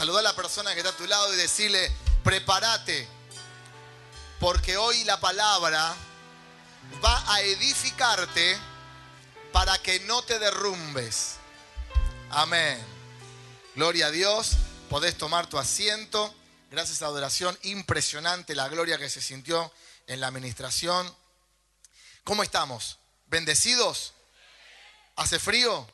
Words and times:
Saluda 0.00 0.20
a 0.20 0.22
la 0.22 0.34
persona 0.34 0.72
que 0.72 0.80
está 0.80 0.92
a 0.92 0.96
tu 0.96 1.06
lado 1.06 1.30
y 1.34 1.36
decirle, 1.36 1.92
prepárate, 2.24 3.06
porque 4.38 4.78
hoy 4.78 5.04
la 5.04 5.20
palabra 5.20 5.94
va 7.04 7.34
a 7.34 7.42
edificarte 7.42 8.56
para 9.52 9.76
que 9.82 10.00
no 10.00 10.22
te 10.22 10.38
derrumbes. 10.38 11.34
Amén. 12.30 12.82
Gloria 13.74 14.06
a 14.06 14.10
Dios. 14.10 14.52
Podés 14.88 15.18
tomar 15.18 15.48
tu 15.48 15.58
asiento. 15.58 16.34
Gracias 16.70 17.02
a 17.02 17.04
la 17.04 17.08
adoración. 17.10 17.58
Impresionante 17.64 18.54
la 18.54 18.68
gloria 18.68 18.96
que 18.96 19.10
se 19.10 19.20
sintió 19.20 19.70
en 20.06 20.20
la 20.20 20.28
administración. 20.28 21.14
¿Cómo 22.24 22.42
estamos? 22.42 22.96
¿Bendecidos? 23.26 24.14
¿Hace 25.16 25.38
frío? 25.38 25.86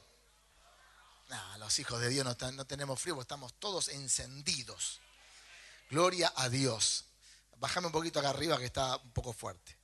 No, 1.66 1.68
los 1.68 1.78
hijos 1.80 2.00
de 2.00 2.08
Dios 2.10 2.24
no, 2.24 2.64
tenemos 2.64 3.00
frío, 3.00 3.20
estamos 3.20 3.52
todos 3.58 3.88
encendidos. 3.88 5.00
Gloria 5.90 6.32
a 6.36 6.48
Dios. 6.48 7.06
Bájame 7.56 7.88
un 7.88 7.92
poquito 7.92 8.20
acá 8.20 8.30
arriba 8.30 8.56
que 8.56 8.66
está 8.66 8.96
un 8.98 9.10
poco 9.10 9.32
fuerte. 9.32 9.76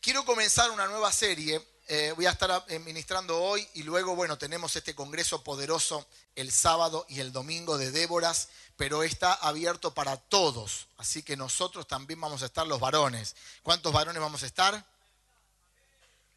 Quiero 0.00 0.24
comenzar 0.24 0.70
una 0.70 0.86
nueva 0.86 1.10
serie. 1.10 1.60
Eh, 1.88 2.12
voy 2.14 2.26
a 2.26 2.30
estar 2.30 2.64
eh, 2.68 2.78
ministrando 2.78 3.36
hoy 3.36 3.68
y 3.74 3.82
luego, 3.82 4.14
bueno, 4.14 4.38
tenemos 4.38 4.76
este 4.76 4.94
congreso 4.94 5.42
poderoso 5.42 6.06
el 6.36 6.52
sábado 6.52 7.04
y 7.08 7.18
el 7.18 7.32
domingo 7.32 7.78
de 7.78 7.90
Déboras, 7.90 8.50
pero 8.76 9.02
está 9.02 9.32
abierto 9.32 9.92
para 9.94 10.16
todos. 10.18 10.86
Así 10.98 11.24
que 11.24 11.36
nosotros 11.36 11.88
también 11.88 12.20
vamos 12.20 12.44
a 12.44 12.46
estar 12.46 12.64
los 12.64 12.78
varones. 12.78 13.34
¿Cuántos 13.64 13.92
varones 13.92 14.22
vamos 14.22 14.44
a 14.44 14.46
estar? 14.46 14.86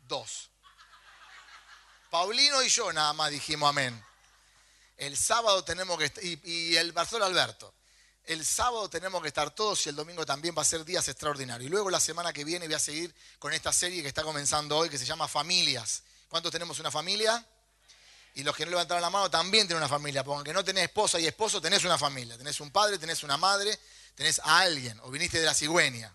Dos. 0.07 0.49
Paulino 2.09 2.63
y 2.63 2.69
yo 2.69 2.91
nada 2.91 3.13
más 3.13 3.29
dijimos 3.29 3.69
amén. 3.69 4.03
El 5.01 5.17
sábado 5.17 5.63
tenemos 5.63 5.97
que 5.97 6.05
estar, 6.05 6.23
y, 6.23 6.77
el 6.77 6.93
pastor 6.93 7.23
Alberto, 7.23 7.73
el 8.25 8.45
sábado 8.45 8.87
tenemos 8.87 9.19
que 9.23 9.29
estar 9.29 9.49
todos 9.49 9.83
y 9.87 9.89
el 9.89 9.95
domingo 9.95 10.27
también 10.27 10.53
va 10.55 10.61
a 10.61 10.65
ser 10.65 10.85
días 10.85 11.07
extraordinarios. 11.07 11.65
Y 11.65 11.71
luego 11.71 11.89
la 11.89 11.99
semana 11.99 12.31
que 12.31 12.43
viene 12.45 12.67
voy 12.67 12.75
a 12.75 12.79
seguir 12.79 13.11
con 13.39 13.51
esta 13.51 13.73
serie 13.73 14.03
que 14.03 14.07
está 14.09 14.21
comenzando 14.21 14.77
hoy, 14.77 14.91
que 14.91 14.99
se 14.99 15.05
llama 15.05 15.27
Familias. 15.27 16.03
¿Cuántos 16.29 16.51
tenemos 16.51 16.77
una 16.77 16.91
familia? 16.91 17.43
Y 18.35 18.43
los 18.43 18.55
que 18.55 18.63
no 18.63 18.69
levantaron 18.69 19.01
la 19.01 19.09
mano 19.09 19.31
también 19.31 19.65
tienen 19.65 19.81
una 19.81 19.89
familia, 19.89 20.23
porque 20.23 20.35
aunque 20.35 20.53
no 20.53 20.63
tenés 20.63 20.83
esposa 20.83 21.19
y 21.19 21.25
esposo, 21.25 21.59
tenés 21.59 21.83
una 21.83 21.97
familia. 21.97 22.37
Tenés 22.37 22.59
un 22.59 22.69
padre, 22.69 22.99
tenés 22.99 23.23
una 23.23 23.37
madre, 23.37 23.79
tenés 24.13 24.37
a 24.37 24.59
alguien, 24.59 24.99
o 24.99 25.09
viniste 25.09 25.39
de 25.39 25.47
la 25.47 25.55
cigüeña. 25.55 26.13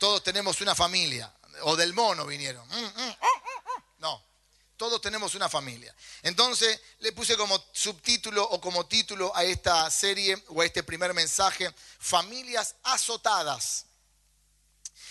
Todos 0.00 0.24
tenemos 0.24 0.60
una 0.62 0.74
familia, 0.74 1.32
o 1.60 1.76
del 1.76 1.94
mono 1.94 2.26
vinieron. 2.26 2.66
Mm, 2.68 3.02
mm, 3.02 3.16
oh. 3.20 3.42
No, 3.98 4.31
todos 4.82 5.00
tenemos 5.00 5.36
una 5.36 5.48
familia. 5.48 5.94
Entonces 6.24 6.80
le 6.98 7.12
puse 7.12 7.36
como 7.36 7.64
subtítulo 7.70 8.42
o 8.42 8.60
como 8.60 8.84
título 8.84 9.30
a 9.32 9.44
esta 9.44 9.88
serie 9.88 10.36
o 10.48 10.60
a 10.60 10.64
este 10.66 10.82
primer 10.82 11.14
mensaje, 11.14 11.72
Familias 12.00 12.74
azotadas. 12.82 13.86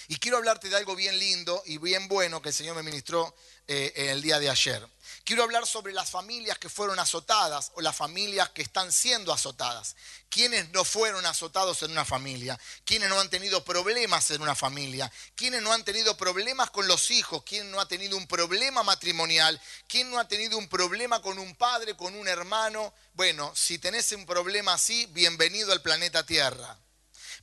Y 0.10 0.18
quiero 0.18 0.36
hablarte 0.36 0.68
de 0.68 0.76
algo 0.76 0.94
bien 0.94 1.18
lindo 1.18 1.64
y 1.66 1.78
bien 1.78 2.10
bueno 2.10 2.42
que 2.42 2.50
el 2.50 2.54
Señor 2.54 2.76
me 2.76 2.84
ministró 2.84 3.34
eh, 3.66 3.94
el 3.96 4.22
día 4.22 4.40
de 4.40 4.50
ayer. 4.50 4.86
Quiero 5.24 5.44
hablar 5.44 5.68
sobre 5.68 5.94
las 5.94 6.10
familias 6.10 6.58
que 6.58 6.68
fueron 6.70 6.98
azotadas 6.98 7.72
o 7.76 7.82
las 7.82 7.96
familias 7.96 8.50
que 8.50 8.64
están 8.64 8.92
siendo 8.92 9.32
azotadas. 9.32 9.96
¿Quiénes 10.30 10.70
no 10.72 10.84
fueron 10.84 11.26
azotados 11.26 11.84
en 11.84 11.92
una 11.92 12.06
familia? 12.06 12.60
¿Quiénes 12.86 13.08
no 13.10 13.20
han 13.20 13.30
tenido 13.30 13.64
problemas 13.64 14.32
en 14.32 14.42
una 14.42 14.56
familia? 14.56 15.12
¿Quiénes 15.36 15.62
no 15.62 15.74
han 15.74 15.86
tenido 15.86 16.18
problemas 16.18 16.72
con 16.72 16.88
los 16.88 17.12
hijos? 17.12 17.44
¿Quién 17.46 17.70
no 17.70 17.80
ha 17.80 17.88
tenido 17.88 18.18
un 18.18 18.26
problema 18.26 18.82
matrimonial? 18.82 19.62
¿Quién 19.88 20.10
no 20.10 20.20
ha 20.20 20.28
tenido 20.28 20.58
un 20.58 20.68
problema 20.68 21.22
con 21.22 21.38
un 21.38 21.56
padre, 21.56 21.96
con 21.96 22.16
un 22.16 22.28
hermano? 22.28 22.94
Bueno, 23.14 23.54
si 23.56 23.78
tenés 23.78 24.12
un 24.14 24.26
problema 24.26 24.74
así, 24.74 25.06
bienvenido 25.08 25.72
al 25.72 25.82
planeta 25.82 26.26
Tierra 26.26 26.78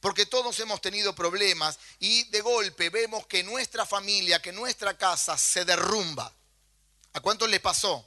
porque 0.01 0.27
todos 0.27 0.59
hemos 0.61 0.81
tenido 0.81 1.13
problemas 1.15 1.79
y 1.99 2.25
de 2.31 2.41
golpe 2.41 2.89
vemos 2.89 3.27
que 3.27 3.43
nuestra 3.43 3.85
familia, 3.85 4.41
que 4.41 4.53
nuestra 4.53 4.97
casa 4.97 5.37
se 5.37 5.65
derrumba. 5.65 6.33
¿A 7.15 7.21
cuántos 7.21 7.49
les 7.49 7.61
pasó? 7.61 8.05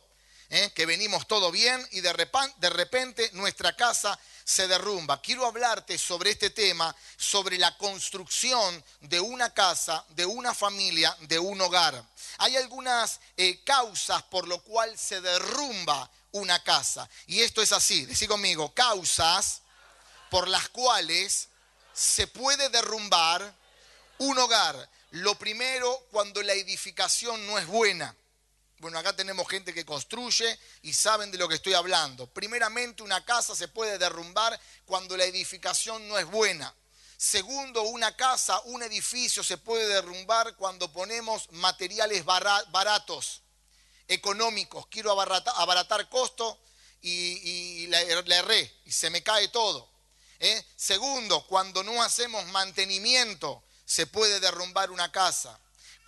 ¿Eh? 0.50 0.72
Que 0.75 0.85
venimos 0.85 1.28
todo 1.28 1.50
bien 1.50 1.88
y 1.91 2.01
de 2.01 2.12
repente, 2.12 3.29
nuestra 3.34 3.75
casa 3.75 4.19
se 4.44 4.67
derrumba. 4.67 5.22
Quiero 5.22 5.45
hablarte 5.45 5.97
sobre 5.97 6.31
este 6.31 6.50
tema, 6.50 6.94
sobre 7.16 7.57
la 7.57 7.78
construcción 7.78 8.84
de 9.00 9.22
una 9.22 9.53
casa, 9.53 10.06
de 10.09 10.25
una 10.25 10.53
familia, 10.53 11.16
de 11.22 11.40
un 11.40 11.61
hogar. 11.61 12.03
Hay 12.40 12.57
algunas 12.57 13.22
eh, 13.38 13.63
causas 13.63 14.23
por 14.23 14.47
lo 14.47 14.61
cual 14.61 14.97
se 14.97 15.22
derrumba 15.22 16.09
una 16.34 16.61
casa. 16.63 17.09
Y 17.28 17.41
esto 17.41 17.61
es 17.61 17.72
así, 17.72 18.06
decí 18.06 18.28
conmigo, 18.28 18.73
causas 18.73 19.61
por 20.29 20.47
las 20.47 20.67
cuales 20.69 21.47
se 21.94 22.28
puede 22.28 22.69
derrumbar 22.69 23.56
un 24.17 24.38
hogar. 24.38 24.90
Lo 25.11 25.35
primero, 25.35 26.07
cuando 26.11 26.41
la 26.41 26.53
edificación 26.53 27.45
no 27.47 27.57
es 27.57 27.67
buena. 27.67 28.16
Bueno, 28.81 28.97
acá 28.97 29.15
tenemos 29.15 29.47
gente 29.47 29.75
que 29.75 29.85
construye 29.85 30.59
y 30.81 30.91
saben 30.91 31.29
de 31.29 31.37
lo 31.37 31.47
que 31.47 31.53
estoy 31.53 31.75
hablando. 31.75 32.25
Primeramente, 32.25 33.03
una 33.03 33.23
casa 33.23 33.55
se 33.55 33.67
puede 33.67 33.99
derrumbar 33.99 34.59
cuando 34.85 35.15
la 35.15 35.23
edificación 35.25 36.07
no 36.07 36.17
es 36.17 36.25
buena. 36.25 36.73
Segundo, 37.15 37.83
una 37.83 38.17
casa, 38.17 38.59
un 38.61 38.81
edificio 38.81 39.43
se 39.43 39.59
puede 39.59 39.87
derrumbar 39.87 40.55
cuando 40.55 40.91
ponemos 40.91 41.47
materiales 41.51 42.25
baratos, 42.25 43.43
económicos. 44.07 44.87
Quiero 44.87 45.11
abaratar, 45.11 46.09
costo 46.09 46.59
y, 47.03 47.85
la, 47.85 48.01
erré 48.01 48.79
y 48.85 48.91
se 48.91 49.11
me 49.11 49.21
cae 49.21 49.49
todo. 49.49 49.91
¿eh? 50.39 50.65
Segundo, 50.75 51.45
cuando 51.45 51.83
no 51.83 52.01
hacemos 52.01 52.43
mantenimiento, 52.47 53.63
se 53.85 54.07
puede 54.07 54.39
derrumbar 54.39 54.89
una 54.89 55.11
casa 55.11 55.60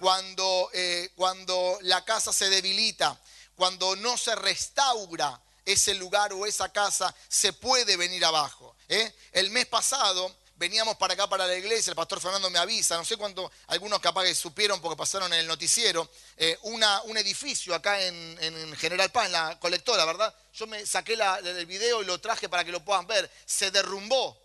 cuando, 0.04 0.70
eh, 0.74 1.12
cuando 1.16 1.80
la 1.84 2.04
casa 2.04 2.34
se 2.34 2.50
debilita, 2.50 3.18
cuando 3.56 3.96
no 3.96 4.18
se 4.18 4.36
restaura 4.36 5.42
ese 5.64 5.94
lugar 5.94 6.34
o 6.34 6.46
esa 6.46 6.68
casa, 6.74 7.16
se 7.30 7.54
puede 7.54 7.96
venir 7.96 8.26
abajo. 8.26 8.76
¿eh? 8.90 9.16
El 9.32 9.50
mes 9.52 9.66
pasado 9.68 10.36
veníamos 10.58 10.98
para 10.98 11.14
acá, 11.14 11.30
para 11.30 11.48
la 11.48 11.56
iglesia, 11.56 11.92
el 11.92 11.96
pastor 11.96 12.20
Fernando 12.20 12.50
me 12.50 12.60
avisa, 12.60 12.98
no 12.98 13.06
sé 13.06 13.16
cuánto, 13.16 13.50
algunos 13.68 14.02
capaz 14.02 14.26
que 14.26 14.36
supieron 14.36 14.82
porque 14.82 14.98
pasaron 14.98 15.32
en 15.32 15.40
el 15.40 15.48
noticiero, 15.48 16.10
eh, 16.36 16.60
un 16.64 17.18
edificio 17.18 17.74
acá 17.74 18.02
en, 18.02 18.76
General 18.76 19.10
Paz, 19.10 19.28
en 19.28 19.32
la 19.32 19.58
colectora, 19.58 20.04
¿verdad? 20.04 20.36
Yo 20.54 20.68
me 20.68 20.86
saqué 20.86 21.14
el 21.14 21.66
video 21.66 22.02
y 22.02 22.06
lo 22.06 22.20
traje 22.20 22.50
para 22.50 22.66
que 22.66 22.74
lo 22.74 22.84
puedan 22.84 23.08
ver. 23.08 23.32
Se 23.46 23.72
derrumbó, 23.72 24.38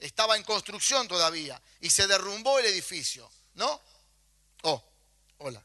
estaba 0.00 0.36
en 0.36 0.42
construcción 0.42 1.06
todavía, 1.06 1.62
y 1.80 1.88
se 1.88 2.08
derrumbó 2.08 2.58
el 2.58 2.66
edificio, 2.66 3.30
¿no? 3.54 3.80
Oh, 4.62 4.82
Hola. 5.38 5.64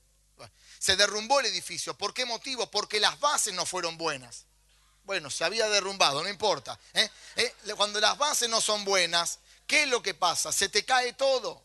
Se 0.80 0.96
derrumbó 0.96 1.42
el 1.42 1.48
edificio. 1.48 1.94
¿Por 1.94 2.14
qué 2.14 2.26
motivo? 2.26 2.72
Porque 2.72 3.00
las 3.00 3.20
bases 3.20 3.54
no 3.54 3.66
fueron 3.66 3.98
buenas. 3.98 4.46
Bueno, 5.04 5.30
se 5.30 5.44
había 5.44 5.68
derrumbado, 5.70 6.24
no 6.24 6.30
importa. 6.30 6.80
¿eh? 6.94 7.10
¿Eh? 7.36 7.54
Cuando 7.76 8.00
las 8.00 8.18
bases 8.18 8.48
no 8.48 8.62
son 8.62 8.86
buenas, 8.86 9.40
¿qué 9.68 9.84
es 9.84 9.90
lo 9.90 10.02
que 10.02 10.14
pasa? 10.14 10.52
Se 10.52 10.70
te 10.70 10.86
cae 10.86 11.14
todo. 11.14 11.62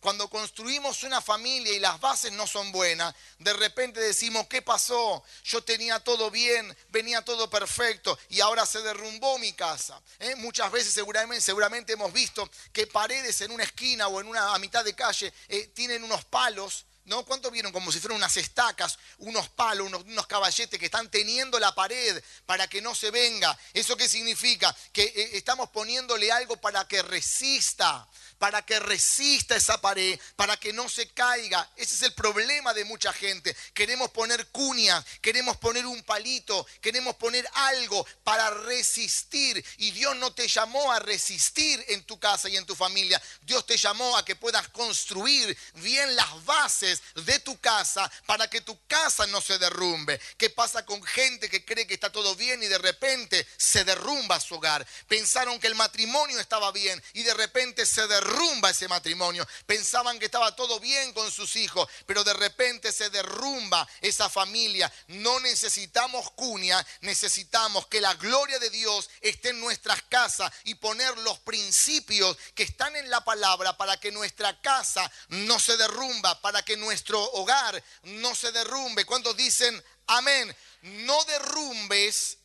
Cuando 0.00 0.28
construimos 0.28 1.02
una 1.02 1.20
familia 1.20 1.72
y 1.72 1.78
las 1.78 2.00
bases 2.00 2.32
no 2.32 2.46
son 2.46 2.72
buenas, 2.72 3.14
de 3.38 3.52
repente 3.52 4.00
decimos, 4.00 4.46
¿qué 4.48 4.62
pasó? 4.62 5.22
Yo 5.44 5.62
tenía 5.62 6.00
todo 6.00 6.30
bien, 6.30 6.74
venía 6.88 7.22
todo 7.22 7.50
perfecto 7.50 8.18
y 8.30 8.40
ahora 8.40 8.64
se 8.64 8.80
derrumbó 8.80 9.38
mi 9.38 9.52
casa. 9.52 10.00
¿eh? 10.18 10.34
Muchas 10.36 10.72
veces 10.72 10.92
seguramente, 10.92 11.42
seguramente, 11.42 11.92
hemos 11.92 12.12
visto 12.12 12.50
que 12.72 12.86
paredes 12.86 13.40
en 13.42 13.52
una 13.52 13.64
esquina 13.64 14.08
o 14.08 14.20
en 14.20 14.26
una 14.26 14.54
a 14.54 14.58
mitad 14.58 14.84
de 14.84 14.94
calle 14.94 15.32
tienen 15.74 16.02
unos 16.02 16.24
palos 16.24 16.86
¿No? 17.04 17.24
¿Cuánto 17.24 17.50
vieron? 17.50 17.72
Como 17.72 17.90
si 17.90 17.98
fueran 17.98 18.18
unas 18.18 18.36
estacas, 18.36 18.98
unos 19.18 19.48
palos, 19.48 19.92
unos, 20.04 20.26
caballetes 20.26 20.78
que 20.78 20.84
están 20.84 21.10
teniendo 21.10 21.58
la 21.58 21.74
pared 21.74 22.22
para 22.46 22.68
que 22.68 22.80
no 22.80 22.94
se 22.94 23.10
venga. 23.10 23.58
¿Eso 23.72 23.96
qué 23.96 24.08
significa? 24.08 24.74
Que 24.92 25.02
eh, 25.02 25.30
estamos 25.32 25.70
poniéndole 25.70 26.30
algo 26.30 26.56
para 26.58 26.86
que 26.86 27.02
resista 27.02 28.06
para 28.40 28.62
que 28.62 28.80
resista 28.80 29.54
esa 29.54 29.78
pared, 29.82 30.18
para 30.34 30.56
que 30.56 30.72
no 30.72 30.88
se 30.88 31.06
caiga. 31.10 31.70
Ese 31.76 31.94
es 31.94 32.02
el 32.02 32.14
problema 32.14 32.72
de 32.72 32.86
mucha 32.86 33.12
gente. 33.12 33.54
Queremos 33.74 34.10
poner 34.12 34.46
cuña, 34.46 35.04
queremos 35.20 35.58
poner 35.58 35.84
un 35.84 36.02
palito, 36.04 36.66
queremos 36.80 37.16
poner 37.16 37.46
algo 37.52 38.06
para 38.24 38.48
resistir. 38.48 39.62
Y 39.76 39.90
Dios 39.90 40.16
no 40.16 40.32
te 40.32 40.48
llamó 40.48 40.90
a 40.90 41.00
resistir 41.00 41.84
en 41.88 42.02
tu 42.04 42.18
casa 42.18 42.48
y 42.48 42.56
en 42.56 42.64
tu 42.64 42.74
familia. 42.74 43.20
Dios 43.42 43.66
te 43.66 43.76
llamó 43.76 44.16
a 44.16 44.24
que 44.24 44.36
puedas 44.36 44.70
construir 44.70 45.54
bien 45.74 46.16
las 46.16 46.42
bases 46.46 47.02
de 47.26 47.40
tu 47.40 47.60
casa 47.60 48.10
para 48.24 48.48
que 48.48 48.62
tu 48.62 48.78
casa 48.86 49.26
no 49.26 49.42
se 49.42 49.58
derrumbe. 49.58 50.18
¿Qué 50.38 50.48
pasa 50.48 50.86
con 50.86 51.02
gente 51.02 51.50
que 51.50 51.62
cree 51.62 51.86
que 51.86 51.92
está 51.92 52.10
todo 52.10 52.34
bien 52.36 52.62
y 52.62 52.68
de 52.68 52.78
repente 52.78 53.46
se 53.58 53.84
derrumba 53.84 54.40
su 54.40 54.54
hogar? 54.54 54.86
Pensaron 55.08 55.60
que 55.60 55.66
el 55.66 55.74
matrimonio 55.74 56.40
estaba 56.40 56.72
bien 56.72 57.02
y 57.12 57.22
de 57.22 57.34
repente 57.34 57.84
se 57.84 58.06
derrumba 58.06 58.29
derrumba 58.30 58.70
ese 58.70 58.88
matrimonio. 58.88 59.46
Pensaban 59.66 60.18
que 60.18 60.26
estaba 60.26 60.54
todo 60.54 60.78
bien 60.80 61.12
con 61.12 61.30
sus 61.30 61.56
hijos, 61.56 61.88
pero 62.06 62.22
de 62.24 62.32
repente 62.34 62.92
se 62.92 63.10
derrumba 63.10 63.86
esa 64.00 64.28
familia. 64.28 64.90
No 65.08 65.40
necesitamos 65.40 66.30
cuña, 66.32 66.84
necesitamos 67.00 67.86
que 67.88 68.00
la 68.00 68.14
gloria 68.14 68.58
de 68.58 68.70
Dios 68.70 69.10
esté 69.20 69.50
en 69.50 69.60
nuestras 69.60 70.02
casas 70.02 70.52
y 70.64 70.74
poner 70.76 71.16
los 71.18 71.38
principios 71.40 72.36
que 72.54 72.62
están 72.62 72.94
en 72.96 73.10
la 73.10 73.24
palabra 73.24 73.76
para 73.76 73.98
que 73.98 74.12
nuestra 74.12 74.60
casa 74.60 75.10
no 75.28 75.58
se 75.58 75.76
derrumba, 75.76 76.40
para 76.40 76.62
que 76.62 76.76
nuestro 76.76 77.22
hogar 77.32 77.82
no 78.04 78.34
se 78.34 78.52
derrumbe. 78.52 79.04
Cuando 79.04 79.34
dicen 79.34 79.82
amén, 80.06 80.54
no 80.82 81.24
derrumbes 81.24 82.38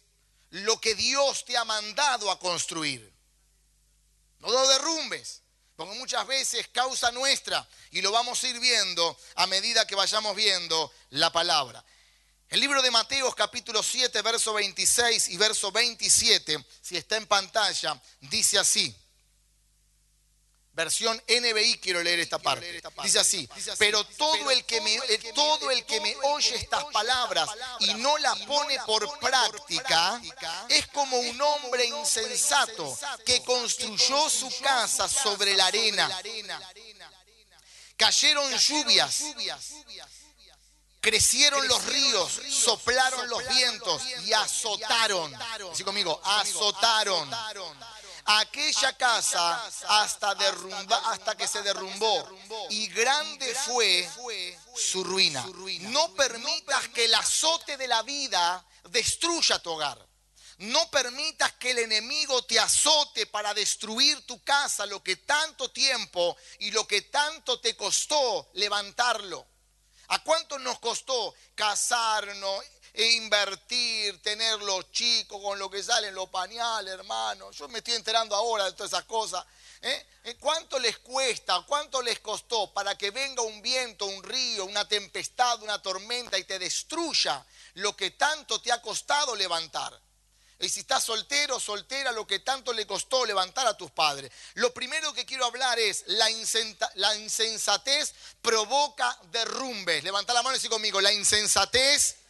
lo 0.49 0.79
que 0.79 0.95
Dios 0.95 1.45
te 1.45 1.57
ha 1.57 1.65
mandado 1.65 2.31
a 2.31 2.39
construir. 2.39 3.13
No 4.39 4.49
lo 4.49 4.67
derrumbes. 4.67 5.44
Porque 5.75 5.97
muchas 5.97 6.25
veces 6.25 6.67
causa 6.69 7.11
nuestra 7.11 7.67
y 7.91 8.01
lo 8.01 8.11
vamos 8.11 8.41
a 8.43 8.47
ir 8.47 8.59
viendo 8.59 9.17
a 9.35 9.45
medida 9.47 9.85
que 9.85 9.95
vayamos 9.95 10.35
viendo 10.35 10.91
la 11.09 11.31
palabra. 11.31 11.83
El 12.47 12.61
libro 12.61 12.81
de 12.81 12.91
Mateos 12.91 13.35
capítulo 13.35 13.83
7, 13.83 14.21
verso 14.21 14.53
26 14.53 15.29
y 15.29 15.37
verso 15.37 15.71
27, 15.71 16.63
si 16.81 16.95
está 16.95 17.17
en 17.17 17.27
pantalla, 17.27 18.01
dice 18.21 18.57
así. 18.57 18.95
Versión 20.75 21.15
NBI 21.29 21.77
quiero 21.77 22.03
leer 22.03 22.19
esta 22.19 22.37
parte. 22.37 22.81
Dice 23.01 23.19
así, 23.19 23.49
pero 23.77 24.03
todo 24.03 24.51
el 24.51 24.65
que 24.65 24.81
me 24.81 24.99
todo 25.33 25.71
el 25.71 25.85
que 25.85 26.01
me 26.01 26.13
oye 26.23 26.53
estas 26.55 26.83
palabras 26.91 27.49
y 27.79 27.93
no 27.93 28.17
las 28.17 28.37
pone 28.39 28.77
por 28.85 29.17
práctica 29.19 30.21
es 30.67 30.85
como 30.87 31.17
un 31.17 31.41
hombre 31.41 31.85
insensato 31.85 32.97
que 33.25 33.41
construyó 33.43 34.29
su 34.29 34.49
casa 34.59 35.07
sobre 35.07 35.55
la 35.55 35.67
arena. 35.67 36.09
Cayeron 37.95 38.51
lluvias, 38.57 39.23
crecieron 40.99 41.65
los 41.69 41.85
ríos, 41.85 42.41
soplaron 42.49 43.29
los 43.29 43.47
vientos 43.47 44.01
y 44.25 44.33
azotaron. 44.33 45.33
Así 45.71 45.85
conmigo, 45.85 46.19
azotaron 46.21 47.31
aquella 48.25 48.97
casa 48.97 49.65
hasta, 49.87 50.31
hasta 51.11 51.35
que 51.35 51.47
se 51.47 51.61
derrumbó 51.61 52.27
y 52.69 52.87
grande 52.87 53.53
fue 53.53 54.09
su 54.75 55.03
ruina. 55.03 55.45
No 55.81 56.13
permitas 56.13 56.89
que 56.89 57.05
el 57.05 57.13
azote 57.13 57.77
de 57.77 57.87
la 57.87 58.01
vida 58.01 58.65
destruya 58.89 59.59
tu 59.59 59.71
hogar. 59.71 60.05
No 60.57 60.89
permitas 60.89 61.51
que 61.53 61.71
el 61.71 61.79
enemigo 61.79 62.41
te 62.45 62.57
azote 62.57 63.25
para 63.27 63.53
destruir 63.53 64.25
tu 64.25 64.41
casa, 64.41 64.85
lo 64.85 65.03
que 65.03 65.17
tanto 65.17 65.69
tiempo 65.69 66.37
y 66.59 66.71
lo 66.71 66.87
que 66.87 67.01
tanto 67.03 67.59
te 67.59 67.75
costó 67.75 68.49
levantarlo. 68.53 69.45
¿A 70.09 70.23
cuánto 70.23 70.57
nos 70.59 70.79
costó 70.79 71.33
casarnos, 71.55 72.63
e 72.97 73.11
invertir, 73.11 74.21
tener 74.21 74.61
los 74.61 74.89
chicos 74.91 75.41
con 75.41 75.59
lo 75.59 75.69
que 75.69 75.83
salen 75.83 76.15
los 76.15 76.29
pañales, 76.29 76.93
hermano. 76.93 77.51
Yo 77.51 77.67
me 77.67 77.79
estoy 77.79 77.95
enterando 77.95 78.33
ahora 78.33 78.63
de 78.65 78.71
todas 78.71 78.93
esas 78.93 79.03
cosas. 79.03 79.45
¿eh? 79.81 80.05
¿Eh? 80.23 80.37
¿Cuánto 80.39 80.79
les 80.79 80.99
cuesta, 80.99 81.61
cuánto 81.67 82.01
les 82.01 82.19
costó 82.21 82.71
para 82.71 82.97
que 82.97 83.11
venga 83.11 83.41
un 83.41 83.61
viento, 83.61 84.05
un 84.05 84.23
río, 84.23 84.63
una 84.63 84.87
tempestad, 84.87 85.61
una 85.61 85.81
tormenta 85.81 86.37
y 86.37 86.45
te 86.45 86.57
destruya 86.57 87.45
lo 87.75 87.97
que 87.97 88.11
tanto 88.11 88.61
te 88.61 88.71
ha 88.71 88.81
costado 88.81 89.35
levantar? 89.35 89.99
Y 90.57 90.69
si 90.69 90.79
estás 90.79 91.03
soltero, 91.03 91.59
soltera, 91.59 92.13
lo 92.13 92.25
que 92.25 92.39
tanto 92.39 92.71
le 92.71 92.87
costó 92.87 93.25
levantar 93.25 93.67
a 93.67 93.75
tus 93.75 93.91
padres. 93.91 94.31
Lo 94.53 94.73
primero 94.73 95.13
que 95.13 95.25
quiero 95.25 95.43
hablar 95.43 95.77
es 95.79 96.05
la, 96.07 96.29
la 96.93 97.13
insensatez 97.17 98.13
provoca 98.41 99.19
derrumbes. 99.31 100.01
Levanta 100.05 100.33
la 100.33 100.43
mano 100.43 100.55
y 100.55 100.59
sigue 100.61 100.69
conmigo. 100.69 101.01
La 101.01 101.11
insensatez 101.11 102.24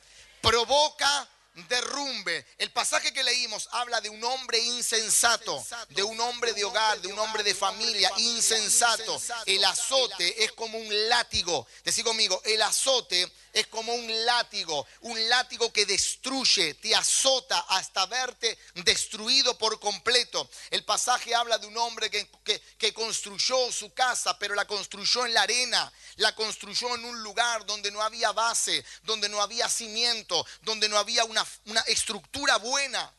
provoca 0.45 1.27
derrumbe. 1.69 2.45
El 2.57 2.71
pasaje 2.71 3.13
que 3.13 3.23
leímos 3.23 3.69
habla 3.71 4.01
de 4.01 4.09
un 4.09 4.23
hombre 4.23 4.59
insensato, 4.59 5.65
de 5.89 6.03
un 6.03 6.19
hombre 6.19 6.53
de 6.53 6.63
hogar, 6.63 7.01
de 7.01 7.07
un 7.07 7.17
hombre 7.17 7.43
de 7.43 7.55
familia, 7.55 8.11
insensato. 8.17 9.19
El 9.45 9.63
azote 9.63 10.43
es 10.43 10.51
como 10.51 10.77
un 10.77 11.09
látigo. 11.09 11.65
Decí 11.83 12.03
conmigo, 12.03 12.41
el 12.45 12.61
azote 12.61 13.31
es 13.55 13.67
como 13.67 13.93
un 13.93 14.25
látigo, 14.25 14.85
un 14.99 15.29
látigo 15.29 15.71
que 15.71 15.85
destruye, 15.85 16.73
te 16.73 16.93
azota 16.93 17.57
hasta 17.69 18.05
verte 18.05 18.57
destruido 18.73 19.57
por 19.57 19.79
completo. 19.79 20.49
El 20.69 20.83
pasaje 20.83 21.33
habla 21.33 21.57
de 21.57 21.65
un 21.65 21.77
hombre 21.77 22.11
que, 22.11 22.29
que, 22.77 22.93
construyó 22.93 23.71
su 23.71 23.93
casa, 23.93 24.37
pero 24.37 24.55
la 24.55 24.67
construyó 24.67 25.25
en 25.25 25.33
la 25.33 25.43
arena, 25.43 25.91
la 26.17 26.35
construyó 26.35 26.95
en 26.95 27.05
un 27.05 27.23
lugar 27.23 27.65
donde 27.65 27.91
no 27.91 28.01
había 28.01 28.33
base, 28.33 28.83
donde 29.03 29.29
no 29.29 29.41
había 29.41 29.69
cimiento, 29.69 30.45
donde 30.63 30.89
no 30.89 30.97
había 30.97 31.23
una, 31.23 31.47
una 31.67 31.79
estructura 31.81 32.57
buena. 32.57 33.09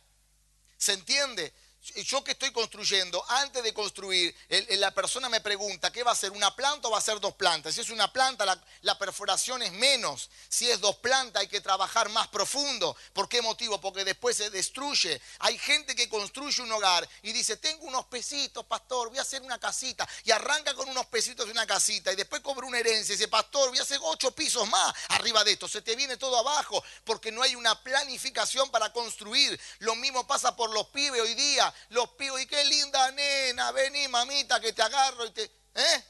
¿Se 0.76 0.92
entiende? 0.92 1.54
Yo 1.94 2.24
que 2.24 2.32
estoy 2.32 2.50
construyendo, 2.52 3.24
antes 3.28 3.62
de 3.62 3.72
construir, 3.72 4.34
la 4.70 4.92
persona 4.92 5.28
me 5.28 5.40
pregunta, 5.40 5.92
¿qué 5.92 6.02
va 6.02 6.12
a 6.12 6.16
ser? 6.16 6.32
¿Una 6.32 6.54
planta 6.54 6.88
o 6.88 6.90
va 6.90 6.98
a 6.98 7.02
ser 7.02 7.20
dos 7.20 7.34
plantas? 7.34 7.74
Si 7.74 7.80
es 7.80 7.90
una 7.90 8.12
planta, 8.12 8.44
la, 8.82 8.98
perforación 8.98 9.62
es 9.62 9.72
menos. 9.72 10.30
Si 10.48 10.70
es 10.70 10.80
dos 10.80 10.96
plantas, 10.96 11.42
hay 11.42 11.48
que 11.48 11.60
trabajar 11.60 12.08
más 12.08 12.28
profundo. 12.28 12.96
¿Por 13.12 13.28
qué 13.28 13.42
motivo? 13.42 13.80
Porque 13.80 14.04
después 14.04 14.36
se 14.36 14.50
destruye. 14.50 15.20
Hay 15.40 15.58
gente 15.58 15.94
que 15.94 16.08
construye 16.08 16.62
un 16.62 16.72
hogar 16.72 17.08
y 17.22 17.32
dice, 17.32 17.56
tengo 17.58 17.84
unos 17.84 18.06
pesitos, 18.06 18.64
pastor, 18.64 19.10
voy 19.10 19.18
a 19.18 19.22
hacer 19.22 19.42
una 19.42 19.58
casita. 19.58 20.08
Y 20.24 20.30
arranca 20.30 20.74
con 20.74 20.88
unos 20.88 21.06
pesitos 21.06 21.46
de 21.46 21.52
una 21.52 21.66
casita 21.66 22.12
y 22.12 22.16
después 22.16 22.42
cobra 22.42 22.66
una 22.66 22.78
herencia 22.78 23.12
y 23.12 23.16
dice, 23.16 23.28
pastor, 23.28 23.68
voy 23.68 23.78
a 23.78 23.82
hacer 23.82 24.00
ocho 24.02 24.30
pisos 24.30 24.66
más 24.68 24.94
arriba 25.08 25.44
de 25.44 25.52
esto. 25.52 25.68
Se 25.68 25.82
te 25.82 25.94
viene 25.94 26.16
todo 26.16 26.38
abajo 26.38 26.82
porque 27.04 27.30
no 27.30 27.42
hay 27.42 27.54
una 27.54 27.80
planificación 27.82 28.70
para 28.70 28.92
construir. 28.92 29.58
Lo 29.80 29.94
mismo 29.94 30.26
pasa 30.26 30.56
por 30.56 30.70
los 30.70 30.88
pibes 30.88 31.20
hoy 31.20 31.34
día 31.34 31.72
los 31.90 32.10
pibos, 32.10 32.40
y 32.40 32.46
qué 32.46 32.64
linda 32.64 33.10
nena, 33.12 33.72
vení 33.72 34.08
mamita 34.08 34.60
que 34.60 34.72
te 34.72 34.82
agarro 34.82 35.26
y 35.26 35.30
te... 35.30 35.44
¿Eh? 35.44 36.04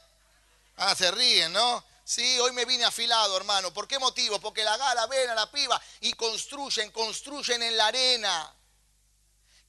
Ah, 0.76 0.94
se 0.94 1.11
ríen, 1.11 1.52
¿no? 1.52 1.85
Sí, 2.04 2.38
hoy 2.38 2.52
me 2.52 2.64
vine 2.64 2.85
afilado, 2.85 3.37
hermano. 3.37 3.73
¿Por 3.73 3.88
qué 3.88 3.99
motivo? 3.99 4.38
Porque 4.38 4.62
la 4.62 4.76
gala 4.76 5.06
ven 5.06 5.28
a 5.30 5.35
la 5.35 5.50
piba 5.50 5.80
y 6.00 6.12
construyen, 6.12 6.92
construyen 6.92 7.62
en 7.64 7.76
la 7.76 7.88
arena. 7.88 8.54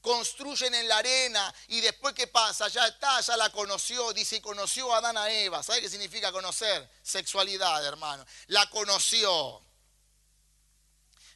Construyen 0.01 0.75
en 0.75 0.87
la 0.87 0.97
arena 0.97 1.53
y 1.69 1.81
después 1.81 2.13
¿qué 2.13 2.27
pasa? 2.27 2.67
Ya 2.67 2.85
está, 2.85 3.19
ya 3.21 3.35
la 3.37 3.49
conoció, 3.49 4.13
dice, 4.13 4.39
conoció 4.39 4.93
a 4.93 4.99
Adán 4.99 5.17
a 5.17 5.31
Eva. 5.31 5.63
¿Sabe 5.63 5.81
qué 5.81 5.89
significa 5.89 6.31
conocer? 6.31 6.87
Sexualidad, 7.01 7.83
hermano. 7.83 8.23
La 8.47 8.69
conoció 8.69 9.59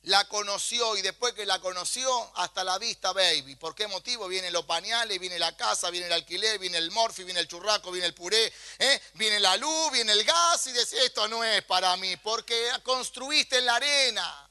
la 0.03 0.27
conoció 0.27 0.98
y 0.98 1.01
después 1.01 1.34
que 1.34 1.46
la 1.46 1.60
conoció, 1.60 2.10
hasta 2.36 2.63
la 2.63 2.77
vista, 2.79 3.13
baby. 3.13 3.55
¿Por 3.55 3.75
qué 3.75 3.88
motivo? 3.88 4.27
Vienen 4.27 4.51
los 4.51 4.65
pañales, 4.65 5.20
viene 5.20 5.38
la 5.38 5.55
casa, 5.55 5.89
viene 5.91 6.08
el 6.08 6.13
alquiler, 6.13 6.58
viene 6.58 6.77
el 6.77 6.89
morfi, 6.91 7.24
viene 7.24 7.39
el 7.39 7.48
churraco, 7.48 7.91
viene 7.91 8.08
el 8.08 8.13
puré, 8.13 8.51
¿eh? 8.79 9.01
viene 9.13 9.39
la 9.39 9.58
luz, 9.58 9.91
viene 9.91 10.12
el 10.13 10.24
gas 10.24 10.65
y 10.67 10.72
dice, 10.72 11.05
esto 11.05 11.27
no 11.27 11.43
es 11.43 11.63
para 11.63 11.96
mí, 11.98 12.17
porque 12.17 12.72
construiste 12.84 13.60
en 13.60 13.65
la 13.65 13.75
arena. 13.75 14.50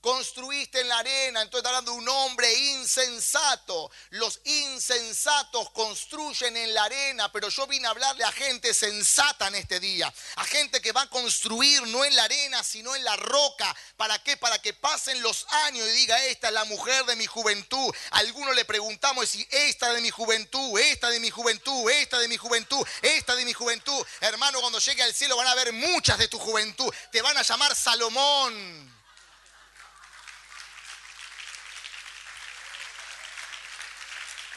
Construiste 0.00 0.80
en 0.80 0.88
la 0.88 0.98
arena, 0.98 1.42
entonces 1.42 1.58
está 1.58 1.68
hablando 1.70 1.92
de 1.92 1.98
un 1.98 2.08
hombre 2.08 2.52
insensato. 2.52 3.90
Los 4.10 4.40
insensatos 4.44 5.70
construyen 5.70 6.56
en 6.56 6.74
la 6.74 6.84
arena, 6.84 7.30
pero 7.32 7.48
yo 7.48 7.66
vine 7.66 7.86
a 7.86 7.90
hablarle 7.90 8.24
a 8.24 8.32
gente 8.32 8.72
sensata 8.74 9.48
en 9.48 9.56
este 9.56 9.80
día, 9.80 10.12
a 10.36 10.44
gente 10.44 10.80
que 10.80 10.92
va 10.92 11.02
a 11.02 11.10
construir 11.10 11.82
no 11.88 12.04
en 12.04 12.14
la 12.16 12.24
arena, 12.24 12.64
sino 12.64 12.94
en 12.96 13.04
la 13.04 13.16
roca. 13.16 13.74
¿Para 13.96 14.18
qué? 14.22 14.36
Para 14.36 14.60
que 14.60 14.72
pasen 14.72 15.20
los 15.22 15.46
años 15.66 15.86
y 15.88 15.92
diga, 15.92 16.24
esta 16.26 16.48
es 16.48 16.54
la 16.54 16.64
mujer 16.64 17.04
de 17.04 17.16
mi 17.16 17.26
juventud. 17.26 17.94
Algunos 18.12 18.54
le 18.54 18.64
preguntamos 18.64 19.28
si 19.28 19.46
esta 19.50 19.92
de 19.92 20.00
mi 20.00 20.10
juventud, 20.10 20.78
esta 20.78 21.10
de 21.10 21.20
mi 21.20 21.30
juventud, 21.30 21.90
esta 21.90 22.18
de 22.18 22.28
mi 22.28 22.36
juventud, 22.36 22.86
esta 23.02 23.36
de 23.36 23.44
mi 23.44 23.52
juventud. 23.52 24.06
Hermano, 24.20 24.60
cuando 24.60 24.78
llegue 24.78 25.02
al 25.02 25.14
cielo 25.14 25.36
van 25.36 25.46
a 25.46 25.54
ver 25.54 25.72
muchas 25.72 26.18
de 26.18 26.28
tu 26.28 26.38
juventud. 26.38 26.92
Te 27.12 27.22
van 27.22 27.36
a 27.36 27.42
llamar 27.42 27.74
Salomón. 27.74 28.99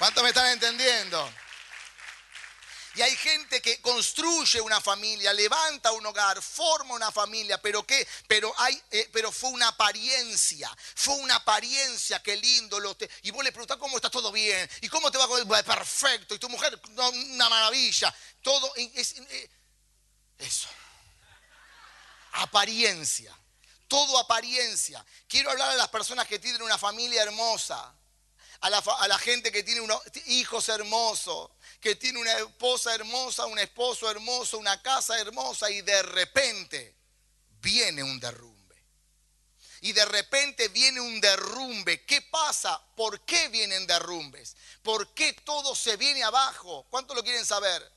¿Cuánto 0.03 0.22
me 0.22 0.29
están 0.31 0.48
entendiendo? 0.48 1.33
Y 2.95 3.01
hay 3.01 3.15
gente 3.15 3.62
que 3.62 3.79
construye 3.79 4.60
una 4.60 4.81
familia, 4.81 5.31
levanta 5.31 5.93
un 5.93 6.05
hogar, 6.05 6.41
forma 6.41 6.93
una 6.93 7.10
familia, 7.10 7.57
pero 7.62 7.88
qué, 7.88 8.05
pero 8.27 8.53
hay, 8.57 8.83
eh, 8.91 9.10
pero 9.13 9.31
fue 9.31 9.51
una 9.51 9.69
apariencia, 9.69 10.69
fue 10.93 11.15
una 11.15 11.38
apariencia, 11.38 12.22
qué 12.22 12.36
lindo. 12.36 12.81
Lo 12.81 12.98
y 13.22 13.31
vos 13.31 13.45
le 13.45 13.53
preguntás 13.53 13.77
cómo 13.77 13.95
está 13.95 14.10
todo 14.10 14.29
bien, 14.33 14.69
y 14.81 14.89
cómo 14.89 15.10
te 15.10 15.17
va 15.17 15.25
con 15.25 15.48
perfecto, 15.48 16.36
y 16.36 16.39
tu 16.39 16.50
mujer, 16.50 16.77
una 16.98 17.48
maravilla. 17.48 18.13
Todo 18.41 18.74
eh, 18.75 19.50
eso. 20.38 20.67
Apariencia. 22.33 23.33
Todo 23.88 24.19
apariencia. 24.19 25.05
Quiero 25.29 25.50
hablar 25.50 25.69
a 25.69 25.75
las 25.75 25.88
personas 25.88 26.27
que 26.27 26.39
tienen 26.39 26.62
una 26.62 26.77
familia 26.77 27.24
hermosa 27.24 27.95
a 28.63 29.08
la, 29.08 29.20
gente 29.20 29.51
que 29.51 29.62
tiene 29.62 29.82
unos 29.82 30.01
hijos 30.27 30.70
hermosos, 30.70 31.50
que 31.82 31.96
tiene 31.96 32.20
una 32.20 32.38
esposa 32.38 32.96
hermosa, 32.96 33.46
un 33.46 33.60
esposo 33.60 34.10
hermoso, 34.10 34.58
una 34.58 34.82
casa 34.82 35.20
hermosa 35.20 35.70
y 35.70 35.82
de 35.82 36.01
repente 36.03 36.96
viene 37.60 38.01
un 38.03 38.22
derrumbe. 38.22 38.53
Y 39.82 39.91
de 39.91 40.05
repente 40.05 40.70
viene 40.70 41.01
un 41.01 41.20
derrumbe. 41.20 42.05
¿Qué 42.05 42.22
pasa? 42.22 42.82
¿Por 42.96 43.20
qué 43.25 43.50
vienen 43.50 43.86
derrumbes? 43.86 44.55
¿Por 44.82 45.13
qué 45.13 45.34
todo 45.34 45.75
se 45.75 45.98
viene 45.98 46.24
abajo? 46.24 46.86
¿Cuánto 46.89 47.13
lo 47.13 47.22
quieren 47.22 47.46
saber? 47.46 47.91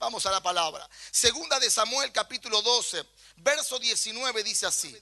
Vamos 0.00 0.24
a 0.24 0.30
la 0.30 0.42
palabra. 0.42 0.88
Segunda 1.10 1.60
de 1.60 1.70
Samuel 1.70 2.10
capítulo 2.10 2.62
12, 2.62 3.04
verso 3.36 3.78
19 3.78 4.42
dice 4.42 4.64
así. 4.64 4.96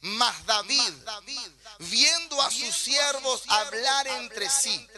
Mas 0.00 0.46
David, 0.46 0.94
viendo 1.78 2.40
a 2.40 2.50
sus 2.50 2.74
siervos 2.74 3.42
hablar 3.48 4.06
entre 4.08 4.48
sí, 4.48 4.88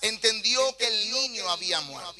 entendió 0.00 0.76
que 0.76 0.88
el 0.88 1.12
niño 1.12 1.48
había 1.48 1.80
muerto. 1.82 2.12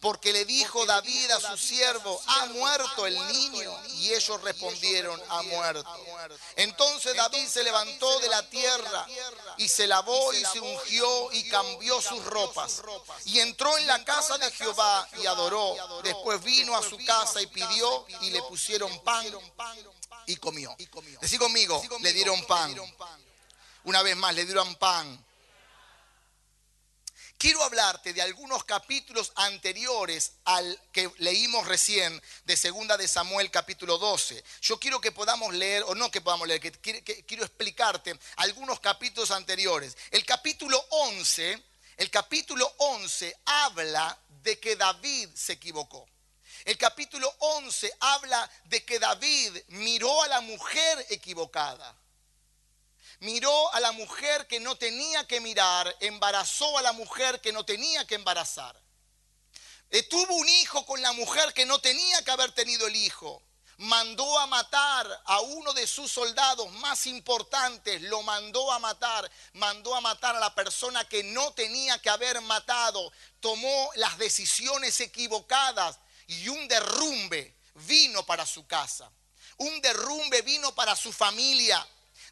Porque 0.00 0.32
le 0.32 0.44
dijo 0.44 0.86
David 0.86 1.30
a 1.32 1.40
su 1.40 1.58
siervo, 1.58 2.20
ha 2.26 2.46
muerto 2.46 3.06
el 3.06 3.14
niño. 3.28 3.72
Y 3.94 4.12
ellos 4.12 4.40
respondieron, 4.42 5.20
ha 5.28 5.42
muerto. 5.42 6.06
Entonces 6.56 7.16
David 7.16 7.46
se 7.48 7.64
levantó 7.64 8.20
de 8.20 8.28
la 8.28 8.48
tierra 8.48 9.06
y 9.56 9.68
se 9.68 9.86
lavó 9.86 10.32
y 10.32 10.44
se 10.44 10.60
ungió 10.60 11.32
y 11.32 11.48
cambió 11.48 12.00
sus 12.00 12.24
ropas. 12.24 12.82
Y 13.24 13.40
entró 13.40 13.76
en 13.78 13.86
la 13.86 14.04
casa 14.04 14.38
de 14.38 14.50
Jehová 14.52 15.08
y 15.20 15.26
adoró. 15.26 15.76
Después 16.02 16.42
vino 16.42 16.76
a 16.76 16.82
su 16.82 16.96
casa 17.04 17.42
y 17.42 17.46
pidió 17.46 18.06
y 18.20 18.30
le 18.30 18.42
pusieron 18.42 19.02
pan 19.02 19.26
y 20.26 20.36
comió. 20.36 20.76
Decí 21.20 21.38
conmigo, 21.38 21.82
le 22.00 22.12
dieron 22.12 22.44
pan. 22.44 22.76
Una 23.84 24.02
vez 24.02 24.16
más, 24.16 24.34
le 24.34 24.44
dieron 24.44 24.74
pan 24.76 25.27
Quiero 27.38 27.62
hablarte 27.62 28.12
de 28.12 28.20
algunos 28.20 28.64
capítulos 28.64 29.30
anteriores 29.36 30.32
al 30.44 30.76
que 30.90 31.08
leímos 31.18 31.68
recién 31.68 32.20
de 32.44 32.56
Segunda 32.56 32.96
de 32.96 33.06
Samuel 33.06 33.48
capítulo 33.52 33.96
12. 33.96 34.42
Yo 34.60 34.80
quiero 34.80 35.00
que 35.00 35.12
podamos 35.12 35.54
leer, 35.54 35.84
o 35.84 35.94
no 35.94 36.10
que 36.10 36.20
podamos 36.20 36.48
leer, 36.48 36.60
que, 36.60 37.24
quiero 37.24 37.44
explicarte 37.44 38.18
algunos 38.38 38.80
capítulos 38.80 39.30
anteriores. 39.30 39.96
El 40.10 40.24
capítulo 40.24 40.84
11, 40.90 41.62
el 41.98 42.10
capítulo 42.10 42.74
11 42.78 43.36
habla 43.44 44.18
de 44.42 44.58
que 44.58 44.74
David 44.74 45.28
se 45.32 45.52
equivocó. 45.52 46.08
El 46.64 46.76
capítulo 46.76 47.32
11 47.38 47.92
habla 48.00 48.50
de 48.64 48.84
que 48.84 48.98
David 48.98 49.56
miró 49.68 50.24
a 50.24 50.28
la 50.28 50.40
mujer 50.40 51.06
equivocada 51.10 51.96
miró 53.20 53.74
a 53.74 53.80
la 53.80 53.92
mujer 53.92 54.46
que 54.46 54.60
no 54.60 54.76
tenía 54.76 55.26
que 55.26 55.40
mirar, 55.40 55.94
embarazó 56.00 56.78
a 56.78 56.82
la 56.82 56.92
mujer 56.92 57.40
que 57.40 57.52
no 57.52 57.64
tenía 57.64 58.06
que 58.06 58.14
embarazar. 58.14 58.80
Eh, 59.90 60.02
tuvo 60.04 60.34
un 60.34 60.48
hijo 60.48 60.84
con 60.84 61.00
la 61.00 61.12
mujer 61.12 61.52
que 61.54 61.66
no 61.66 61.80
tenía 61.80 62.22
que 62.22 62.30
haber 62.30 62.52
tenido 62.52 62.86
el 62.86 62.96
hijo. 62.96 63.42
Mandó 63.78 64.38
a 64.38 64.46
matar 64.46 65.22
a 65.24 65.40
uno 65.40 65.72
de 65.72 65.86
sus 65.86 66.10
soldados 66.10 66.70
más 66.72 67.06
importantes, 67.06 68.02
lo 68.02 68.22
mandó 68.22 68.72
a 68.72 68.80
matar, 68.80 69.30
mandó 69.52 69.94
a 69.94 70.00
matar 70.00 70.34
a 70.34 70.40
la 70.40 70.54
persona 70.54 71.08
que 71.08 71.22
no 71.22 71.52
tenía 71.52 72.00
que 72.02 72.10
haber 72.10 72.40
matado, 72.40 73.12
tomó 73.38 73.90
las 73.94 74.18
decisiones 74.18 75.00
equivocadas 75.00 76.00
y 76.26 76.48
un 76.48 76.66
derrumbe 76.66 77.56
vino 77.74 78.26
para 78.26 78.44
su 78.44 78.66
casa. 78.66 79.10
Un 79.58 79.80
derrumbe 79.80 80.42
vino 80.42 80.74
para 80.74 80.96
su 80.96 81.12
familia 81.12 81.86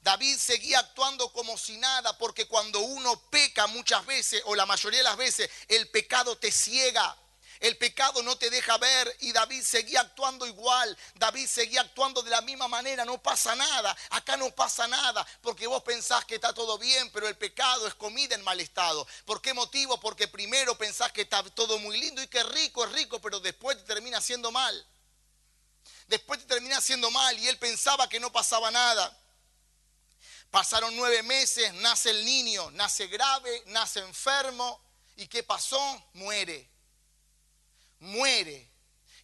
David 0.07 0.39
seguía 0.39 0.79
actuando 0.79 1.33
como 1.33 1.59
si 1.59 1.77
nada, 1.79 2.17
porque 2.17 2.47
cuando 2.47 2.79
uno 2.79 3.21
peca 3.23 3.67
muchas 3.67 4.07
veces, 4.07 4.41
o 4.45 4.55
la 4.55 4.65
mayoría 4.65 5.01
de 5.01 5.03
las 5.03 5.17
veces, 5.17 5.51
el 5.67 5.89
pecado 5.89 6.39
te 6.39 6.53
ciega. 6.53 7.17
El 7.59 7.77
pecado 7.77 8.23
no 8.23 8.39
te 8.39 8.49
deja 8.49 8.79
ver 8.79 9.17
y 9.19 9.33
David 9.33 9.65
seguía 9.65 10.03
actuando 10.03 10.47
igual. 10.47 10.97
David 11.17 11.49
seguía 11.49 11.81
actuando 11.81 12.23
de 12.23 12.31
la 12.31 12.41
misma 12.41 12.69
manera. 12.69 13.05
No 13.05 13.21
pasa 13.21 13.57
nada. 13.57 13.97
Acá 14.11 14.37
no 14.37 14.49
pasa 14.53 14.87
nada 14.87 15.27
porque 15.41 15.67
vos 15.67 15.83
pensás 15.83 16.25
que 16.25 16.37
está 16.37 16.53
todo 16.55 16.79
bien, 16.79 17.11
pero 17.11 17.27
el 17.27 17.37
pecado 17.37 17.89
es 17.89 17.95
comida 17.95 18.37
en 18.37 18.45
mal 18.45 18.61
estado. 18.61 19.09
¿Por 19.25 19.43
qué 19.43 19.55
motivo? 19.55 19.99
Porque 19.99 20.29
primero 20.29 20.79
pensás 20.79 21.11
que 21.11 21.23
está 21.23 21.43
todo 21.43 21.81
muy 21.81 21.99
lindo 21.99 22.23
y 22.23 22.29
que 22.29 22.45
rico 22.45 22.85
es 22.85 22.93
rico, 22.93 23.21
pero 23.21 23.41
después 23.41 23.77
te 23.79 23.83
termina 23.83 24.19
haciendo 24.19 24.53
mal. 24.53 24.87
Después 26.07 26.39
te 26.39 26.47
termina 26.47 26.77
haciendo 26.77 27.11
mal 27.11 27.37
y 27.41 27.49
él 27.49 27.59
pensaba 27.59 28.09
que 28.09 28.21
no 28.21 28.31
pasaba 28.31 28.71
nada. 28.71 29.13
Pasaron 30.57 30.97
nueve 30.97 31.23
meses, 31.23 31.71
nace 31.75 32.09
el 32.09 32.25
niño, 32.25 32.71
nace 32.71 33.09
grave, 33.09 33.63
nace 33.67 34.01
enfermo. 34.01 34.81
¿Y 35.17 35.27
qué 35.27 35.43
pasó? 35.43 35.79
Muere. 36.15 36.67
Muere. 37.99 38.67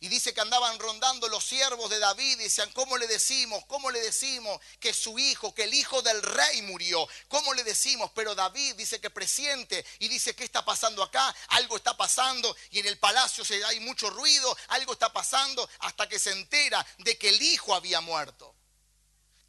Y 0.01 0.09
dice 0.09 0.35
que 0.35 0.43
andaban 0.43 0.79
rondando 0.79 1.27
los 1.29 1.43
siervos 1.43 1.89
de 1.89 1.99
David 1.99 2.39
y 2.39 2.45
decían, 2.45 2.71
¿cómo 2.73 2.99
le 2.99 3.07
decimos? 3.07 3.65
¿Cómo 3.65 3.91
le 3.91 4.01
decimos 4.01 4.61
que 4.79 4.93
su 4.93 5.19
hijo, 5.19 5.55
que 5.55 5.65
el 5.65 5.73
hijo 5.73 6.03
del 6.03 6.23
rey 6.23 6.61
murió? 6.61 7.09
¿Cómo 7.29 7.55
le 7.55 7.65
decimos? 7.65 8.11
Pero 8.15 8.35
David 8.35 8.75
dice 8.75 9.01
que 9.01 9.09
presiente 9.09 9.87
y 10.01 10.09
dice, 10.09 10.37
¿qué 10.37 10.45
está 10.45 10.63
pasando 10.67 11.03
acá? 11.03 11.35
Algo 11.49 11.79
está 11.79 11.97
pasando 11.97 12.55
y 12.73 12.81
en 12.81 12.87
el 12.89 12.99
palacio 12.99 13.43
hay 13.69 13.81
mucho 13.81 14.11
ruido, 14.11 14.55
algo 14.69 14.93
está 14.93 15.11
pasando 15.11 15.67
hasta 15.79 16.07
que 16.07 16.19
se 16.19 16.33
entera 16.33 16.87
de 16.99 17.17
que 17.17 17.31
el 17.31 17.41
hijo 17.41 17.75
había 17.75 18.03
muerto. 18.03 18.52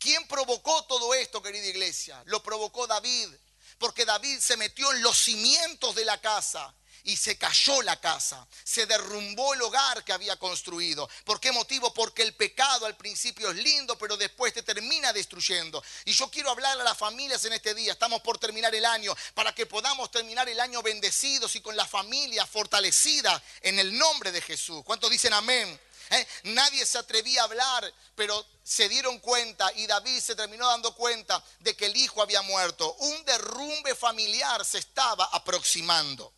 ¿Quién 0.03 0.27
provocó 0.27 0.83
todo 0.83 1.13
esto, 1.13 1.41
querida 1.41 1.65
iglesia? 1.65 2.21
Lo 2.25 2.43
provocó 2.43 2.85
David, 2.87 3.29
porque 3.77 4.03
David 4.03 4.41
se 4.41 4.57
metió 4.57 4.91
en 4.91 5.01
los 5.01 5.17
cimientos 5.17 5.95
de 5.95 6.03
la 6.03 6.19
casa 6.19 6.75
y 7.03 7.15
se 7.15 7.37
cayó 7.37 7.81
la 7.83 7.99
casa, 8.01 8.45
se 8.65 8.85
derrumbó 8.85 9.53
el 9.53 9.61
hogar 9.61 10.03
que 10.03 10.11
había 10.11 10.35
construido. 10.35 11.09
¿Por 11.23 11.39
qué 11.39 11.53
motivo? 11.53 11.93
Porque 11.93 12.21
el 12.21 12.35
pecado 12.35 12.85
al 12.85 12.97
principio 12.97 13.49
es 13.49 13.55
lindo, 13.55 13.97
pero 13.97 14.17
después 14.17 14.53
te 14.53 14.61
termina 14.61 15.13
destruyendo. 15.13 15.81
Y 16.03 16.11
yo 16.11 16.29
quiero 16.29 16.51
hablar 16.51 16.81
a 16.81 16.83
las 16.83 16.97
familias 16.97 17.45
en 17.45 17.53
este 17.53 17.73
día, 17.73 17.93
estamos 17.93 18.21
por 18.23 18.37
terminar 18.37 18.75
el 18.75 18.83
año, 18.83 19.15
para 19.33 19.55
que 19.55 19.65
podamos 19.65 20.11
terminar 20.11 20.49
el 20.49 20.59
año 20.59 20.81
bendecidos 20.81 21.55
y 21.55 21.61
con 21.61 21.77
la 21.77 21.87
familia 21.87 22.45
fortalecida 22.45 23.41
en 23.61 23.79
el 23.79 23.97
nombre 23.97 24.33
de 24.33 24.41
Jesús. 24.41 24.83
¿Cuántos 24.83 25.09
dicen 25.09 25.31
amén? 25.31 25.79
¿Eh? 26.13 26.27
Nadie 26.43 26.85
se 26.85 26.99
atrevía 26.99 27.41
a 27.41 27.45
hablar, 27.45 27.91
pero 28.13 28.45
se 28.63 28.87
dieron 28.87 29.17
cuenta 29.19 29.71
y 29.73 29.87
David 29.87 30.19
se 30.19 30.35
terminó 30.35 30.67
dando 30.67 30.93
cuenta 30.93 31.43
de 31.59 31.75
que 31.75 31.87
el 31.87 31.97
hijo 31.97 32.21
había 32.21 32.43
muerto. 32.43 32.93
Un 32.99 33.25
derrumbe 33.25 33.95
familiar 33.95 34.63
se 34.63 34.77
estaba 34.77 35.25
aproximando. 35.25 36.31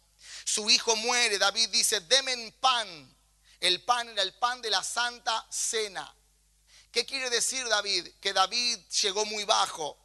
Su 0.46 0.70
hijo 0.70 0.96
muere, 0.96 1.38
David 1.38 1.70
dice, 1.70 2.00
demen 2.02 2.54
pan. 2.62 3.18
El 3.60 3.84
pan 3.84 4.08
era 4.10 4.22
el 4.22 4.34
pan 4.36 4.62
de 4.62 4.70
la 4.70 4.82
santa 4.82 5.46
cena. 5.50 6.16
¿Qué 6.92 7.06
quiere 7.06 7.30
decir 7.30 7.68
David? 7.68 8.08
Que 8.22 8.32
David 8.32 8.80
llegó 9.02 9.26
muy 9.26 9.44
bajo. 9.44 9.98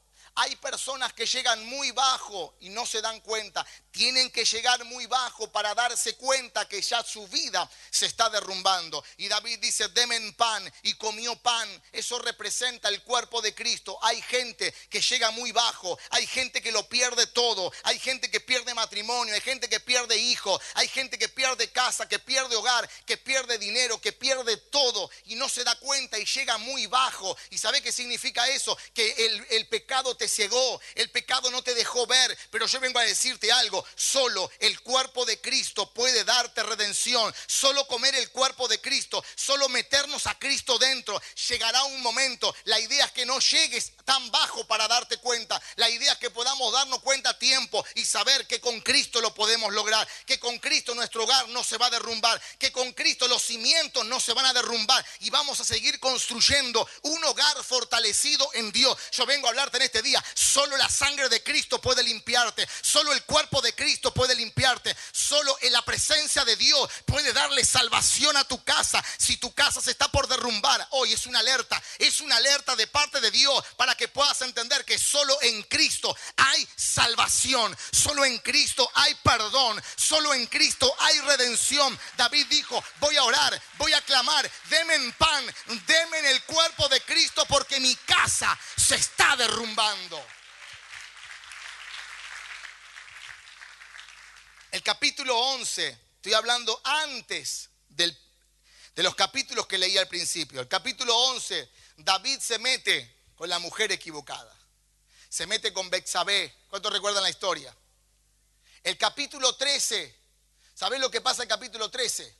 Hay 0.42 0.56
personas 0.56 1.12
que 1.12 1.26
llegan 1.26 1.62
muy 1.66 1.90
bajo 1.90 2.54
y 2.61 2.70
no 2.70 2.87
se 2.87 3.02
dan 3.02 3.20
cuenta. 3.20 3.66
Tienen 3.90 4.30
que 4.30 4.47
llegar 4.47 4.82
muy 4.87 5.04
bajo 5.04 5.52
para 5.52 5.75
darse 5.75 6.16
cuenta 6.16 6.66
que 6.66 6.80
ya 6.80 7.04
su 7.04 7.28
vida 7.28 7.70
se 7.90 8.06
está 8.06 8.30
derrumbando. 8.30 9.04
Y 9.18 9.28
David 9.28 9.59
dice, 9.59 9.88
demen 9.88 10.32
pan 10.32 10.73
y 10.82 10.94
comió 10.94 11.37
pan. 11.37 11.68
Eso 11.92 12.18
representa 12.20 12.88
el 12.88 13.02
cuerpo 13.02 13.42
de 13.42 13.54
Cristo. 13.54 13.99
Hay 14.00 14.23
gente 14.23 14.73
que 14.88 15.02
llega 15.02 15.30
muy 15.30 15.52
bajo. 15.52 15.99
Hay 16.09 16.26
gente 16.26 16.62
que 16.62 16.73
lo 16.73 16.88
pierde 16.88 17.26
todo. 17.26 17.70
Hay 17.82 17.99
gente 17.99 18.30
que 18.30 18.40
pierde 18.40 18.73
matrimonio. 18.73 19.35
Hay 19.35 19.42
gente 19.42 19.68
que 19.68 19.80
pierde 19.80 20.16
hijo. 20.16 20.59
Hay 20.73 20.88
gente 20.88 21.18
que 21.18 21.28
pierde 21.28 21.70
casa, 21.70 22.09
que 22.09 22.18
pierde 22.18 22.56
hogar, 22.56 22.88
que 23.04 23.18
pierde 23.18 23.59
dinero, 23.59 24.00
que 24.00 24.14
pierde 24.14 24.56
todo. 24.56 25.11
Y 25.26 25.35
no 25.35 25.50
se 25.50 25.64
da 25.64 25.75
cuenta 25.80 26.18
y 26.18 26.25
llega 26.25 26.56
muy 26.56 26.87
bajo. 26.87 27.37
¿Y 27.50 27.59
sabe 27.59 27.82
qué 27.82 27.92
significa 27.92 28.49
eso? 28.49 28.78
Que 28.94 29.26
el, 29.26 29.47
el 29.50 29.68
pecado 29.68 30.16
te 30.16 30.29
cegó, 30.30 30.80
el 30.94 31.10
pecado 31.10 31.50
no 31.50 31.62
te 31.62 31.75
dejó 31.75 32.06
ver, 32.06 32.37
pero 32.50 32.66
yo 32.66 32.80
vengo 32.80 32.99
a 32.99 33.04
decirte 33.04 33.52
algo, 33.52 33.84
solo 33.94 34.50
el 34.58 34.80
cuerpo 34.80 35.25
de 35.26 35.40
Cristo 35.40 35.92
puede 35.92 36.25
darte 36.25 36.62
redención, 36.62 37.34
solo 37.46 37.87
comer 37.87 38.14
el 38.14 38.30
cuerpo 38.30 38.68
de 38.68 38.80
Cristo, 38.80 39.22
solo 39.34 39.68
meternos 39.68 40.26
a 40.26 40.38
Cristo 40.38 40.78
dentro, 40.78 41.20
llegará 41.49 41.82
un 41.84 42.00
momento, 42.00 42.54
la 42.64 42.78
idea 42.80 43.04
es 43.04 43.12
que 43.12 43.26
no 43.26 43.38
llegues 43.40 43.92
tan 44.04 44.30
bajo 44.30 44.66
para 44.66 44.88
darte 44.88 45.18
cuenta, 45.18 45.60
la 45.76 45.90
idea 45.90 46.12
es 46.12 46.18
que 46.18 46.30
podamos 46.30 46.72
darnos 46.72 47.00
cuenta 47.00 47.30
a 47.30 47.38
tiempo 47.38 47.84
y 47.94 48.04
saber 48.04 48.46
que 48.46 48.60
con 48.60 48.80
Cristo 48.80 49.20
lo 49.20 49.34
podemos 49.34 49.72
lograr, 49.72 50.06
que 50.26 50.38
con 50.38 50.58
Cristo 50.58 50.94
nuestro 50.94 51.25
hogar 51.25 51.49
no 51.49 51.64
se 51.64 51.76
va 51.76 51.87
a 51.87 51.90
derrumbar, 51.90 52.40
que 52.58 52.72
con 52.72 52.92
Cristo 52.92 53.28
los 53.28 53.42
cimientos 53.42 54.04
no 54.06 54.20
se 54.20 54.32
van 54.32 54.46
a 54.46 54.52
derrumbar 54.52 55.04
y 55.20 55.30
vamos 55.30 55.60
a 55.60 55.64
seguir 55.64 55.99
construyendo 55.99 56.88
un 57.02 57.25
hogar 57.25 57.62
fortalecido 57.64 58.49
en 58.54 58.70
Dios. 58.72 58.96
Yo 59.12 59.26
vengo 59.26 59.46
a 59.46 59.50
hablarte 59.50 59.78
en 59.78 59.84
este 59.84 60.02
día, 60.02 60.19
Solo 60.34 60.76
la 60.76 60.88
sangre 60.88 61.28
de 61.28 61.42
Cristo 61.42 61.80
puede 61.80 62.02
limpiarte. 62.02 62.68
Solo 62.82 63.12
el 63.12 63.22
cuerpo 63.24 63.60
de 63.60 63.74
Cristo 63.74 64.12
puede 64.12 64.34
limpiarte. 64.34 64.96
Solo 65.12 65.56
en 65.62 65.72
la 65.72 65.82
presencia 65.82 66.44
de 66.44 66.56
Dios 66.56 66.88
puede 67.04 67.32
darle 67.32 67.64
salvación 67.64 68.36
a 68.36 68.44
tu 68.44 68.62
casa. 68.64 69.04
Si 69.18 69.36
tu 69.36 69.52
casa 69.54 69.80
se 69.80 69.90
está 69.90 70.08
por 70.08 70.28
derrumbar, 70.28 70.86
es 71.04 71.26
una 71.26 71.40
alerta. 71.40 71.83
Es 71.99 72.21
una 72.21 72.37
alerta 72.37 72.76
de 72.76 72.87
parte 72.87 73.21
de 73.21 73.30
Dios 73.30 73.64
para 73.76 73.95
que 73.95 74.09
puedas 74.09 74.40
entender 74.42 74.85
que 74.85 74.99
solo 74.99 75.37
en 75.42 75.62
Cristo 75.64 76.16
hay 76.37 76.69
salvación. 76.76 77.76
Solo 77.92 78.25
en 78.25 78.38
Cristo 78.38 78.90
hay 78.95 79.14
perdón. 79.16 79.83
Solo 79.97 80.35
en 80.35 80.47
Cristo 80.47 80.95
hay 80.99 81.21
redención. 81.21 81.99
David 82.16 82.47
dijo, 82.49 82.83
voy 82.99 83.16
a 83.16 83.25
orar, 83.25 83.61
voy 83.78 83.92
a 83.92 84.00
clamar, 84.02 84.50
denme 84.69 85.12
pan, 85.12 85.45
denme 85.87 86.30
el 86.30 86.42
cuerpo 86.45 86.88
de 86.88 87.00
Cristo 87.02 87.45
porque 87.47 87.80
mi 87.80 87.95
casa 87.97 88.59
se 88.76 88.97
está 88.97 89.37
derrumbando. 89.37 90.25
El 94.71 94.83
capítulo 94.83 95.37
11, 95.37 95.88
estoy 96.16 96.33
hablando 96.33 96.80
antes 96.85 97.71
de 99.00 99.04
los 99.04 99.14
capítulos 99.14 99.66
que 99.66 99.78
leí 99.78 99.97
al 99.97 100.09
principio. 100.09 100.61
El 100.61 100.69
capítulo 100.69 101.16
11, 101.16 101.71
David 101.97 102.38
se 102.38 102.59
mete 102.59 103.30
con 103.35 103.49
la 103.49 103.59
mujer 103.59 103.90
equivocada. 103.92 104.54
Se 105.26 105.47
mete 105.47 105.73
con 105.73 105.88
Bexabé. 105.88 106.54
¿Cuántos 106.69 106.92
recuerdan 106.92 107.23
la 107.23 107.30
historia? 107.30 107.75
El 108.83 108.99
capítulo 108.99 109.57
13, 109.57 110.14
¿sabés 110.75 111.00
lo 111.00 111.11
que 111.11 111.23
pasa 111.23 111.42
en 111.42 111.49
el 111.49 111.49
capítulo 111.49 111.90
13? 111.90 112.37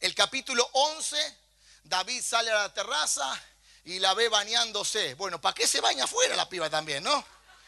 El 0.00 0.12
capítulo 0.12 0.68
11, 0.72 1.38
David 1.84 2.20
sale 2.20 2.50
a 2.50 2.62
la 2.62 2.74
terraza 2.74 3.40
y 3.84 4.00
la 4.00 4.12
ve 4.14 4.28
bañándose. 4.28 5.14
Bueno, 5.14 5.40
¿para 5.40 5.54
qué 5.54 5.68
se 5.68 5.80
baña 5.80 6.02
afuera 6.02 6.34
la 6.34 6.48
piba 6.48 6.68
también, 6.68 7.04
no? 7.04 7.24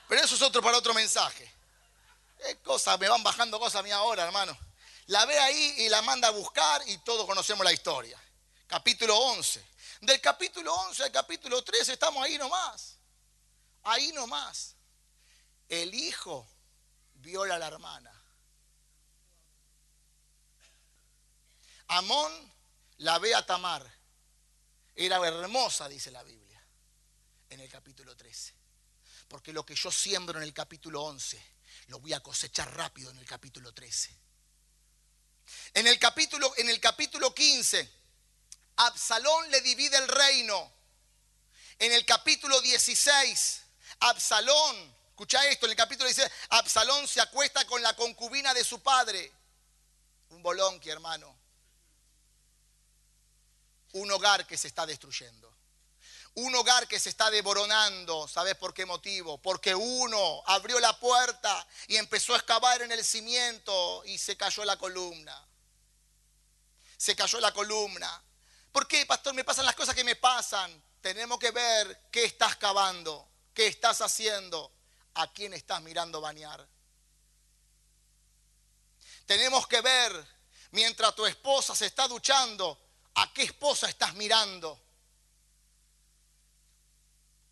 Pero 0.09 0.25
eso 0.25 0.35
es 0.35 0.43
otro 0.43 0.61
para 0.61 0.77
otro 0.77 0.93
mensaje. 0.93 1.49
¿Qué 2.45 2.59
cosas? 2.63 2.99
Me 2.99 3.09
van 3.09 3.23
bajando 3.23 3.61
cosas 3.61 3.79
a 3.79 3.83
mí 3.85 3.93
ahora, 3.93 4.25
hermano. 4.25 4.59
La 5.13 5.27
ve 5.27 5.39
ahí 5.39 5.75
y 5.81 5.89
la 5.91 6.01
manda 6.01 6.29
a 6.29 6.31
buscar 6.31 6.83
y 6.89 6.97
todos 6.97 7.27
conocemos 7.27 7.63
la 7.63 7.73
historia. 7.73 8.19
Capítulo 8.67 9.15
11. 9.15 9.63
Del 10.01 10.19
capítulo 10.23 10.75
11 10.75 11.03
al 11.03 11.13
capítulo 11.13 11.63
13 11.63 11.93
estamos 11.93 12.25
ahí 12.25 12.39
nomás. 12.39 12.97
Ahí 13.83 14.11
nomás. 14.13 14.75
El 15.69 15.93
hijo 15.93 16.49
viola 17.17 17.57
a 17.57 17.59
la 17.59 17.67
hermana. 17.67 18.23
Amón 21.89 22.33
la 22.97 23.19
ve 23.19 23.35
a 23.35 23.45
Tamar. 23.45 23.87
Era 24.95 25.17
hermosa, 25.29 25.91
dice 25.91 26.11
la 26.11 26.23
Biblia, 26.23 26.65
en 27.51 27.61
el 27.61 27.69
capítulo 27.69 28.17
13. 28.17 28.55
Porque 29.29 29.53
lo 29.53 29.67
que 29.67 29.75
yo 29.75 29.93
siembro 29.93 30.39
en 30.39 30.45
el 30.45 30.55
capítulo 30.55 31.03
11 31.03 31.39
lo 31.89 32.01
voy 32.01 32.15
a 32.15 32.21
cosechar 32.21 32.75
rápido 32.75 33.11
en 33.11 33.19
el 33.19 33.27
capítulo 33.27 33.75
13. 33.75 34.22
En 35.75 35.87
el 35.87 35.99
capítulo, 35.99 36.53
en 36.59 36.69
el 36.69 36.81
capítulo 36.81 37.35
15, 37.35 37.91
Absalón 38.77 39.51
le 39.51 39.61
divide 39.63 39.97
el 39.97 40.09
reino. 40.09 40.73
En 41.79 41.93
el 41.93 42.05
capítulo 42.05 42.61
16, 42.61 43.63
Absalón, 44.01 44.95
escucha 45.09 45.47
esto, 45.49 45.67
en 45.67 45.71
el 45.71 45.77
capítulo 45.77 46.07
16, 46.09 46.31
Absalón 46.51 47.09
se 47.09 47.21
acuesta 47.21 47.65
con 47.67 47.83
la 47.83 47.97
concubina 47.97 48.53
de 48.53 48.65
su 48.65 48.83
padre. 48.83 49.33
Un 50.29 50.43
bolonqui, 50.43 50.91
hermano. 50.91 51.35
Un 53.93 54.11
hogar 54.11 54.47
que 54.47 54.59
se 54.59 54.69
está 54.69 54.85
destruyendo. 54.85 55.51
Un 56.35 56.55
hogar 56.55 56.87
que 56.87 56.99
se 56.99 57.11
está 57.11 57.31
devoronando, 57.31 58.27
¿sabes 58.29 58.55
por 58.57 58.73
qué 58.73 58.87
motivo? 58.87 59.37
Porque 59.39 59.75
uno 59.75 60.43
abrió 60.47 60.81
la 60.81 60.99
puerta 60.99 61.67
y 61.89 61.97
empezó 61.97 62.35
a 62.35 62.39
excavar 62.39 62.81
en 62.83 62.93
el 62.93 63.05
cimiento 63.05 64.03
y 64.07 64.17
se 64.17 64.37
cayó 64.37 64.65
la 64.65 64.79
columna. 64.79 65.47
Se 67.03 67.17
cayó 67.17 67.41
la 67.41 67.53
columna. 67.53 68.23
¿Por 68.71 68.87
qué, 68.87 69.05
pastor? 69.07 69.35
Me 69.35 69.43
pasan 69.43 69.67
las 69.67 69.75
cosas 69.75 69.93
que 69.93 70.05
me 70.05 70.15
pasan. 70.15 70.81
Tenemos 71.01 71.37
que 71.37 71.51
ver 71.51 72.09
qué 72.13 72.23
estás 72.23 72.55
cavando, 72.55 73.29
qué 73.53 73.67
estás 73.67 74.01
haciendo, 74.03 74.73
a 75.15 75.33
quién 75.33 75.53
estás 75.53 75.83
mirando 75.83 76.21
bañar. 76.21 76.65
Tenemos 79.27 79.67
que 79.67 79.81
ver, 79.81 80.13
mientras 80.71 81.13
tu 81.17 81.27
esposa 81.27 81.75
se 81.75 81.87
está 81.87 82.07
duchando, 82.07 82.79
a 83.17 83.33
qué 83.33 83.43
esposa 83.43 83.89
estás 83.89 84.15
mirando. 84.15 84.81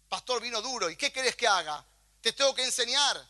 Pastor, 0.09 0.41
vino 0.41 0.63
duro. 0.63 0.89
¿Y 0.89 0.95
qué 0.95 1.13
querés 1.13 1.35
que 1.35 1.49
haga? 1.49 1.85
Te 2.21 2.33
tengo 2.35 2.55
que 2.55 2.63
enseñar. 2.63 3.27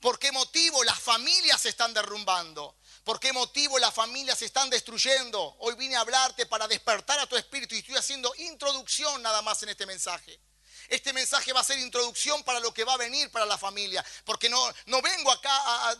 ¿Por 0.00 0.18
qué 0.18 0.32
motivo 0.32 0.82
las 0.82 0.98
familias 0.98 1.62
se 1.62 1.68
están 1.68 1.94
derrumbando? 1.94 2.78
¿Por 3.06 3.20
qué 3.20 3.32
motivo 3.32 3.78
las 3.78 3.94
familias 3.94 4.40
se 4.40 4.46
están 4.46 4.68
destruyendo? 4.68 5.54
Hoy 5.60 5.76
vine 5.76 5.94
a 5.94 6.00
hablarte 6.00 6.44
para 6.44 6.66
despertar 6.66 7.20
a 7.20 7.26
tu 7.28 7.36
espíritu 7.36 7.76
y 7.76 7.78
estoy 7.78 7.94
haciendo 7.94 8.34
introducción 8.38 9.22
nada 9.22 9.42
más 9.42 9.62
en 9.62 9.68
este 9.68 9.86
mensaje. 9.86 10.40
Este 10.88 11.12
mensaje 11.12 11.52
va 11.52 11.60
a 11.60 11.64
ser 11.64 11.78
introducción 11.78 12.42
para 12.42 12.58
lo 12.58 12.74
que 12.74 12.82
va 12.82 12.94
a 12.94 12.96
venir 12.96 13.30
para 13.30 13.46
la 13.46 13.56
familia. 13.56 14.04
Porque 14.24 14.48
no, 14.48 14.60
no 14.86 15.00
vengo 15.00 15.30
acá 15.30 15.56
a, 15.56 15.90
a 15.90 15.96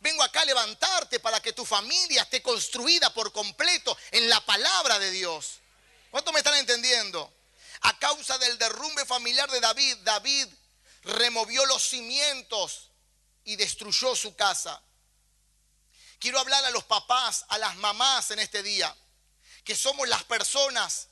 vengo 0.00 0.24
acá 0.24 0.40
a 0.40 0.46
levantarte 0.46 1.20
para 1.20 1.40
que 1.40 1.52
tu 1.52 1.64
familia 1.64 2.22
esté 2.22 2.42
construida 2.42 3.14
por 3.14 3.30
completo 3.30 3.96
en 4.10 4.28
la 4.28 4.44
palabra 4.44 4.98
de 4.98 5.12
Dios. 5.12 5.60
¿Cuánto 6.10 6.32
me 6.32 6.40
están 6.40 6.56
entendiendo? 6.56 7.32
A 7.82 7.96
causa 8.00 8.36
del 8.38 8.58
derrumbe 8.58 9.06
familiar 9.06 9.48
de 9.48 9.60
David, 9.60 9.98
David 9.98 10.48
removió 11.04 11.64
los 11.66 11.84
cimientos 11.84 12.90
y 13.44 13.54
destruyó 13.54 14.16
su 14.16 14.34
casa. 14.34 14.82
Quiero 16.20 16.38
hablar 16.38 16.62
a 16.66 16.70
los 16.70 16.84
papás, 16.84 17.46
a 17.48 17.56
las 17.58 17.76
mamás 17.76 18.30
en 18.30 18.38
este 18.38 18.62
día, 18.62 18.94
que 19.64 19.74
somos 19.74 20.06
las 20.06 20.22
personas 20.24 21.08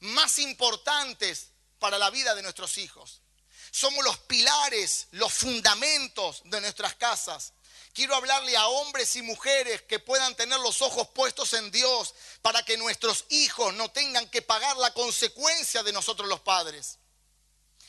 más 0.00 0.38
importantes 0.38 1.48
para 1.78 1.98
la 1.98 2.10
vida 2.10 2.34
de 2.34 2.42
nuestros 2.42 2.76
hijos. 2.76 3.22
Somos 3.70 4.04
los 4.04 4.18
pilares, 4.18 5.08
los 5.12 5.32
fundamentos 5.32 6.42
de 6.44 6.60
nuestras 6.60 6.94
casas. 6.94 7.54
Quiero 7.94 8.14
hablarle 8.14 8.54
a 8.56 8.66
hombres 8.66 9.16
y 9.16 9.22
mujeres 9.22 9.82
que 9.82 9.98
puedan 9.98 10.34
tener 10.34 10.60
los 10.60 10.82
ojos 10.82 11.08
puestos 11.14 11.54
en 11.54 11.70
Dios 11.70 12.14
para 12.42 12.62
que 12.64 12.76
nuestros 12.76 13.24
hijos 13.30 13.72
no 13.74 13.90
tengan 13.90 14.28
que 14.28 14.42
pagar 14.42 14.76
la 14.76 14.92
consecuencia 14.92 15.82
de 15.82 15.92
nosotros 15.92 16.28
los 16.28 16.40
padres. 16.40 16.98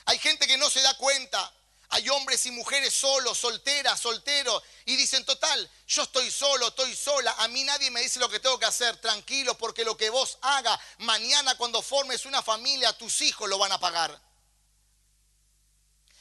Hay 0.05 0.19
gente 0.19 0.47
que 0.47 0.57
no 0.57 0.69
se 0.69 0.81
da 0.81 0.95
cuenta. 0.97 1.53
Hay 1.95 2.09
hombres 2.09 2.45
y 2.45 2.51
mujeres 2.51 2.93
solos, 2.93 3.37
solteras, 3.37 4.01
solteros, 4.01 4.61
y 4.83 4.97
dicen, 4.97 5.23
total, 5.23 5.71
yo 5.87 6.03
estoy 6.03 6.29
solo, 6.29 6.67
estoy 6.67 6.93
sola, 6.93 7.33
a 7.37 7.47
mí 7.47 7.63
nadie 7.63 7.89
me 7.89 8.01
dice 8.01 8.19
lo 8.19 8.27
que 8.27 8.41
tengo 8.41 8.59
que 8.59 8.65
hacer, 8.65 8.97
tranquilo, 8.97 9.57
porque 9.57 9.85
lo 9.85 9.95
que 9.95 10.09
vos 10.09 10.37
haga 10.41 10.77
mañana 10.97 11.55
cuando 11.55 11.81
formes 11.81 12.25
una 12.25 12.43
familia, 12.43 12.91
tus 12.97 13.21
hijos 13.21 13.47
lo 13.47 13.57
van 13.57 13.71
a 13.71 13.79
pagar. 13.79 14.21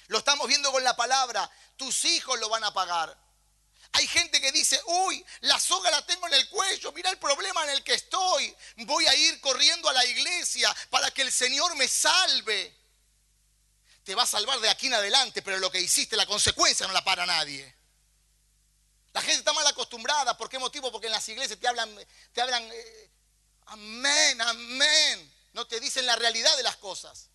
Lo 0.06 0.18
estamos 0.18 0.46
viendo 0.46 0.70
con 0.70 0.84
la 0.84 0.94
palabra, 0.94 1.50
tus 1.76 2.04
hijos 2.04 2.38
lo 2.38 2.48
van 2.48 2.62
a 2.62 2.72
pagar. 2.72 3.18
Hay 3.94 4.06
gente 4.06 4.40
que 4.40 4.52
dice, 4.52 4.80
uy, 4.86 5.26
la 5.40 5.58
soga 5.58 5.90
la 5.90 6.06
tengo 6.06 6.28
en 6.28 6.34
el 6.34 6.48
cuello, 6.50 6.92
mira 6.92 7.10
el 7.10 7.18
problema 7.18 7.64
en 7.64 7.70
el 7.70 7.82
que 7.82 7.94
estoy. 7.94 8.54
Voy 8.76 9.06
a 9.08 9.14
ir 9.16 9.40
corriendo 9.40 9.88
a 9.88 9.92
la 9.92 10.04
iglesia 10.04 10.72
para 10.90 11.10
que 11.10 11.22
el 11.22 11.32
Señor 11.32 11.74
me 11.74 11.88
salve. 11.88 12.83
Te 14.04 14.14
va 14.14 14.22
a 14.22 14.26
salvar 14.26 14.60
de 14.60 14.68
aquí 14.68 14.86
en 14.86 14.94
adelante, 14.94 15.42
pero 15.42 15.58
lo 15.58 15.70
que 15.70 15.80
hiciste, 15.80 16.16
la 16.16 16.26
consecuencia 16.26 16.86
no 16.86 16.92
la 16.92 17.02
para 17.02 17.24
nadie. 17.26 17.74
La 19.12 19.22
gente 19.22 19.38
está 19.38 19.52
mal 19.52 19.66
acostumbrada. 19.66 20.36
¿Por 20.36 20.48
qué 20.48 20.58
motivo? 20.58 20.92
Porque 20.92 21.06
en 21.06 21.12
las 21.12 21.28
iglesias 21.28 21.58
te 21.58 21.66
hablan, 21.66 21.94
te 22.32 22.40
hablan, 22.42 22.62
eh, 22.70 23.10
amén, 23.66 24.40
amén. 24.42 25.32
No 25.52 25.66
te 25.66 25.80
dicen 25.80 26.04
la 26.04 26.16
realidad 26.16 26.54
de 26.56 26.62
las 26.62 26.76
cosas. 26.76 27.30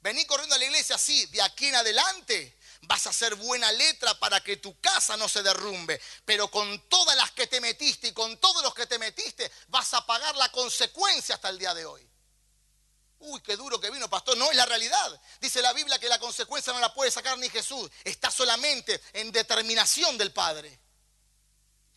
Vení 0.00 0.24
corriendo 0.24 0.56
a 0.56 0.58
la 0.58 0.64
iglesia 0.64 0.96
así, 0.96 1.26
de 1.26 1.42
aquí 1.42 1.66
en 1.66 1.76
adelante 1.76 2.58
vas 2.82 3.06
a 3.06 3.10
hacer 3.10 3.36
buena 3.36 3.70
letra 3.70 4.18
para 4.18 4.42
que 4.42 4.56
tu 4.56 4.80
casa 4.80 5.16
no 5.16 5.28
se 5.28 5.42
derrumbe. 5.42 6.00
Pero 6.24 6.50
con 6.50 6.88
todas 6.88 7.16
las 7.16 7.30
que 7.30 7.46
te 7.46 7.60
metiste 7.60 8.08
y 8.08 8.12
con 8.12 8.36
todos 8.38 8.62
los 8.62 8.74
que 8.74 8.86
te 8.86 8.98
metiste, 8.98 9.50
vas 9.68 9.94
a 9.94 10.04
pagar 10.04 10.34
la 10.36 10.50
consecuencia 10.50 11.36
hasta 11.36 11.50
el 11.50 11.58
día 11.58 11.74
de 11.74 11.86
hoy. 11.86 12.11
Uy, 13.24 13.40
qué 13.40 13.56
duro 13.56 13.80
que 13.80 13.90
vino, 13.90 14.10
pastor. 14.10 14.36
No 14.36 14.50
es 14.50 14.56
la 14.56 14.66
realidad. 14.66 15.20
Dice 15.40 15.62
la 15.62 15.72
Biblia 15.72 15.98
que 15.98 16.08
la 16.08 16.18
consecuencia 16.18 16.72
no 16.72 16.80
la 16.80 16.92
puede 16.92 17.10
sacar 17.10 17.38
ni 17.38 17.48
Jesús. 17.48 17.88
Está 18.02 18.30
solamente 18.32 19.00
en 19.12 19.30
determinación 19.30 20.18
del 20.18 20.32
Padre. 20.32 20.76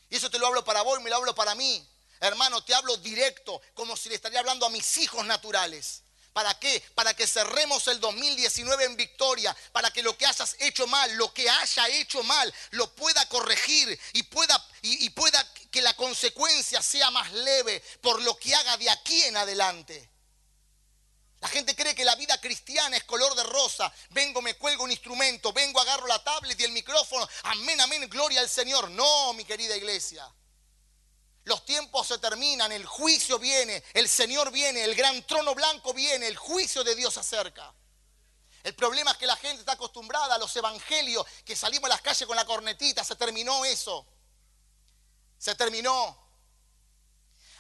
Y 0.10 0.18
eso 0.18 0.30
te 0.30 0.38
lo 0.38 0.46
hablo 0.46 0.64
para 0.64 0.84
vos 0.84 1.00
y 1.00 1.04
me 1.04 1.10
lo 1.10 1.16
hablo 1.16 1.34
para 1.34 1.56
mí. 1.56 1.88
Hermano, 2.20 2.64
te 2.64 2.76
hablo 2.76 2.96
directo, 2.98 3.60
como 3.74 3.98
si 3.98 4.10
le 4.10 4.16
estaría 4.16 4.40
hablando 4.40 4.68
a 4.68 4.70
mis 4.70 4.98
hijos 4.98 5.26
naturales. 5.26 6.04
¿Para 6.32 6.54
qué? 6.60 6.84
Para 6.94 7.16
que 7.16 7.26
cerremos 7.26 7.88
el 7.88 8.00
2019 8.00 8.84
en 8.84 8.96
victoria, 8.96 9.56
para 9.72 9.90
que 9.90 10.04
lo 10.04 10.16
que 10.16 10.28
hayas 10.28 10.56
hecho 10.60 10.86
mal, 10.86 11.12
lo 11.16 11.34
que 11.34 11.50
haya 11.50 11.88
hecho 11.88 12.22
mal, 12.22 12.54
lo 12.72 12.94
pueda 12.94 13.28
corregir 13.30 14.00
y 14.14 14.22
pueda, 14.24 14.64
y, 14.84 15.10
pueda 15.10 15.44
que 15.72 15.82
la 15.82 15.96
consecuencia 15.96 16.84
sea 16.84 17.10
más 17.10 17.32
leve 17.32 17.82
por 18.02 18.22
lo 18.22 18.38
que 18.38 18.54
haga 18.54 18.78
de 18.78 18.90
aquí 18.92 19.24
en 19.24 19.38
adelante. 19.38 20.15
La 21.46 21.50
gente 21.50 21.76
cree 21.76 21.94
que 21.94 22.04
la 22.04 22.16
vida 22.16 22.42
cristiana 22.42 22.98
es 22.98 23.04
color 23.04 23.36
de 23.36 23.44
rosa. 23.44 23.94
Vengo, 24.10 24.42
me 24.42 24.56
cuelgo 24.56 24.84
un 24.84 24.90
instrumento, 24.90 25.54
vengo, 25.54 25.80
agarro 25.80 26.08
la 26.08 26.24
tablet 26.24 26.60
y 26.60 26.64
el 26.64 26.72
micrófono. 26.72 27.30
Amén, 27.44 27.80
amén, 27.82 28.10
gloria 28.10 28.40
al 28.40 28.50
Señor. 28.50 28.90
No, 28.90 29.32
mi 29.34 29.46
querida 29.46 29.78
iglesia. 29.78 30.28
Los 31.44 31.64
tiempos 31.64 32.08
se 32.08 32.18
terminan, 32.18 32.72
el 32.72 32.84
juicio 32.88 33.38
viene, 33.38 33.84
el 33.94 34.10
Señor 34.10 34.52
viene, 34.52 34.84
el 34.84 34.96
gran 34.96 35.22
trono 35.28 35.54
blanco 35.54 35.94
viene, 35.94 36.28
el 36.28 36.36
juicio 36.36 36.84
de 36.84 36.96
Dios 36.96 37.14
se 37.14 37.20
acerca. 37.20 37.72
El 38.64 38.74
problema 38.74 39.12
es 39.12 39.18
que 39.18 39.28
la 39.28 39.38
gente 39.38 39.60
está 39.60 39.74
acostumbrada 39.74 40.34
a 40.34 40.40
los 40.40 40.56
evangelios, 40.56 41.28
que 41.46 41.56
salimos 41.56 41.86
a 41.86 41.94
las 41.94 42.02
calles 42.02 42.26
con 42.26 42.36
la 42.36 42.46
cornetita, 42.46 43.04
se 43.04 43.16
terminó 43.16 43.64
eso. 43.66 44.04
Se 45.38 45.54
terminó. 45.54 46.25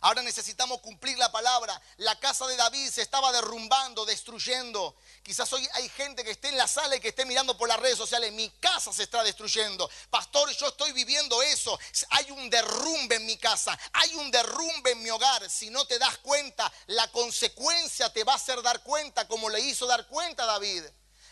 Ahora 0.05 0.21
necesitamos 0.21 0.81
cumplir 0.81 1.17
la 1.17 1.31
palabra. 1.31 1.81
La 1.97 2.19
casa 2.19 2.45
de 2.45 2.55
David 2.55 2.91
se 2.91 3.01
estaba 3.01 3.31
derrumbando, 3.31 4.05
destruyendo. 4.05 4.95
Quizás 5.23 5.51
hoy 5.51 5.67
hay 5.73 5.89
gente 5.89 6.23
que 6.23 6.29
esté 6.29 6.49
en 6.49 6.57
la 6.57 6.67
sala 6.67 6.95
y 6.95 6.99
que 6.99 7.07
esté 7.07 7.25
mirando 7.25 7.57
por 7.57 7.67
las 7.67 7.79
redes 7.79 7.97
sociales. 7.97 8.31
Mi 8.31 8.47
casa 8.59 8.93
se 8.93 9.01
está 9.01 9.23
destruyendo. 9.23 9.89
Pastor, 10.11 10.51
yo 10.51 10.67
estoy 10.67 10.91
viviendo 10.91 11.41
eso. 11.41 11.79
Hay 12.11 12.29
un 12.29 12.51
derrumbe 12.51 13.15
en 13.15 13.25
mi 13.25 13.35
casa. 13.37 13.75
Hay 13.93 14.13
un 14.13 14.29
derrumbe 14.29 14.91
en 14.91 15.01
mi 15.01 15.09
hogar. 15.09 15.49
Si 15.49 15.71
no 15.71 15.85
te 15.85 15.97
das 15.97 16.19
cuenta, 16.19 16.71
la 16.85 17.11
consecuencia 17.11 18.13
te 18.13 18.23
va 18.23 18.33
a 18.33 18.35
hacer 18.35 18.61
dar 18.61 18.83
cuenta 18.83 19.27
como 19.27 19.49
le 19.49 19.59
hizo 19.59 19.87
dar 19.87 20.05
cuenta 20.05 20.43
a 20.43 20.45
David. 20.45 20.83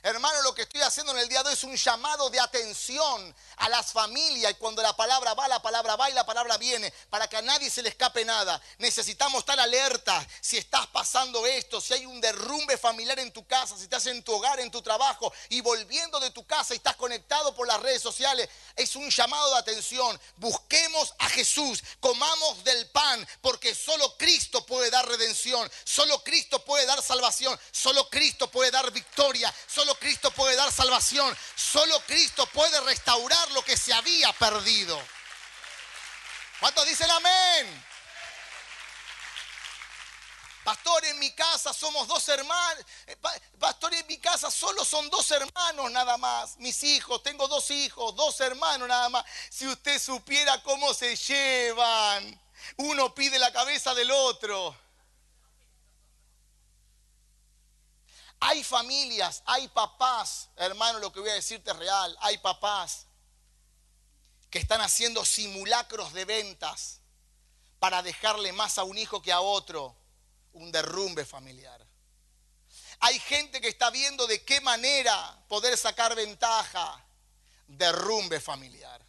Hermano, 0.05 0.41
lo 0.41 0.53
que 0.53 0.63
estoy 0.63 0.81
haciendo 0.81 1.13
en 1.13 1.19
el 1.19 1.29
día 1.29 1.41
de 1.43 1.47
hoy 1.47 1.53
es 1.53 1.63
un 1.63 1.77
llamado 1.77 2.29
de 2.29 2.37
atención 2.37 3.33
a 3.55 3.69
las 3.69 3.93
familias. 3.93 4.51
Y 4.51 4.55
cuando 4.55 4.81
la 4.81 4.93
palabra 4.97 5.33
va, 5.33 5.47
la 5.47 5.61
palabra 5.61 5.95
va 5.95 6.09
y 6.09 6.13
la 6.13 6.25
palabra 6.25 6.57
viene. 6.57 6.93
Para 7.09 7.29
que 7.29 7.37
a 7.37 7.41
nadie 7.41 7.69
se 7.69 7.81
le 7.81 7.87
escape 7.87 8.25
nada. 8.25 8.61
Necesitamos 8.79 9.39
estar 9.39 9.57
alerta. 9.57 10.27
Si 10.41 10.57
estás 10.57 10.87
pasando 10.87 11.45
esto, 11.45 11.79
si 11.79 11.93
hay 11.93 12.05
un 12.05 12.19
derrumbe 12.19 12.77
familiar 12.77 13.17
en 13.19 13.31
tu 13.31 13.47
casa, 13.47 13.77
si 13.77 13.83
estás 13.83 14.05
en 14.07 14.21
tu 14.23 14.33
hogar, 14.33 14.59
en 14.59 14.69
tu 14.71 14.81
trabajo 14.81 15.31
y 15.47 15.61
volviendo 15.61 16.19
de 16.19 16.31
tu 16.31 16.45
casa 16.45 16.73
y 16.73 16.77
estás 16.77 16.97
conectado 16.97 17.55
por 17.55 17.65
las 17.65 17.79
redes 17.79 18.01
sociales, 18.01 18.49
es 18.75 18.97
un 18.97 19.09
llamado 19.09 19.53
de 19.53 19.59
atención. 19.59 20.19
Busquemos 20.35 21.13
a 21.19 21.29
Jesús. 21.29 21.81
Comamos 22.01 22.61
del 22.65 22.89
pan. 22.89 23.25
Porque 23.39 23.73
solo 23.73 24.17
Cristo 24.17 24.65
puede 24.65 24.89
dar 24.89 25.07
redención. 25.07 25.71
Solo 25.85 26.21
Cristo 26.25 26.59
puede 26.65 26.85
dar 26.85 27.01
salvación. 27.01 27.57
Solo 27.71 28.09
Cristo 28.09 28.51
puede 28.51 28.69
dar 28.69 28.91
victoria. 28.91 29.53
Solo 29.65 29.92
Cristo 29.95 30.31
puede 30.31 30.55
dar 30.55 30.71
salvación. 30.71 31.35
Solo 31.55 31.99
Cristo 32.01 32.45
puede 32.47 32.79
restaurar 32.81 33.51
lo 33.51 33.63
que 33.63 33.77
se 33.77 33.93
había 33.93 34.31
perdido. 34.33 35.01
¿Cuántos 36.59 36.85
dicen 36.85 37.09
amén? 37.11 37.85
Pastor, 40.63 41.03
en 41.05 41.19
mi 41.19 41.31
casa 41.31 41.73
somos 41.73 42.07
dos 42.07 42.27
hermanos. 42.29 42.85
Eh, 43.07 43.17
pastor, 43.59 43.93
en 43.93 44.07
mi 44.07 44.17
casa 44.17 44.49
solo 44.49 44.85
son 44.85 45.09
dos 45.09 45.29
hermanos 45.31 45.91
nada 45.91 46.17
más. 46.17 46.57
Mis 46.57 46.83
hijos, 46.83 47.21
tengo 47.21 47.49
dos 47.49 47.69
hijos, 47.69 48.15
dos 48.15 48.39
hermanos 48.39 48.87
nada 48.87 49.09
más. 49.09 49.25
Si 49.49 49.67
usted 49.67 49.99
supiera 49.99 50.63
cómo 50.63 50.93
se 50.93 51.17
llevan, 51.17 52.41
uno 52.77 53.13
pide 53.13 53.37
la 53.39 53.51
cabeza 53.51 53.93
del 53.93 54.09
otro. 54.11 54.82
Hay 58.45 58.61
familias, 58.61 59.41
hay 59.45 59.69
papás, 59.69 60.49
hermano, 60.57 60.99
lo 60.99 61.13
que 61.13 61.21
voy 61.21 61.29
a 61.29 61.33
decirte 61.33 61.71
es 61.71 61.77
real, 61.77 62.17
hay 62.19 62.37
papás 62.39 63.05
que 64.49 64.59
están 64.59 64.81
haciendo 64.81 65.23
simulacros 65.23 66.11
de 66.11 66.25
ventas 66.25 66.99
para 67.79 68.03
dejarle 68.03 68.51
más 68.51 68.77
a 68.77 68.83
un 68.83 68.97
hijo 68.97 69.21
que 69.21 69.31
a 69.31 69.39
otro 69.39 69.95
un 70.51 70.73
derrumbe 70.73 71.23
familiar. 71.23 71.87
Hay 72.99 73.17
gente 73.17 73.61
que 73.61 73.69
está 73.69 73.89
viendo 73.91 74.27
de 74.27 74.43
qué 74.43 74.59
manera 74.59 75.41
poder 75.47 75.77
sacar 75.77 76.13
ventaja, 76.13 77.01
derrumbe 77.67 78.41
familiar. 78.41 79.01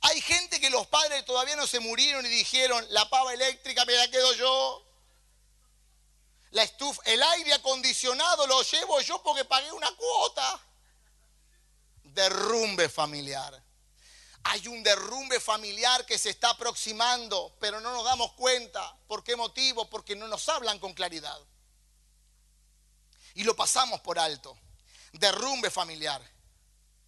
Hay 0.00 0.20
gente 0.20 0.60
que 0.60 0.70
los 0.70 0.88
padres 0.88 1.24
todavía 1.24 1.54
no 1.54 1.68
se 1.68 1.78
murieron 1.78 2.26
y 2.26 2.28
dijeron, 2.28 2.84
la 2.90 3.08
pava 3.08 3.32
eléctrica 3.32 3.84
me 3.84 3.92
la 3.92 4.10
quedo 4.10 4.34
yo 4.34 4.84
el 7.04 7.22
aire 7.22 7.52
acondicionado 7.54 8.46
lo 8.46 8.62
llevo 8.62 9.00
yo 9.00 9.20
porque 9.22 9.44
pagué 9.44 9.72
una 9.72 9.90
cuota. 9.96 10.60
Derrumbe 12.04 12.88
familiar. 12.88 13.60
Hay 14.44 14.68
un 14.68 14.82
derrumbe 14.82 15.40
familiar 15.40 16.06
que 16.06 16.18
se 16.18 16.30
está 16.30 16.50
aproximando, 16.50 17.56
pero 17.58 17.80
no 17.80 17.92
nos 17.92 18.04
damos 18.04 18.32
cuenta. 18.34 18.96
¿Por 19.08 19.24
qué 19.24 19.34
motivo? 19.34 19.88
Porque 19.90 20.14
no 20.14 20.28
nos 20.28 20.48
hablan 20.48 20.78
con 20.78 20.92
claridad. 20.92 21.38
Y 23.34 23.42
lo 23.42 23.56
pasamos 23.56 24.00
por 24.00 24.18
alto. 24.18 24.56
Derrumbe 25.12 25.70
familiar. 25.70 26.22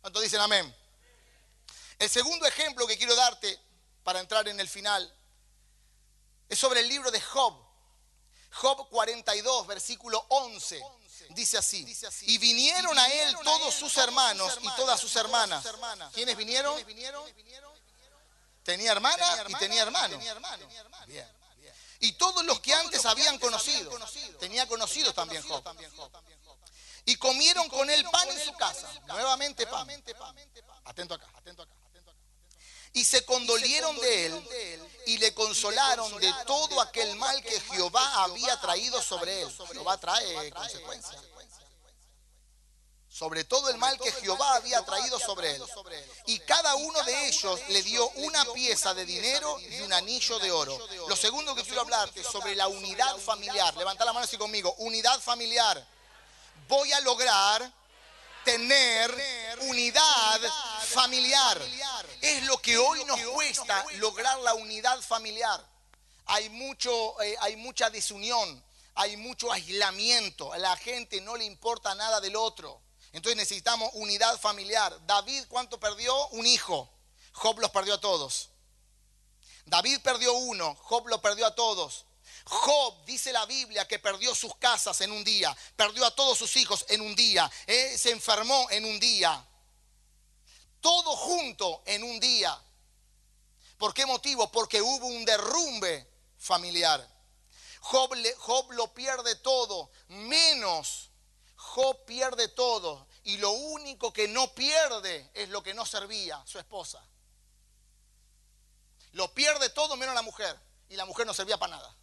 ¿Cuántos 0.01 0.23
dicen 0.23 0.41
amén? 0.41 0.75
El 1.99 2.11
segundo 2.11 2.47
ejemplo 2.47 2.87
que 2.87 2.99
quiero 2.99 3.15
darte 3.15 3.61
para 4.03 4.21
entrar 4.21 4.49
en 4.49 4.59
el 4.59 4.69
final 4.69 5.15
es 6.49 6.59
sobre 6.59 6.81
el 6.81 6.89
libro 6.89 7.11
de 7.11 7.21
Job. 7.21 7.66
Job 8.61 8.89
42, 8.89 9.67
versículo 9.67 10.25
11. 10.29 10.83
Dice 11.31 11.59
así, 11.59 11.85
y 12.23 12.39
vinieron 12.39 12.97
a 12.97 13.07
él 13.09 13.37
todos 13.43 13.75
sus 13.75 13.97
hermanos 13.97 14.59
y 14.63 14.71
todas 14.77 15.01
sus 15.01 15.15
hermanas. 15.17 15.65
¿Quiénes 16.15 16.37
vinieron? 16.37 16.81
Tenía 18.63 18.93
hermana 18.93 19.45
y 19.49 19.55
tenía 19.55 19.83
hermano. 19.83 20.19
Y 22.01 22.13
todos 22.13 22.45
los 22.45 22.61
que 22.61 22.75
antes 22.75 23.05
habían 23.07 23.39
conocido, 23.39 23.99
tenía 24.39 24.67
conocidos 24.69 25.15
también 25.15 25.43
Job. 25.43 25.65
Y 27.07 27.17
comieron 27.17 27.69
con 27.69 27.89
él 27.89 28.05
pan 28.11 28.29
en 28.29 28.45
su 28.45 28.53
casa. 28.55 28.89
Nuevamente 29.07 29.67
pan. 29.67 29.89
Atento 30.85 31.15
acá, 31.15 31.27
atento 31.35 31.35
acá 31.35 31.36
y 32.97 33.05
se 33.05 33.27
condolieron 33.27 33.95
de 34.01 34.27
él 34.27 34.49
y 35.05 35.19
le 35.19 35.35
consolaron 35.35 36.19
de 36.19 36.33
todo 36.47 36.81
aquel 36.81 37.15
mal 37.17 37.43
que 37.43 37.61
Jehová 37.61 38.25
había 38.25 38.59
traído 38.59 39.03
sobre 39.03 39.43
él. 39.43 39.55
Jehová 39.71 39.99
trae 39.99 40.51
consecuencias. 40.51 41.23
Sobre 43.07 43.45
todo 43.45 43.69
el 43.69 43.77
mal 43.77 43.99
que 44.01 44.11
Jehová 44.13 44.57
había 44.57 44.83
traído 44.83 45.21
sobre 45.21 45.57
él. 45.57 45.63
Y 46.25 46.39
cada 46.41 46.75
uno 46.77 47.03
de 47.03 47.29
ellos 47.29 47.61
le 47.69 47.83
dio 47.83 48.09
una 48.17 48.43
pieza 48.55 48.95
de 48.95 49.05
dinero 49.05 49.61
y 49.61 49.81
un 49.83 49.93
anillo 49.93 50.39
de 50.39 50.51
oro. 50.51 50.79
Lo 51.07 51.17
segundo 51.17 51.55
que 51.55 51.65
quiero 51.65 51.83
hablarte 51.83 52.25
sobre 52.25 52.55
la 52.55 52.67
unidad 52.67 53.19
familiar. 53.19 53.77
Levanta 53.77 54.07
la 54.07 54.15
mano 54.15 54.25
así 54.25 54.39
conmigo. 54.39 54.75
Unidad 54.79 55.21
familiar. 55.21 55.87
Voy 56.67 56.91
a 56.93 57.01
lograr 57.01 57.71
tener 58.47 59.13
unidad 59.63 60.41
familiar. 60.87 61.61
Es 62.21 62.43
lo 62.45 62.59
que 62.59 62.79
hoy 62.79 63.05
nos 63.05 63.21
cuesta 63.21 63.85
lograr 63.95 64.39
la 64.41 64.55
unidad 64.55 65.01
familiar. 65.01 65.65
Hay, 66.27 66.49
mucho, 66.49 67.21
eh, 67.23 67.37
hay 67.41 67.57
mucha 67.57 67.91
desunión, 67.91 68.65
hay 68.95 69.17
mucho 69.17 69.53
aislamiento. 69.53 70.53
A 70.53 70.59
la 70.59 70.77
gente 70.77 71.21
no 71.21 71.37
le 71.37 71.45
importa 71.45 71.95
nada 71.95 72.21
del 72.21 72.37
otro. 72.37 72.81
Entonces 73.13 73.37
necesitamos 73.37 73.91
unidad 73.95 74.39
familiar. 74.41 74.95
David, 75.07 75.45
¿cuánto 75.49 75.79
perdió? 75.79 76.29
Un 76.29 76.47
hijo. 76.47 76.91
Job 77.33 77.59
los 77.61 77.71
perdió 77.71 77.95
a 77.95 78.01
todos. 78.01 78.51
David 79.67 80.01
perdió 80.01 80.33
uno, 80.33 80.77
Job 80.77 81.09
lo 81.09 81.21
perdió 81.21 81.47
a 81.47 81.55
todos. 81.55 82.07
Job 82.45 83.05
dice 83.05 83.33
la 83.33 83.45
Biblia 83.47 83.89
que 83.89 83.99
perdió 83.99 84.35
sus 84.35 84.55
casas 84.57 85.01
en 85.01 85.11
un 85.11 85.25
día, 85.25 85.57
perdió 85.75 86.07
a 86.07 86.15
todos 86.15 86.39
sus 86.39 86.57
hijos 86.57 86.87
en 86.89 87.01
un 87.01 87.17
día, 87.17 87.51
eh, 87.67 87.99
se 87.99 88.13
enfermó 88.13 88.69
en 88.71 88.85
un 88.85 89.01
día. 89.01 89.45
Todo 90.81 91.17
junto 91.17 91.83
en 91.87 92.03
un 92.05 92.21
día. 92.21 92.59
¿Por 93.79 93.93
qué 93.93 94.07
motivo? 94.07 94.51
Porque 94.51 94.81
hubo 94.81 95.07
un 95.07 95.25
derrumbe 95.25 96.09
familiar. 96.39 97.07
Job, 97.81 98.73
lo 98.73 98.93
pierde 98.95 99.37
todo, 99.37 99.91
menos 100.09 101.11
Job 101.57 102.05
pierde 102.05 102.49
todo. 102.49 103.07
Y 103.25 103.39
lo 103.39 103.51
único 103.51 104.13
que 104.13 104.29
no 104.29 104.55
pierde 104.55 105.31
es 105.35 105.49
lo 105.49 105.63
que 105.63 105.75
no 105.75 105.85
servía, 105.85 106.43
su 106.47 106.59
esposa. 106.59 107.03
Lo 109.13 109.33
pierde 109.35 109.71
todo 109.71 109.97
menos 109.97 110.15
la 110.15 110.23
mujer. 110.23 110.59
Y 110.89 110.97
la 110.97 111.05
mujer 111.05 111.27
no 111.27 111.35
servía 111.35 111.59
para 111.59 111.77
nada. 111.77 111.97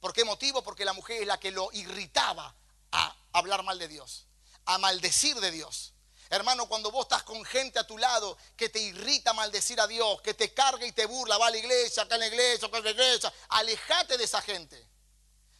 ¿Por 0.00 0.12
qué 0.12 0.24
motivo? 0.24 0.62
Porque 0.62 0.84
la 0.84 0.92
mujer 0.92 1.22
es 1.22 1.26
la 1.26 1.40
que 1.40 1.50
lo 1.50 1.70
irritaba 1.72 2.54
a 2.92 3.16
hablar 3.32 3.62
mal 3.62 3.78
de 3.78 3.88
Dios, 3.88 4.26
a 4.66 4.76
maldecir 4.76 5.40
de 5.40 5.50
Dios. 5.50 5.93
Hermano, 6.34 6.66
cuando 6.66 6.90
vos 6.90 7.04
estás 7.04 7.22
con 7.22 7.44
gente 7.44 7.78
a 7.78 7.86
tu 7.86 7.96
lado 7.96 8.36
que 8.56 8.68
te 8.68 8.80
irrita 8.80 9.32
maldecir 9.32 9.80
a 9.80 9.86
Dios, 9.86 10.20
que 10.20 10.34
te 10.34 10.52
carga 10.52 10.84
y 10.84 10.90
te 10.90 11.06
burla, 11.06 11.38
va 11.38 11.46
a 11.46 11.50
la 11.50 11.58
iglesia, 11.58 12.02
acá 12.02 12.16
en 12.16 12.22
la 12.22 12.26
iglesia, 12.26 12.66
acá 12.66 12.78
en 12.78 12.84
la 12.84 12.90
iglesia, 12.90 13.32
alejate 13.50 14.18
de 14.18 14.24
esa 14.24 14.42
gente. 14.42 14.84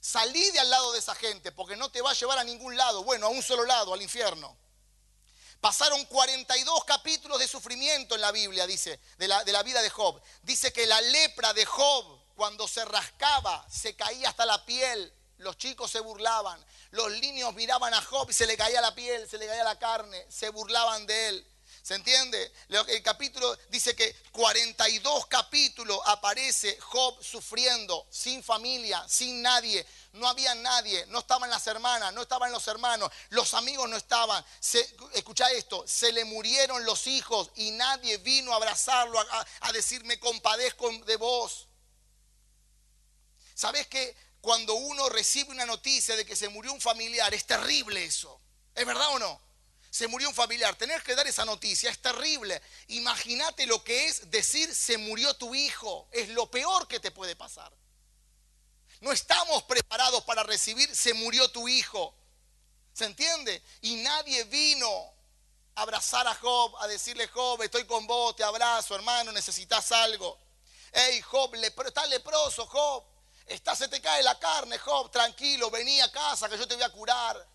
Salí 0.00 0.50
de 0.50 0.58
al 0.58 0.68
lado 0.68 0.92
de 0.92 0.98
esa 0.98 1.14
gente 1.14 1.52
porque 1.52 1.76
no 1.76 1.90
te 1.90 2.02
va 2.02 2.10
a 2.10 2.14
llevar 2.14 2.38
a 2.38 2.44
ningún 2.44 2.76
lado, 2.76 3.04
bueno, 3.04 3.26
a 3.26 3.30
un 3.30 3.40
solo 3.40 3.64
lado, 3.64 3.94
al 3.94 4.02
infierno. 4.02 4.56
Pasaron 5.60 6.04
42 6.06 6.84
capítulos 6.84 7.38
de 7.38 7.46
sufrimiento 7.46 8.16
en 8.16 8.20
la 8.20 8.32
Biblia, 8.32 8.66
dice, 8.66 8.98
de 9.16 9.28
la, 9.28 9.44
de 9.44 9.52
la 9.52 9.62
vida 9.62 9.80
de 9.80 9.90
Job. 9.90 10.20
Dice 10.42 10.72
que 10.72 10.87
la 10.87 11.00
lepra 11.00 11.54
de 11.54 11.64
Job, 11.64 12.34
cuando 12.34 12.66
se 12.66 12.84
rascaba, 12.84 13.64
se 13.70 13.94
caía 13.94 14.28
hasta 14.28 14.44
la 14.44 14.64
piel. 14.66 15.14
Los 15.44 15.59
chicos 15.59 15.90
se 15.90 16.00
burlaban. 16.00 16.59
Los 16.90 17.12
niños 17.20 17.54
miraban 17.54 17.92
a 17.92 18.00
Job 18.02 18.28
y 18.30 18.33
se 18.33 18.46
le 18.46 18.57
caía 18.57 18.80
la 18.80 18.94
piel, 18.94 19.28
se 19.28 19.37
le 19.37 19.46
caía 19.46 19.62
la 19.62 19.78
carne, 19.78 20.26
se 20.30 20.48
burlaban 20.48 21.07
de 21.07 21.28
él. 21.28 21.46
¿Se 21.83 21.94
entiende? 21.94 22.50
El 22.70 23.02
capítulo 23.02 23.54
dice 23.68 23.94
que 23.94 24.16
42 24.33 25.26
capítulos 25.26 26.00
aparece 26.07 26.80
Job 26.80 27.22
sufriendo, 27.22 28.07
sin 28.11 28.42
familia, 28.42 29.04
sin 29.07 29.42
nadie. 29.42 29.87
No 30.14 30.26
había 30.26 30.54
nadie, 30.54 31.04
no 31.09 31.18
estaban 31.18 31.50
las 31.50 31.66
hermanas, 31.66 32.14
no 32.14 32.22
estaban 32.22 32.50
los 32.50 32.66
hermanos, 32.68 33.11
los 33.28 33.52
amigos 33.52 33.87
no 33.90 33.98
estaban. 33.98 34.42
escucha 35.12 35.50
esto, 35.52 35.85
se 35.87 36.11
le 36.11 36.24
murieron 36.24 36.87
los 36.87 37.07
hijos 37.07 37.50
y 37.57 37.70
nadie 37.72 38.16
vino 38.16 38.54
a 38.54 38.57
abrazarlo, 38.57 39.20
a, 39.20 39.46
a 39.61 39.72
decirme 39.72 40.18
compadezco 40.18 40.90
de 41.04 41.16
vos. 41.16 41.68
¿Sabes 43.54 43.87
que 43.88 44.16
cuando 44.44 44.74
uno 44.74 45.09
recibe 45.09 45.52
una 45.52 45.64
noticia 45.64 46.14
de 46.16 46.26
que 46.26 46.37
se 46.37 46.50
murió 46.50 46.70
un 46.74 46.80
familiar, 46.80 47.33
es 47.33 47.46
terrible 47.46 48.04
eso? 48.04 48.38
¿Es 48.74 48.85
verdad 48.85 49.09
o 49.14 49.18
no? 49.18 49.40
se 49.94 50.09
murió 50.09 50.28
un 50.28 50.35
familiar, 50.35 50.74
tener 50.74 51.00
que 51.04 51.14
dar 51.14 51.24
esa 51.28 51.44
noticia 51.44 51.88
es 51.88 52.02
terrible. 52.02 52.61
Imagínate 52.88 53.64
lo 53.64 53.85
que 53.85 54.09
es 54.09 54.28
decir 54.28 54.74
se 54.74 54.98
murió 54.98 55.35
tu 55.35 55.54
hijo, 55.54 56.09
es 56.11 56.30
lo 56.30 56.50
peor 56.50 56.88
que 56.88 56.98
te 56.98 57.12
puede 57.12 57.37
pasar. 57.37 57.72
No 59.00 59.12
estamos 59.12 59.62
preparados 59.62 60.24
para 60.24 60.42
recibir 60.42 60.92
se 60.96 61.14
murió 61.14 61.48
tu 61.52 61.68
hijo. 61.68 62.12
¿Se 62.92 63.04
entiende? 63.04 63.62
Y 63.83 63.94
nadie 64.02 64.42
vino 64.44 64.88
a 65.76 65.83
abrazar 65.83 66.26
a 66.26 66.35
Job, 66.35 66.76
a 66.80 66.88
decirle, 66.88 67.28
Job, 67.28 67.62
estoy 67.62 67.87
con 67.87 68.04
vos, 68.09 68.35
te 68.35 68.42
abrazo, 68.42 68.96
hermano, 68.96 69.30
necesitas 69.30 69.92
algo. 69.92 70.37
Hey, 70.92 71.20
Job, 71.20 71.54
estás 71.54 72.09
leproso, 72.09 72.66
Job. 72.66 73.13
Está, 73.46 73.76
se 73.76 73.88
te 73.88 74.00
cae 74.00 74.22
la 74.22 74.38
carne, 74.38 74.78
Job, 74.78 75.11
tranquilo, 75.11 75.70
vení 75.70 76.00
a 76.00 76.11
casa 76.11 76.48
que 76.48 76.57
yo 76.57 76.66
te 76.66 76.74
voy 76.74 76.85
a 76.85 76.90
curar. 76.90 77.54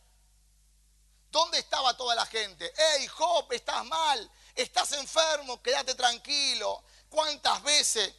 ¿Dónde 1.31 1.59
estaba 1.59 1.95
toda 1.95 2.15
la 2.15 2.25
gente? 2.25 2.71
Hey, 2.75 3.07
Job, 3.07 3.51
estás 3.51 3.85
mal, 3.85 4.31
estás 4.55 4.91
enfermo, 4.93 5.61
quédate 5.61 5.93
tranquilo. 5.95 6.83
¿Cuántas 7.07 7.61
veces 7.63 8.13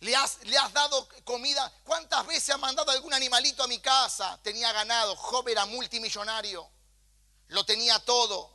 le 0.00 0.14
has, 0.14 0.44
le 0.44 0.56
has, 0.58 0.72
dado 0.72 1.08
comida? 1.24 1.72
¿Cuántas 1.84 2.26
veces 2.26 2.50
ha 2.50 2.58
mandado 2.58 2.90
algún 2.90 3.14
animalito 3.14 3.62
a 3.62 3.68
mi 3.68 3.78
casa? 3.78 4.38
Tenía 4.42 4.72
ganado. 4.72 5.14
Job 5.16 5.48
era 5.48 5.66
multimillonario. 5.66 6.68
Lo 7.48 7.64
tenía 7.64 7.98
todo. 8.00 8.52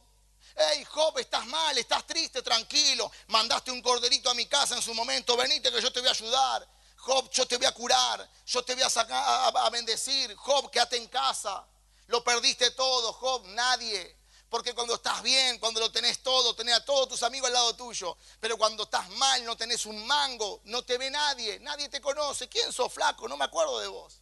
Hey, 0.55 0.83
Job, 0.83 1.17
estás 1.19 1.45
mal, 1.47 1.77
estás 1.77 2.05
triste, 2.05 2.41
tranquilo. 2.41 3.09
Mandaste 3.27 3.71
un 3.71 3.81
corderito 3.81 4.29
a 4.29 4.33
mi 4.33 4.45
casa 4.47 4.75
en 4.75 4.81
su 4.81 4.93
momento. 4.93 5.37
Venite 5.37 5.71
que 5.71 5.81
yo 5.81 5.91
te 5.93 6.01
voy 6.01 6.09
a 6.09 6.11
ayudar. 6.11 6.67
Job, 7.09 7.27
yo 7.31 7.47
te 7.47 7.57
voy 7.57 7.65
a 7.65 7.71
curar. 7.71 8.29
Yo 8.45 8.63
te 8.63 8.75
voy 8.75 8.83
a 8.83 8.89
sacar 8.89 9.51
a, 9.55 9.69
bendecir. 9.71 10.35
Job, 10.35 10.69
quédate 10.69 10.95
en 10.95 11.07
casa. 11.07 11.65
Lo 12.05 12.23
perdiste 12.23 12.69
todo, 12.71 13.11
Job, 13.13 13.47
nadie. 13.47 14.15
Porque 14.47 14.75
cuando 14.75 14.93
estás 14.93 15.23
bien, 15.23 15.57
cuando 15.57 15.79
lo 15.79 15.91
tenés 15.91 16.21
todo, 16.21 16.55
tenés 16.55 16.75
a 16.75 16.85
todos 16.85 17.09
tus 17.09 17.23
amigos 17.23 17.47
al 17.47 17.53
lado 17.53 17.75
tuyo. 17.75 18.15
Pero 18.39 18.59
cuando 18.59 18.83
estás 18.83 19.09
mal, 19.09 19.43
no 19.43 19.57
tenés 19.57 19.87
un 19.87 20.05
mango, 20.05 20.61
no 20.65 20.83
te 20.83 20.99
ve 20.99 21.09
nadie, 21.09 21.59
nadie 21.61 21.89
te 21.89 21.99
conoce. 21.99 22.47
¿Quién 22.47 22.71
sos 22.71 22.93
flaco? 22.93 23.27
No 23.27 23.37
me 23.37 23.45
acuerdo 23.45 23.79
de 23.79 23.87
vos. 23.87 24.21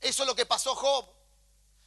Eso 0.00 0.22
es 0.22 0.26
lo 0.26 0.34
que 0.34 0.46
pasó 0.46 0.74
Job. 0.74 1.06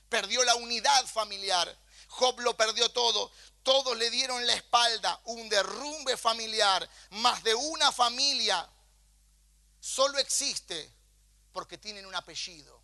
Perdió 0.08 0.44
la 0.44 0.54
unidad 0.54 1.04
familiar. 1.08 1.76
Job 2.10 2.42
lo 2.42 2.56
perdió 2.56 2.90
todo. 2.90 3.32
Todos 3.64 3.98
le 3.98 4.12
dieron 4.12 4.46
la 4.46 4.54
espalda, 4.54 5.20
un 5.26 5.50
derrumbe 5.50 6.16
familiar. 6.16 6.88
Más 7.10 7.42
de 7.44 7.56
una 7.56 7.92
familia 7.92 8.70
solo 9.86 10.18
existe 10.18 10.92
porque 11.54 11.78
tienen 11.78 12.08
un 12.08 12.16
apellido. 12.16 12.75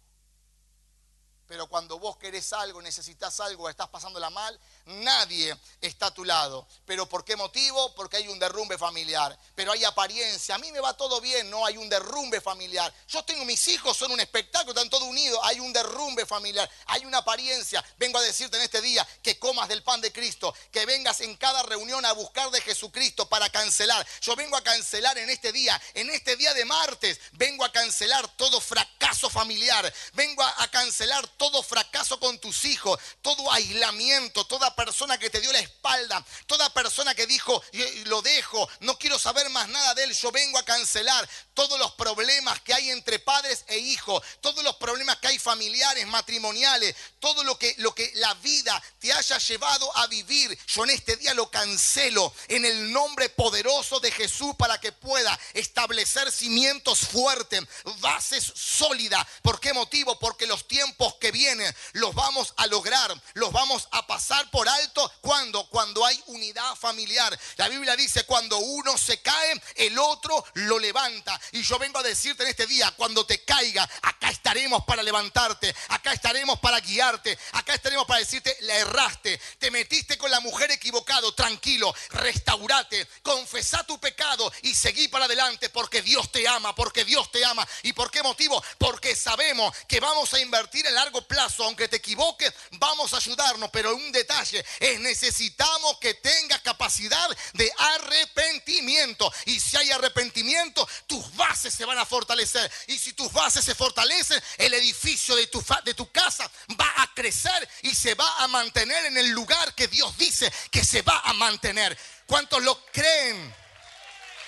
Pero 1.52 1.68
cuando 1.68 2.00
vos 2.00 2.16
querés 2.16 2.54
algo, 2.54 2.82
necesitas 2.82 3.42
algo, 3.42 3.68
estás 3.68 3.90
pasándola 3.90 4.30
mal, 4.30 4.58
nadie 4.86 5.54
está 5.82 6.06
a 6.06 6.14
tu 6.14 6.24
lado. 6.24 6.66
¿Pero 6.86 7.10
por 7.10 7.26
qué 7.26 7.36
motivo? 7.36 7.94
Porque 7.94 8.16
hay 8.16 8.30
un 8.30 8.40
derrumbe 8.40 8.78
familiar. 8.78 9.38
Pero 9.54 9.74
hay 9.74 9.84
apariencia. 9.84 10.56
A 10.56 10.60
mí 10.60 10.72
me 10.72 10.80
va 10.80 10.96
todo 10.96 11.20
bien, 11.20 11.50
no 11.50 11.66
hay 11.66 11.76
un 11.76 11.90
derrumbe 11.90 12.40
familiar. 12.40 12.94
Yo 13.10 13.26
tengo 13.26 13.44
mis 13.44 13.68
hijos, 13.68 13.98
son 13.98 14.14
un 14.14 14.22
espectáculo, 14.22 14.72
están 14.72 14.90
todos 14.90 15.04
unidos. 15.04 15.42
Hay 15.44 15.60
un 15.60 15.74
derrumbe 15.74 16.26
familiar, 16.26 16.72
hay 16.86 17.04
una 17.04 17.18
apariencia. 17.18 17.84
Vengo 17.98 18.18
a 18.18 18.22
decirte 18.22 18.56
en 18.56 18.64
este 18.64 18.80
día 18.80 19.06
que 19.22 19.38
comas 19.38 19.68
del 19.68 19.84
pan 19.84 20.00
de 20.00 20.14
Cristo, 20.14 20.56
que 20.72 20.86
vengas 20.86 21.20
en 21.20 21.36
cada 21.36 21.64
reunión 21.64 22.06
a 22.06 22.14
buscar 22.14 22.50
de 22.52 22.62
Jesucristo 22.62 23.28
para 23.28 23.50
cancelar. 23.50 24.08
Yo 24.22 24.38
vengo 24.38 24.56
a 24.56 24.64
cancelar 24.64 25.18
en 25.18 25.30
este 25.30 25.52
día, 25.52 25.82
en 25.96 26.12
este 26.12 26.38
día 26.38 26.54
de 26.54 26.64
martes, 26.64 27.20
vengo 27.34 27.66
a 27.66 27.74
cancelar 27.74 28.26
todo 28.38 28.62
fracaso 28.62 29.30
familiar. 29.30 29.94
Vengo 30.14 30.44
a, 30.44 30.64
a 30.64 30.72
cancelar 30.72 31.28
todo 31.28 31.41
fracaso 31.64 32.20
con 32.20 32.38
tus 32.40 32.66
hijos, 32.66 33.00
todo 33.22 33.52
aislamiento, 33.52 34.46
toda 34.46 34.76
persona 34.76 35.18
que 35.18 35.30
te 35.30 35.42
dio 35.42 35.52
la 35.52 35.60
espalda, 35.60 36.24
toda 36.46 36.72
persona 36.74 37.16
que 37.16 37.26
dijo, 37.26 37.64
lo 38.06 38.22
dejo, 38.22 38.70
no 38.82 38.98
quiero 38.98 39.18
saber 39.18 39.50
más 39.50 39.68
nada 39.70 39.94
de 39.96 40.04
él, 40.04 40.14
yo 40.14 40.32
vengo 40.32 40.58
a 40.60 40.66
cancelar 40.66 41.28
todos 41.54 41.80
los 41.80 41.92
problemas 41.94 42.60
que 42.62 42.74
hay 42.74 42.92
entre 42.92 43.20
padres 43.20 43.66
e 43.68 43.78
hijos, 43.78 44.24
todos 44.42 44.64
los 44.64 44.76
problemas 44.76 45.18
que 45.18 45.28
hay 45.28 45.40
familiares, 45.40 46.06
matrimoniales, 46.08 46.96
todo 47.20 47.44
lo 47.44 47.58
que, 47.58 47.74
lo 47.78 47.96
que 47.96 48.12
la 48.16 48.34
vida 48.36 48.82
te 49.00 49.12
haya 49.12 49.38
llevado 49.38 49.98
a 49.98 50.08
vivir, 50.08 50.58
yo 50.68 50.84
en 50.84 50.92
este 50.92 51.16
día 51.18 51.34
lo 51.34 51.50
cancelo 51.50 52.34
en 52.48 52.66
el 52.66 52.92
nombre 52.92 53.30
poderoso 53.30 54.00
de 54.00 54.12
Jesús 54.12 54.56
para 54.58 54.80
que 54.80 54.92
pueda 54.92 55.38
establecer 55.54 56.32
cimientos 56.32 57.00
fuertes, 57.00 57.62
bases 58.00 58.52
sólidas. 58.56 59.26
¿Por 59.42 59.60
qué 59.60 59.74
motivo? 59.74 60.20
Porque 60.20 60.46
los 60.46 60.68
tiempos 60.68 61.16
que 61.16 61.31
viene 61.32 61.74
los 61.94 62.14
vamos 62.14 62.54
a 62.58 62.68
lograr, 62.68 63.14
los 63.34 63.52
vamos 63.52 63.88
a 63.92 64.06
pasar 64.06 64.50
por 64.52 64.68
alto 64.68 65.12
cuando 65.22 65.66
cuando 65.68 66.06
hay 66.06 66.22
unidad 66.28 66.76
familiar. 66.76 67.38
La 67.58 67.68
Biblia 67.70 67.96
dice, 67.96 68.24
cuando 68.26 68.58
uno 68.58 68.98
se 68.98 69.22
cae, 69.22 69.62
el 69.76 69.98
otro 69.98 70.46
lo 70.54 70.80
levanta. 70.80 71.40
Y 71.54 71.64
yo 71.64 71.80
vengo 71.80 72.00
a 72.00 72.04
decirte 72.04 72.44
en 72.44 72.50
este 72.50 72.68
día, 72.68 72.92
cuando 72.98 73.26
te 73.26 73.44
caiga, 73.44 73.90
acá 74.02 74.30
estaremos 74.30 74.84
para 74.86 75.04
levantarte, 75.04 75.74
acá 75.90 76.14
estaremos 76.14 76.60
para 76.60 76.80
guiarte, 76.80 77.38
acá 77.54 77.74
estaremos 77.74 78.06
para 78.06 78.20
decirte, 78.20 78.56
la 78.62 78.76
erraste, 78.76 79.40
te 79.60 79.72
metiste 79.72 80.18
con 80.18 80.30
la 80.30 80.40
mujer 80.40 80.72
equivocado, 80.72 81.34
tranquilo, 81.34 81.94
restaurate, 82.10 83.08
confesá 83.24 83.86
tu 83.86 84.00
pecado 84.00 84.52
y 84.64 84.76
seguí 84.76 85.08
para 85.08 85.26
adelante 85.26 85.70
porque 85.70 86.02
Dios 86.02 86.32
te 86.32 86.48
ama, 86.48 86.76
porque 86.76 87.06
Dios 87.06 87.32
te 87.32 87.44
ama. 87.46 87.68
¿Y 87.84 87.94
por 87.94 88.12
qué 88.12 88.24
motivo? 88.24 88.62
Porque 88.78 89.16
sabemos 89.16 89.76
que 89.88 90.00
vamos 90.00 90.34
a 90.34 90.40
invertir 90.40 90.86
en 90.86 90.96
largo 91.12 91.28
plazo, 91.28 91.66
aunque 91.66 91.90
te 91.90 91.98
equivoques, 91.98 92.54
vamos 92.72 93.14
a 93.14 93.18
ayudarnos. 93.18 93.70
Pero 93.72 93.94
un 93.94 94.12
detalle 94.12 94.64
es 94.80 95.00
necesitamos 95.02 95.98
que 96.00 96.14
tengas 96.16 96.62
capacidad 96.62 97.30
de 97.54 97.72
arrepentimiento. 97.78 99.32
Y 99.46 99.60
si 99.60 99.76
hay 99.76 99.92
arrepentimiento, 99.92 100.88
tus 101.08 101.36
bases 101.36 101.74
se 101.74 101.86
van 101.86 101.98
a 101.98 102.06
fortalecer. 102.06 102.72
Y 102.88 102.98
si 102.98 103.14
tus 103.14 103.32
bases 103.34 103.66
se 103.66 103.76
fortalecen, 103.76 104.42
el 104.58 104.74
edificio 104.74 105.36
de 105.36 105.48
tu, 105.48 105.64
de 105.84 105.94
tu 105.94 106.10
casa 106.12 106.50
va 106.80 106.94
a 106.98 107.14
crecer 107.14 107.70
y 107.82 107.94
se 107.94 108.16
va 108.16 108.38
a 108.38 108.48
mantener 108.48 109.06
en 109.06 109.18
el 109.18 109.30
lugar 109.32 109.76
que 109.76 109.88
Dios 109.88 110.18
dice 110.18 110.52
que 110.72 110.86
se 110.86 111.02
va 111.02 111.20
a 111.26 111.34
mantener. 111.34 111.98
¿Cuántos 112.26 112.64
lo 112.64 112.86
creen? 112.86 113.54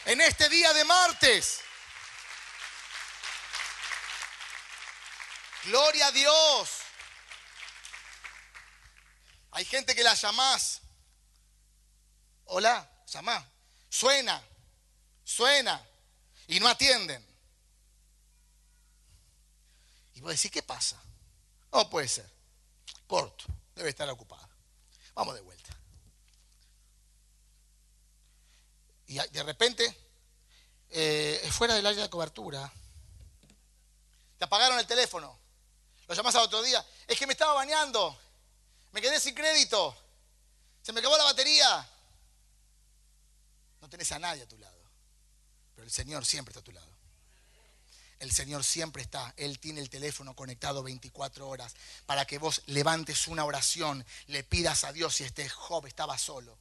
En 0.05 0.21
este 0.21 0.47
día 0.47 0.71
de 0.73 0.85
martes. 0.85 1.62
Gloria 5.65 6.07
a 6.07 6.11
Dios. 6.11 6.69
Hay 9.51 9.65
gente 9.65 9.95
que 9.95 10.03
la 10.03 10.13
llamás. 10.13 10.81
Hola, 12.45 12.89
llamá. 13.07 13.49
Suena, 13.89 14.43
suena. 15.23 15.87
Y 16.47 16.59
no 16.59 16.67
atienden. 16.67 17.25
Y 20.15 20.21
vos 20.21 20.31
decís, 20.31 20.51
¿qué 20.51 20.63
pasa? 20.63 21.01
No 21.71 21.89
puede 21.89 22.07
ser. 22.07 22.29
Corto. 23.07 23.45
Debe 23.75 23.89
estar 23.89 24.09
ocupada. 24.09 24.47
Vamos 25.13 25.35
de 25.35 25.41
vuelta. 25.41 25.75
Y 29.07 29.15
de 29.15 29.43
repente, 29.43 29.95
eh, 30.89 31.47
fuera 31.51 31.75
del 31.75 31.85
área 31.85 32.03
de 32.03 32.09
cobertura. 32.09 32.71
Te 34.37 34.45
apagaron 34.45 34.79
el 34.79 34.87
teléfono. 34.87 35.42
Lo 36.13 36.17
llamás 36.17 36.35
al 36.35 36.43
otro 36.43 36.61
día. 36.61 36.85
Es 37.07 37.17
que 37.17 37.25
me 37.25 37.33
estaba 37.33 37.53
bañando. 37.53 38.15
Me 38.91 39.01
quedé 39.01 39.19
sin 39.19 39.33
crédito. 39.33 39.97
Se 40.83 40.93
me 40.93 40.99
acabó 40.99 41.17
la 41.17 41.23
batería. 41.23 41.89
No 43.81 43.89
tenés 43.89 44.11
a 44.11 44.19
nadie 44.19 44.43
a 44.43 44.47
tu 44.47 44.55
lado. 44.59 44.77
Pero 45.73 45.85
el 45.85 45.91
Señor 45.91 46.23
siempre 46.23 46.51
está 46.51 46.59
a 46.59 46.63
tu 46.63 46.71
lado. 46.71 46.93
El 48.19 48.31
Señor 48.31 48.63
siempre 48.63 49.01
está. 49.01 49.33
Él 49.37 49.57
tiene 49.57 49.81
el 49.81 49.89
teléfono 49.89 50.35
conectado 50.35 50.83
24 50.83 51.47
horas 51.47 51.73
para 52.05 52.25
que 52.25 52.37
vos 52.37 52.61
levantes 52.67 53.27
una 53.27 53.43
oración, 53.43 54.05
le 54.27 54.43
pidas 54.43 54.83
a 54.83 54.93
Dios 54.93 55.15
si 55.15 55.23
este 55.23 55.49
Job 55.49 55.87
estaba 55.87 56.19
solo. 56.19 56.59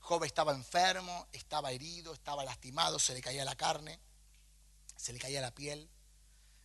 Job 0.00 0.24
estaba 0.24 0.52
enfermo, 0.52 1.26
estaba 1.32 1.72
herido, 1.72 2.12
estaba 2.12 2.44
lastimado, 2.44 2.98
se 2.98 3.14
le 3.14 3.22
caía 3.22 3.46
la 3.46 3.56
carne, 3.56 3.98
se 4.94 5.14
le 5.14 5.18
caía 5.18 5.40
la 5.40 5.52
piel, 5.52 5.88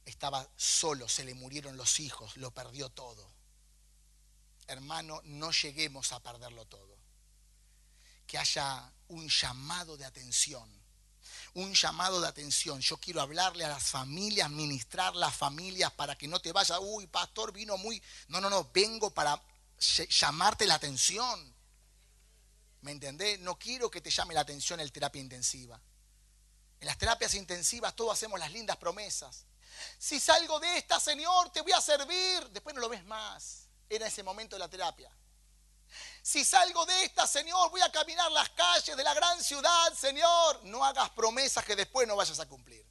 estaba 0.10 0.48
solo, 0.56 1.08
se 1.08 1.24
le 1.24 1.34
murieron 1.34 1.78
los 1.78 2.00
hijos, 2.00 2.38
lo 2.38 2.52
perdió 2.52 2.90
todo. 2.90 3.32
Hermano, 4.68 5.22
no 5.24 5.52
lleguemos 5.52 6.12
a 6.12 6.20
perderlo 6.20 6.66
todo. 6.66 6.98
Que 8.28 8.38
haya 8.38 8.92
un 9.08 9.28
llamado 9.28 9.98
de 9.98 10.06
atención 10.06 10.80
un 11.54 11.74
llamado 11.74 12.22
de 12.22 12.28
atención. 12.28 12.80
Yo 12.82 12.98
quiero 12.98 13.22
hablarle 13.22 13.66
a 13.66 13.70
las 13.70 13.84
familias, 13.84 14.50
ministrar 14.50 15.16
las 15.16 15.36
familias 15.36 15.92
para 15.92 16.18
que 16.18 16.28
no 16.28 16.40
te 16.40 16.52
vaya, 16.52 16.80
uy, 16.80 17.08
pastor, 17.08 17.52
vino 17.52 17.78
muy... 17.78 18.02
No, 18.28 18.40
no, 18.42 18.50
no, 18.50 18.70
vengo 18.74 19.14
para 19.14 19.42
llamarte 20.10 20.66
la 20.66 20.76
atención. 20.76 21.56
¿Me 22.82 22.92
entendés? 22.92 23.40
No 23.40 23.58
quiero 23.58 23.90
que 23.90 24.02
te 24.02 24.10
llame 24.10 24.34
la 24.34 24.42
atención 24.42 24.80
el 24.80 24.92
terapia 24.92 25.22
intensiva. 25.22 25.80
En 26.80 26.88
las 26.88 26.98
terapias 26.98 27.34
intensivas 27.34 27.96
todos 27.96 28.14
hacemos 28.14 28.40
las 28.40 28.52
lindas 28.54 28.78
promesas. 28.78 29.46
Si 29.98 30.20
salgo 30.20 30.60
de 30.60 30.78
esta, 30.78 31.00
Señor, 31.00 31.52
te 31.52 31.62
voy 31.62 31.72
a 31.72 31.82
servir. 31.82 32.50
Después 32.50 32.76
no 32.76 32.82
lo 32.82 32.90
ves 32.90 33.04
más. 33.06 33.68
Era 33.90 34.08
ese 34.08 34.24
momento 34.24 34.56
de 34.56 34.60
la 34.60 34.70
terapia. 34.70 35.12
Si 36.22 36.46
salgo 36.46 36.86
de 36.86 37.06
esta, 37.06 37.26
Señor, 37.26 37.72
voy 37.72 37.82
a 37.82 37.92
caminar 37.92 38.32
las 38.32 38.50
calles 38.50 38.96
de 38.96 39.04
la 39.04 39.14
gran 39.14 39.44
ciudad, 39.44 39.94
Señor. 39.94 40.64
No 40.66 40.84
hagas 40.86 41.10
promesas 41.12 41.66
que 41.66 41.76
después 41.76 42.08
no 42.08 42.16
vayas 42.16 42.40
a 42.40 42.48
cumplir. 42.48 42.86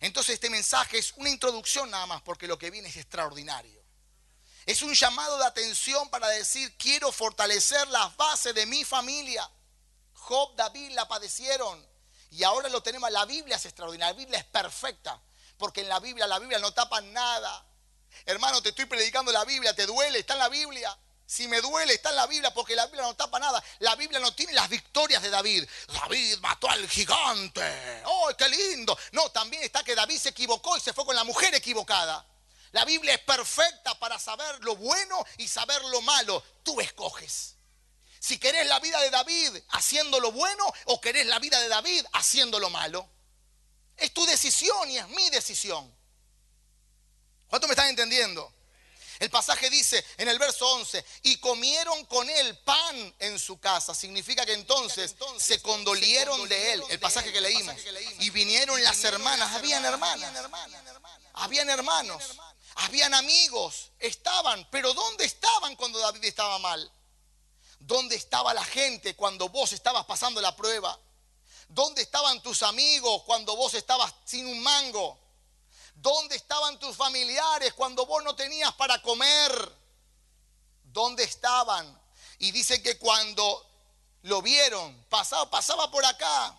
Entonces 0.00 0.34
este 0.34 0.48
mensaje 0.48 0.98
es 0.98 1.12
una 1.16 1.28
introducción 1.28 1.90
nada 1.90 2.06
más, 2.06 2.22
porque 2.22 2.46
lo 2.46 2.58
que 2.58 2.70
viene 2.70 2.88
es 2.88 2.96
extraordinario. 2.96 3.82
Es 4.64 4.82
un 4.82 4.94
llamado 4.94 5.38
de 5.38 5.46
atención 5.46 6.08
para 6.10 6.28
decir, 6.28 6.76
quiero 6.76 7.10
fortalecer 7.10 7.88
las 7.88 8.16
bases 8.16 8.54
de 8.54 8.66
mi 8.66 8.84
familia. 8.84 9.50
Job, 10.12 10.54
David 10.56 10.92
la 10.92 11.08
padecieron 11.08 11.84
y 12.30 12.42
ahora 12.42 12.68
lo 12.68 12.82
tenemos. 12.82 13.10
La 13.10 13.24
Biblia 13.24 13.56
es 13.56 13.64
extraordinaria, 13.64 14.12
la 14.12 14.18
Biblia 14.18 14.38
es 14.38 14.44
perfecta, 14.44 15.20
porque 15.58 15.82
en 15.82 15.88
la 15.88 16.00
Biblia, 16.00 16.26
la 16.26 16.38
Biblia 16.38 16.58
no 16.58 16.72
tapa 16.72 17.00
nada. 17.00 17.66
Hermano, 18.24 18.62
te 18.62 18.70
estoy 18.70 18.86
predicando 18.86 19.32
la 19.32 19.44
Biblia, 19.44 19.74
te 19.74 19.86
duele, 19.86 20.20
está 20.20 20.34
en 20.34 20.38
la 20.38 20.48
Biblia. 20.48 20.96
Si 21.26 21.46
me 21.46 21.60
duele, 21.60 21.92
está 21.92 22.08
en 22.08 22.16
la 22.16 22.26
Biblia 22.26 22.54
porque 22.54 22.74
la 22.74 22.86
Biblia 22.86 23.02
no 23.02 23.14
tapa 23.14 23.38
nada. 23.38 23.62
La 23.80 23.94
Biblia 23.96 24.18
no 24.18 24.32
tiene 24.32 24.54
las 24.54 24.68
victorias 24.70 25.22
de 25.22 25.28
David. 25.28 25.68
David 25.88 26.38
mató 26.38 26.70
al 26.70 26.88
gigante. 26.88 28.02
¡Oh, 28.06 28.30
qué 28.38 28.48
lindo! 28.48 28.98
No, 29.12 29.30
también 29.30 29.62
está 29.62 29.84
que 29.84 29.94
David 29.94 30.16
se 30.16 30.30
equivocó 30.30 30.76
y 30.78 30.80
se 30.80 30.94
fue 30.94 31.04
con 31.04 31.14
la 31.14 31.24
mujer 31.24 31.54
equivocada. 31.54 32.24
La 32.72 32.86
Biblia 32.86 33.12
es 33.14 33.20
perfecta 33.20 33.98
para 33.98 34.18
saber 34.18 34.64
lo 34.64 34.76
bueno 34.76 35.22
y 35.36 35.48
saber 35.48 35.82
lo 35.84 36.00
malo. 36.00 36.42
Tú 36.62 36.80
escoges. 36.80 37.56
Si 38.20 38.38
querés 38.38 38.66
la 38.66 38.80
vida 38.80 39.00
de 39.00 39.10
David 39.10 39.62
haciendo 39.70 40.20
lo 40.20 40.32
bueno 40.32 40.64
o 40.86 41.00
querés 41.00 41.26
la 41.26 41.38
vida 41.38 41.60
de 41.60 41.68
David 41.68 42.04
haciendo 42.12 42.58
lo 42.58 42.70
malo. 42.70 43.08
Es 43.98 44.14
tu 44.14 44.24
decisión 44.26 44.90
y 44.90 44.98
es 44.98 45.08
mi 45.08 45.28
decisión. 45.30 45.92
¿Cuánto 47.48 47.66
me 47.66 47.72
están 47.72 47.88
entendiendo? 47.88 48.52
El 49.18 49.30
pasaje 49.30 49.68
dice 49.68 50.04
en 50.16 50.28
el 50.28 50.38
verso 50.38 50.66
11, 50.68 51.04
y 51.22 51.38
comieron 51.38 52.04
con 52.04 52.28
él 52.30 52.56
pan 52.58 53.14
en 53.18 53.38
su 53.38 53.58
casa. 53.58 53.94
Significa 53.94 54.46
que 54.46 54.52
entonces 54.52 55.16
se 55.38 55.60
condolieron 55.60 56.48
de 56.48 56.74
él, 56.74 56.84
el 56.90 57.00
pasaje 57.00 57.32
que 57.32 57.40
leímos. 57.40 57.74
Y 58.20 58.30
vinieron 58.30 58.80
las 58.82 59.02
hermanas, 59.02 59.52
habían 59.54 59.84
hermanas, 59.84 60.32
habían 61.34 61.68
hermanos, 61.68 62.22
habían 62.76 63.12
amigos, 63.14 63.90
estaban, 63.98 64.68
pero 64.70 64.94
¿dónde 64.94 65.24
estaban 65.24 65.74
cuando 65.74 65.98
David 65.98 66.24
estaba 66.24 66.58
mal? 66.60 66.92
¿Dónde 67.80 68.14
estaba 68.14 68.54
la 68.54 68.64
gente 68.64 69.16
cuando 69.16 69.48
vos 69.48 69.72
estabas 69.72 70.04
pasando 70.04 70.40
la 70.40 70.54
prueba? 70.54 70.96
¿Dónde 71.68 72.02
estaban 72.02 72.42
tus 72.42 72.62
amigos 72.62 73.22
cuando 73.24 73.54
vos 73.54 73.74
estabas 73.74 74.12
sin 74.24 74.46
un 74.46 74.62
mango? 74.62 75.18
¿Dónde 75.94 76.36
estaban 76.36 76.78
tus 76.78 76.96
familiares 76.96 77.74
cuando 77.74 78.06
vos 78.06 78.24
no 78.24 78.34
tenías 78.34 78.72
para 78.74 79.00
comer? 79.02 79.76
¿Dónde 80.84 81.24
estaban? 81.24 82.00
Y 82.38 82.52
dice 82.52 82.82
que 82.82 82.98
cuando 82.98 83.66
lo 84.22 84.40
vieron, 84.40 85.04
pasaba, 85.08 85.50
pasaba 85.50 85.90
por 85.90 86.04
acá. 86.04 86.58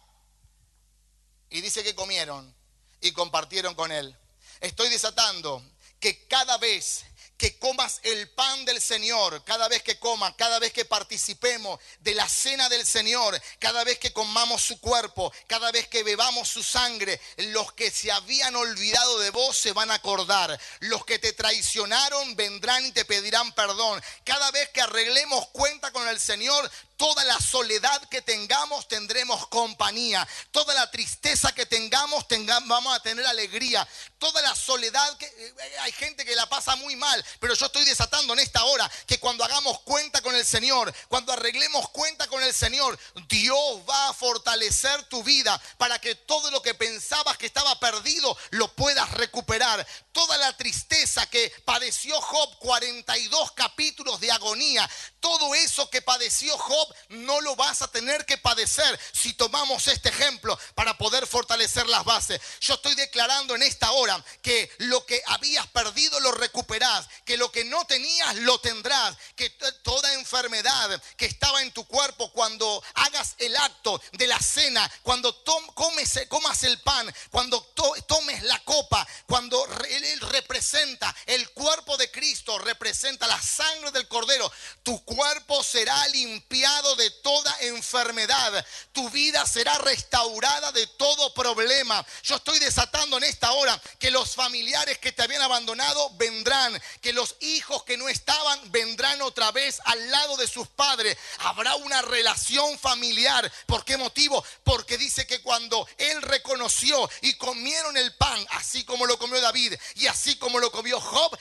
Y 1.49 1.61
dice 1.61 1.83
que 1.83 1.95
comieron 1.95 2.53
y 3.01 3.11
compartieron 3.11 3.73
con 3.75 3.91
él. 3.91 4.15
Estoy 4.59 4.89
desatando 4.89 5.63
que 5.99 6.27
cada 6.27 6.57
vez 6.57 7.05
que 7.39 7.57
comas 7.57 8.01
el 8.03 8.29
pan 8.31 8.65
del 8.65 8.81
Señor, 8.81 9.43
cada 9.45 9.69
vez 9.69 9.81
que 9.81 9.97
comas, 9.97 10.35
cada 10.35 10.59
vez 10.59 10.73
que 10.73 10.83
participemos 10.83 11.79
de 12.01 12.13
la 12.13 12.27
cena 12.27 12.67
del 12.67 12.85
Señor, 12.85 13.41
cada 13.59 13.85
vez 13.85 13.97
que 13.97 14.11
comamos 14.11 14.61
su 14.61 14.79
cuerpo, 14.81 15.33
cada 15.47 15.71
vez 15.71 15.87
que 15.87 16.03
bebamos 16.03 16.49
su 16.49 16.61
sangre, 16.61 17.19
los 17.37 17.71
que 17.71 17.89
se 17.91 18.11
habían 18.11 18.57
olvidado 18.57 19.19
de 19.19 19.29
vos 19.31 19.57
se 19.57 19.71
van 19.71 19.89
a 19.89 19.95
acordar. 19.95 20.59
Los 20.81 21.05
que 21.05 21.17
te 21.17 21.31
traicionaron 21.31 22.35
vendrán 22.35 22.85
y 22.85 22.91
te 22.91 23.05
pedirán 23.05 23.53
perdón. 23.53 24.03
Cada 24.25 24.51
vez 24.51 24.67
que 24.69 24.81
arreglemos 24.81 25.47
cuenta 25.47 25.91
con 25.91 26.05
el 26.09 26.19
Señor, 26.19 26.69
Toda 26.99 27.23
la 27.23 27.39
soledad 27.39 28.09
que 28.09 28.21
tengamos 28.21 28.89
tendremos 28.89 29.47
compañía. 29.47 30.27
Toda 30.51 30.73
la 30.73 30.91
tristeza 30.91 31.53
que 31.53 31.65
tengamos, 31.65 32.25
vamos 32.65 32.93
a 32.93 33.01
tener 33.01 33.25
alegría. 33.25 33.87
Toda 34.17 34.41
la 34.41 34.53
soledad 34.53 35.17
que 35.17 35.25
eh, 35.25 35.77
hay 35.79 35.93
gente 35.93 36.25
que 36.25 36.35
la 36.35 36.49
pasa 36.49 36.75
muy 36.75 36.97
mal, 36.97 37.25
pero 37.39 37.53
yo 37.53 37.67
estoy 37.67 37.85
desatando 37.85 38.33
en 38.33 38.39
esta 38.39 38.65
hora 38.65 38.91
que 39.07 39.17
cuando 39.17 39.45
hagamos 39.45 39.79
cuenta 39.83 40.19
con 40.19 40.35
el 40.35 40.45
Señor, 40.45 40.93
cuando 41.07 41.31
arreglemos 41.31 41.87
cuenta 41.91 42.27
con 42.27 42.43
el 42.43 42.53
Señor, 42.53 42.99
Dios 43.29 43.79
va 43.89 44.09
a 44.09 44.13
fortalecer 44.13 45.01
tu 45.03 45.23
vida 45.23 45.57
para 45.77 46.01
que 46.01 46.15
todo 46.15 46.51
lo 46.51 46.61
que 46.61 46.73
pensabas 46.73 47.37
que 47.37 47.45
estaba 47.45 47.79
perdido 47.79 48.37
lo 48.49 48.75
puedas 48.75 49.09
recuperar. 49.11 49.87
Toda 50.19 50.37
la 50.37 50.51
tristeza 50.57 51.25
que 51.27 51.49
padeció 51.63 52.19
Job, 52.19 52.57
42 52.59 53.53
capítulos 53.53 54.19
de 54.19 54.29
agonía, 54.29 54.87
todo 55.21 55.55
eso 55.55 55.89
que 55.89 56.01
padeció 56.01 56.57
Job 56.57 56.93
no 57.07 57.39
lo 57.39 57.55
vas 57.55 57.81
a 57.81 57.87
tener 57.89 58.25
que 58.25 58.37
padecer 58.37 58.99
si 59.13 59.31
tomamos 59.31 59.87
este 59.87 60.09
ejemplo 60.09 60.59
para 60.75 60.97
poder 60.97 61.25
fortalecer 61.25 61.87
las 61.87 62.03
bases. 62.03 62.41
Yo 62.59 62.73
estoy 62.73 62.95
declarando 62.95 63.55
en 63.55 63.63
esta 63.63 63.91
hora 63.93 64.21
que 64.41 64.69
lo 64.79 65.05
que 65.05 65.21
habías 65.25 65.65
perdido 65.67 66.19
lo 66.19 66.33
recuperás, 66.33 67.07
que 67.23 67.37
lo 67.37 67.49
que 67.49 67.63
no 67.63 67.85
tenías 67.85 68.35
lo 68.39 68.59
tendrás, 68.59 69.15
que 69.37 69.49
toda 69.83 70.13
enfermedad 70.15 71.01
que 71.15 71.27
estaba 71.27 71.61
en 71.61 71.71
tu 71.71 71.85
cuerpo 71.87 72.29
cuando 72.33 72.83
hagas 72.95 73.35
el 73.37 73.55
acto 73.55 74.01
de 74.11 74.27
la 74.27 74.39
cena, 74.39 74.91
cuando 75.01 75.41
comes, 75.75 76.19
comas 76.27 76.63
el 76.63 76.77
pan, 76.81 77.09
cuando 77.31 77.61
tomes 78.05 78.43
la 78.43 78.59
copa, 78.65 79.07
cuando 79.25 79.65
él 80.11 80.19
representa 80.21 81.15
el 81.25 81.49
cuerpo 81.51 81.97
de 81.97 82.09
Cristo, 82.11 82.57
representa 82.59 83.27
la 83.27 83.41
sangre 83.41 83.91
del 83.91 84.07
cordero, 84.07 84.51
tu 84.83 85.03
cuerpo 85.05 85.19
cuerpo 85.19 85.61
será 85.63 86.07
limpiado 86.07 86.95
de 86.95 87.11
toda 87.11 87.53
enfermedad. 87.59 88.65
Tu 88.93 89.09
vida 89.09 89.45
será 89.45 89.77
restaurada 89.79 90.71
de 90.71 90.87
todo 90.87 91.33
problema. 91.33 92.05
Yo 92.23 92.37
estoy 92.37 92.57
desatando 92.57 93.17
en 93.17 93.25
esta 93.25 93.51
hora 93.51 93.79
que 93.99 94.09
los 94.09 94.33
familiares 94.33 94.97
que 94.97 95.11
te 95.11 95.21
habían 95.21 95.41
abandonado 95.41 96.09
vendrán, 96.15 96.81
que 97.01 97.11
los 97.11 97.35
hijos 97.41 97.83
que 97.83 97.97
no 97.97 98.07
estaban 98.07 98.71
vendrán 98.71 99.21
otra 99.21 99.51
vez 99.51 99.81
al 99.83 100.09
lado 100.09 100.37
de 100.37 100.47
sus 100.47 100.69
padres. 100.69 101.17
Habrá 101.39 101.75
una 101.75 102.01
relación 102.01 102.79
familiar. 102.79 103.51
¿Por 103.65 103.83
qué 103.83 103.97
motivo? 103.97 104.41
Porque 104.63 104.97
dice 104.97 105.27
que 105.27 105.41
cuando 105.41 105.85
él 105.97 106.21
reconoció 106.21 107.09
y 107.21 107.33
comieron 107.33 107.97
el 107.97 108.15
pan, 108.15 108.47
así 108.51 108.85
como 108.85 109.05
lo 109.05 109.19
comió 109.19 109.41
David 109.41 109.73
y 109.95 110.07
así 110.07 110.35
como 110.37 110.59
lo 110.59 110.71
comió 110.71 110.99
Job, 110.99 111.37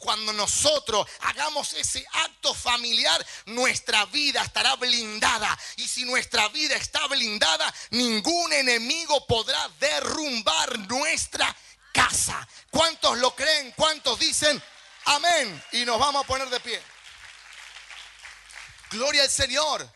cuando 0.00 0.32
nosotros 0.32 1.06
hagamos 1.20 1.72
ese 1.74 2.04
acto 2.12 2.54
familiar, 2.54 3.24
nuestra 3.46 4.04
vida 4.06 4.42
estará 4.42 4.76
blindada. 4.76 5.58
Y 5.76 5.86
si 5.86 6.04
nuestra 6.04 6.48
vida 6.48 6.76
está 6.76 7.06
blindada, 7.06 7.72
ningún 7.90 8.52
enemigo 8.52 9.26
podrá 9.26 9.68
derrumbar 9.80 10.78
nuestra 10.80 11.54
casa. 11.92 12.46
¿Cuántos 12.70 13.18
lo 13.18 13.34
creen? 13.34 13.72
¿Cuántos 13.76 14.18
dicen 14.18 14.62
amén? 15.04 15.64
Y 15.72 15.84
nos 15.84 15.98
vamos 15.98 16.24
a 16.24 16.26
poner 16.26 16.48
de 16.48 16.60
pie. 16.60 16.82
Gloria 18.90 19.22
al 19.22 19.30
Señor. 19.30 19.88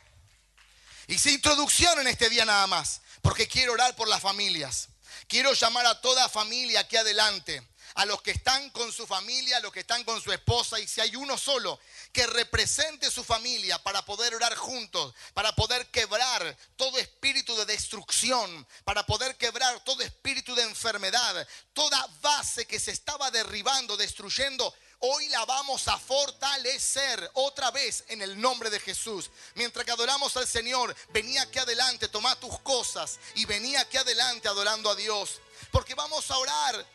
Hice 1.09 1.31
introducción 1.31 2.01
en 2.01 2.09
este 2.09 2.29
día 2.29 2.45
nada 2.45 2.67
más, 2.67 3.01
porque 3.23 3.47
quiero 3.47 3.73
orar 3.73 3.95
por 3.95 4.09
las 4.09 4.21
familias. 4.21 4.89
Quiero 5.29 5.53
llamar 5.53 5.87
a 5.87 6.01
toda 6.01 6.29
familia 6.29 6.81
aquí 6.81 6.97
adelante 6.97 7.63
a 7.97 8.05
los 8.05 8.21
que 8.21 8.31
están 8.31 8.71
con 8.71 8.93
su 8.93 9.07
familia, 9.07 9.57
a 9.57 9.61
los 9.61 9.73
que 9.73 9.81
están 9.81 10.05
con 10.05 10.21
su 10.21 10.31
esposa, 10.31 10.79
y 10.79 10.87
si 10.87 11.01
hay 11.01 11.17
uno 11.17 11.39
solo 11.39 11.81
que 12.13 12.27
represente 12.27 13.11
su 13.11 13.25
familia 13.25 13.83
para 13.83 14.05
poder 14.05 14.35
orar 14.35 14.55
juntos, 14.55 15.15
para 15.33 15.55
poder 15.55 15.87
quebrar 15.87 16.57
todo 16.77 16.99
espíritu 16.99 17.57
de 17.57 17.65
destrucción, 17.65 18.67
para 18.85 19.07
poder 19.07 19.37
quebrar 19.37 19.83
todo 19.83 20.03
espíritu 20.03 20.55
de 20.55 20.63
enfermedad, 20.63 21.49
toda 21.73 22.07
base 22.21 22.67
que 22.67 22.79
se 22.79 22.93
estaba 22.93 23.31
derribando, 23.31 23.97
destruyendo, 23.97 24.73
Hoy 25.01 25.29
la 25.29 25.45
vamos 25.45 25.89
a 25.89 25.99
fortalecer 25.99 27.31
otra 27.35 27.71
vez 27.71 28.05
en 28.09 28.23
el 28.23 28.41
nombre 28.41 28.71
de 28.71 28.81
Jesús. 28.81 29.31
Mientras 29.55 29.85
que 29.85 29.91
adoramos 29.91 30.35
al 30.39 30.49
Señor, 30.49 30.97
venía 31.11 31.43
aquí 31.43 31.59
adelante, 31.59 32.09
toma 32.09 32.35
tus 32.41 32.59
cosas 32.61 33.19
y 33.35 33.45
venía 33.45 33.83
aquí 33.83 33.99
adelante 33.99 34.49
adorando 34.49 34.89
a 34.89 34.95
Dios. 34.95 35.39
Porque 35.71 35.95
vamos 35.95 36.31
a 36.31 36.39
orar 36.39 36.87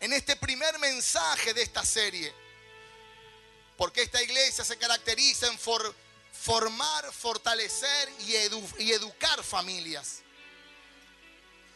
en 0.00 0.12
este 0.14 0.34
primer 0.36 0.78
mensaje 0.78 1.54
de 1.54 1.62
esta 1.62 1.84
serie. 1.84 2.32
Porque 3.76 4.02
esta 4.02 4.22
iglesia 4.22 4.64
se 4.64 4.76
caracteriza 4.78 5.46
en 5.46 5.58
formar, 5.58 7.12
fortalecer 7.12 8.10
y, 8.20 8.82
y 8.82 8.92
educar 8.92 9.42
familias. 9.44 10.22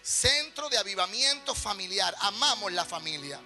Centro 0.02 0.68
de 0.68 0.78
avivamiento 0.78 1.54
familiar. 1.54 2.14
Amamos 2.20 2.72
la 2.72 2.84
familia. 2.84 3.40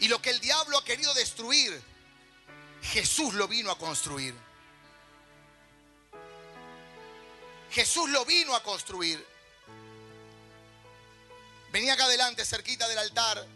Y 0.00 0.08
lo 0.08 0.20
que 0.20 0.30
el 0.30 0.40
diablo 0.40 0.76
ha 0.78 0.84
querido 0.84 1.14
destruir, 1.14 1.80
Jesús 2.82 3.34
lo 3.34 3.46
vino 3.48 3.70
a 3.70 3.78
construir. 3.78 4.34
Jesús 7.70 8.10
lo 8.10 8.24
vino 8.24 8.54
a 8.54 8.62
construir. 8.62 9.31
Venía 11.72 11.94
acá 11.94 12.04
adelante, 12.04 12.44
cerquita 12.44 12.86
del 12.86 12.98
altar. 12.98 13.46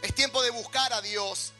Es 0.00 0.14
tiempo 0.14 0.42
de 0.42 0.50
buscar 0.50 0.92
a 0.94 1.02
Dios. 1.02 1.52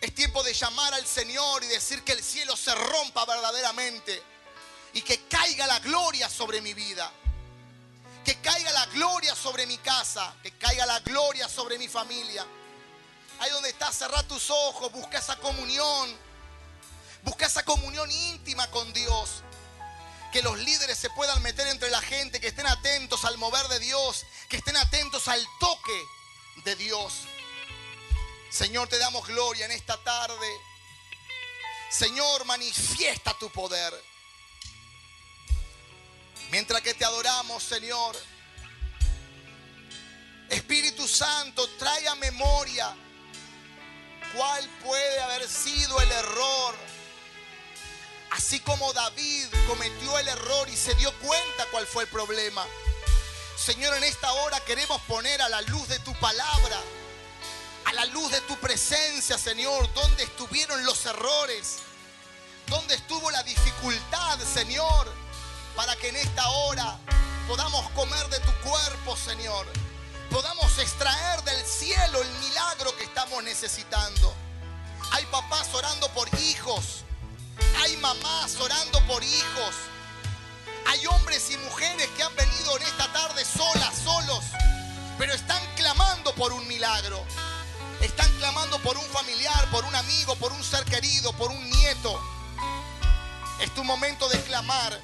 Es 0.00 0.12
tiempo 0.14 0.42
de 0.42 0.52
llamar 0.52 0.92
al 0.94 1.06
Señor 1.06 1.62
y 1.62 1.68
decir 1.68 2.02
que 2.02 2.12
el 2.12 2.22
cielo 2.22 2.56
se 2.56 2.74
rompa 2.74 3.24
verdaderamente. 3.24 4.20
Y 4.94 5.02
que 5.02 5.22
caiga 5.28 5.66
la 5.68 5.78
gloria 5.78 6.28
sobre 6.28 6.60
mi 6.60 6.74
vida. 6.74 7.10
Que 8.24 8.34
caiga 8.40 8.72
la 8.72 8.86
gloria 8.86 9.34
sobre 9.36 9.64
mi 9.66 9.78
casa. 9.78 10.34
Que 10.42 10.50
caiga 10.58 10.84
la 10.86 10.98
gloria 11.00 11.48
sobre 11.48 11.78
mi 11.78 11.86
familia. 11.86 12.44
Ahí 13.38 13.50
donde 13.52 13.70
estás, 13.70 13.96
cerra 13.96 14.22
tus 14.24 14.50
ojos. 14.50 14.90
Busca 14.90 15.18
esa 15.18 15.36
comunión. 15.36 16.16
Busca 17.22 17.46
esa 17.46 17.64
comunión 17.64 18.10
íntima 18.10 18.68
con 18.72 18.92
Dios 18.92 19.44
que 20.32 20.42
los 20.42 20.58
líderes 20.58 20.98
se 20.98 21.10
puedan 21.10 21.42
meter 21.42 21.66
entre 21.68 21.90
la 21.90 22.00
gente, 22.00 22.40
que 22.40 22.48
estén 22.48 22.66
atentos 22.66 23.24
al 23.26 23.36
mover 23.36 23.68
de 23.68 23.78
Dios, 23.78 24.24
que 24.48 24.56
estén 24.56 24.76
atentos 24.78 25.28
al 25.28 25.46
toque 25.60 26.02
de 26.64 26.74
Dios. 26.76 27.12
Señor, 28.50 28.88
te 28.88 28.98
damos 28.98 29.26
gloria 29.26 29.66
en 29.66 29.72
esta 29.72 30.02
tarde. 30.02 30.48
Señor, 31.90 32.46
manifiesta 32.46 33.36
tu 33.38 33.50
poder. 33.50 33.92
Mientras 36.50 36.80
que 36.80 36.94
te 36.94 37.04
adoramos, 37.04 37.62
Señor, 37.62 38.16
Espíritu 40.48 41.06
Santo, 41.06 41.68
trae 41.78 42.08
a 42.08 42.14
memoria 42.14 42.94
cuál 44.34 44.66
puede 44.82 45.20
haber 45.20 45.46
sido 45.46 46.00
el 46.00 46.10
error 46.10 46.91
Así 48.32 48.60
como 48.60 48.92
David 48.94 49.46
cometió 49.66 50.18
el 50.18 50.26
error 50.28 50.68
y 50.68 50.76
se 50.76 50.94
dio 50.94 51.12
cuenta 51.18 51.66
cuál 51.70 51.86
fue 51.86 52.04
el 52.04 52.08
problema. 52.08 52.64
Señor, 53.56 53.94
en 53.96 54.04
esta 54.04 54.32
hora 54.32 54.58
queremos 54.60 55.00
poner 55.02 55.40
a 55.42 55.48
la 55.50 55.60
luz 55.62 55.86
de 55.88 55.98
tu 56.00 56.14
palabra, 56.14 56.80
a 57.84 57.92
la 57.92 58.06
luz 58.06 58.32
de 58.32 58.40
tu 58.42 58.56
presencia, 58.58 59.36
Señor, 59.36 59.92
dónde 59.92 60.22
estuvieron 60.22 60.82
los 60.84 61.04
errores, 61.04 61.78
dónde 62.68 62.94
estuvo 62.94 63.30
la 63.30 63.42
dificultad, 63.42 64.38
Señor, 64.40 65.12
para 65.76 65.94
que 65.96 66.08
en 66.08 66.16
esta 66.16 66.48
hora 66.48 66.98
podamos 67.46 67.88
comer 67.90 68.26
de 68.30 68.40
tu 68.40 68.52
cuerpo, 68.68 69.14
Señor, 69.14 69.66
podamos 70.30 70.78
extraer 70.78 71.42
del 71.42 71.66
cielo 71.66 72.22
el 72.22 72.28
milagro 72.38 72.96
que 72.96 73.04
estamos 73.04 73.44
necesitando. 73.44 74.34
Hay 75.10 75.26
papás 75.26 75.68
orando 75.74 76.08
por 76.14 76.28
hijos, 76.40 77.04
hay 77.82 77.96
mamás 77.96 78.56
orando 78.60 79.04
por 79.06 79.22
hijos. 79.22 79.74
Hay 80.86 81.06
hombres 81.06 81.50
y 81.50 81.56
mujeres 81.58 82.08
que 82.16 82.22
han 82.22 82.34
venido 82.36 82.76
en 82.76 82.82
esta 82.82 83.12
tarde 83.12 83.44
solas, 83.44 83.94
solos, 84.04 84.44
pero 85.18 85.32
están 85.32 85.62
clamando 85.76 86.34
por 86.34 86.52
un 86.52 86.66
milagro. 86.66 87.24
Están 88.00 88.30
clamando 88.38 88.78
por 88.80 88.96
un 88.96 89.04
familiar, 89.06 89.70
por 89.70 89.84
un 89.84 89.94
amigo, 89.94 90.34
por 90.36 90.52
un 90.52 90.62
ser 90.64 90.84
querido, 90.84 91.32
por 91.34 91.50
un 91.50 91.70
nieto. 91.70 92.20
Es 93.60 93.72
tu 93.74 93.84
momento 93.84 94.28
de 94.28 94.40
clamar. 94.42 95.00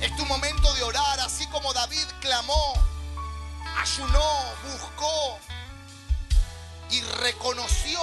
Es 0.00 0.14
tu 0.16 0.26
momento 0.26 0.72
de 0.74 0.82
orar, 0.82 1.20
así 1.20 1.46
como 1.46 1.72
David 1.72 2.04
clamó, 2.20 2.74
ayunó, 3.78 4.30
buscó 4.70 5.38
y 6.90 7.00
reconoció 7.00 7.98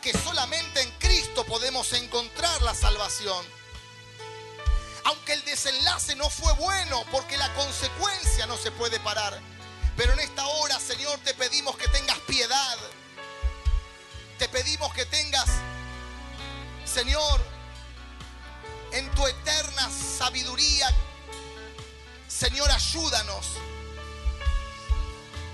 que 0.00 0.12
solamente 0.12 0.82
en 0.82 0.90
Cristo 0.92 1.44
podemos 1.44 1.92
encontrar 1.92 2.62
la 2.62 2.74
salvación. 2.74 3.44
Aunque 5.04 5.32
el 5.32 5.44
desenlace 5.44 6.14
no 6.16 6.28
fue 6.28 6.52
bueno, 6.54 7.04
porque 7.10 7.36
la 7.36 7.52
consecuencia 7.54 8.46
no 8.46 8.56
se 8.56 8.70
puede 8.70 9.00
parar. 9.00 9.40
Pero 9.96 10.12
en 10.12 10.20
esta 10.20 10.46
hora, 10.46 10.78
Señor, 10.78 11.18
te 11.20 11.34
pedimos 11.34 11.76
que 11.76 11.88
tengas 11.88 12.18
piedad. 12.20 12.78
Te 14.38 14.48
pedimos 14.48 14.92
que 14.94 15.04
tengas, 15.06 15.48
Señor, 16.84 17.40
en 18.92 19.10
tu 19.12 19.26
eterna 19.26 19.90
sabiduría, 19.90 20.88
Señor, 22.28 22.70
ayúdanos. 22.70 23.46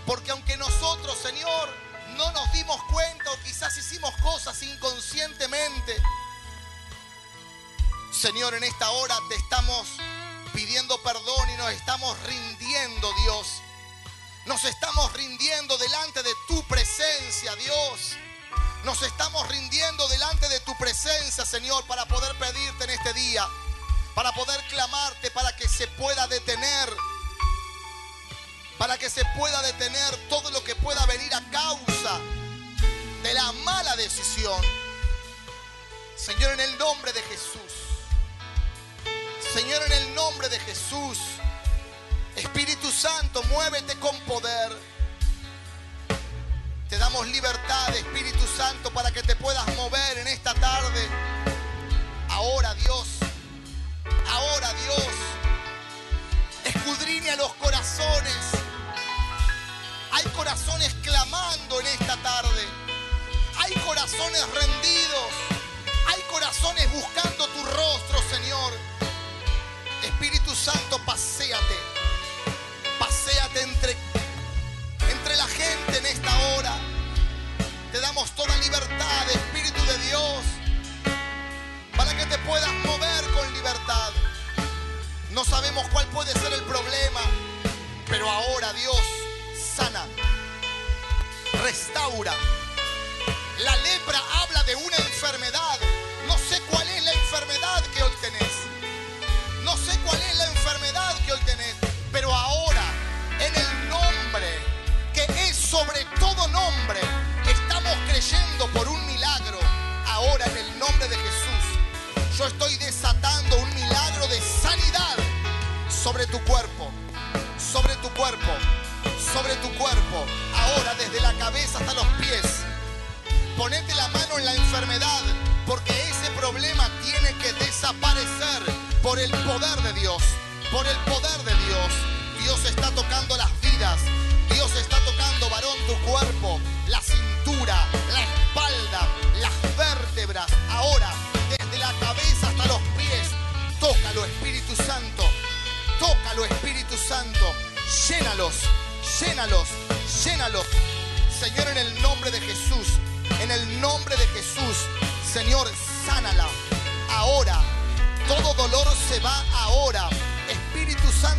Porque 0.05 0.32
aunque 0.32 0.59
nosotros, 0.59 1.16
Señor, 1.16 1.84
no 2.14 2.30
nos 2.32 2.52
dimos 2.52 2.82
cuenta 2.84 3.30
o 3.32 3.38
quizás 3.40 3.76
hicimos 3.76 4.14
cosas 4.22 4.62
inconscientemente. 4.62 6.02
Señor, 8.12 8.54
en 8.54 8.64
esta 8.64 8.90
hora 8.90 9.16
te 9.28 9.34
estamos 9.34 9.88
pidiendo 10.52 11.00
perdón 11.02 11.50
y 11.50 11.56
nos 11.56 11.72
estamos 11.72 12.18
rindiendo, 12.22 13.12
Dios. 13.22 13.46
Nos 14.46 14.64
estamos 14.64 15.12
rindiendo 15.14 15.76
delante 15.78 16.22
de 16.22 16.32
tu 16.46 16.62
presencia, 16.64 17.54
Dios. 17.56 18.16
Nos 18.84 19.02
estamos 19.02 19.48
rindiendo 19.48 20.06
delante 20.08 20.48
de 20.48 20.60
tu 20.60 20.76
presencia, 20.76 21.44
Señor, 21.44 21.84
para 21.86 22.06
poder 22.06 22.36
pedirte 22.38 22.84
en 22.84 22.90
este 22.90 23.14
día, 23.14 23.48
para 24.14 24.32
poder 24.32 24.60
clamarte, 24.68 25.30
para 25.30 25.56
que 25.56 25.68
se 25.68 25.88
pueda 25.88 26.26
detener 26.28 26.90
para 28.79 28.99
que 28.99 29.09
se 29.09 29.25
pueda 29.37 29.62
detener 29.62 30.16
todo 30.29 30.51
lo 30.51 30.62
que 30.64 30.75
pueda 30.77 31.05
venir 31.07 31.33
a 31.35 31.41
causa 31.51 32.20
de 33.22 33.33
la 33.35 33.53
mala 33.64 33.97
decisión. 33.97 34.61
Señor, 36.16 36.53
en 36.53 36.61
el 36.61 36.79
nombre 36.79 37.12
de 37.12 37.22
Jesús. 37.22 37.72
Señor, 39.53 39.83
en 39.87 39.93
el 39.93 40.14
nombre 40.14 40.49
de 40.49 40.59
Jesús. 40.61 41.18
Espíritu 42.37 42.91
Santo, 42.91 43.43
muévete 43.45 43.95
con 44.01 44.18
poder. 44.20 44.72
Te 46.89 46.99
damos 46.99 47.27
libertad, 47.29 47.95
Espíritu 47.97 48.47
Santo, 48.57 48.91
para 48.93 49.11
que 49.11 49.22
te 49.22 49.37
puedas 49.37 49.66
mover 49.77 50.18
en 50.18 50.29
esta 50.29 50.55
tarde. 50.55 51.09
Ahora, 52.29 52.75
Dios. 52.75 53.07
Ahora, 54.29 54.72
Dios. 54.72 55.07
Escudriña 56.64 57.37
los 57.37 57.53
corazones. 57.55 58.63
Hay 60.14 60.22
corazones 60.26 60.94
clamando 61.02 61.80
en 61.80 61.86
esta 61.88 62.16
tarde. 62.18 62.62
Hay 63.58 63.72
corazones 63.84 64.46
rendidos. 64.54 65.28
Hay 66.06 66.22
corazones 66.30 66.92
buscando 66.92 67.24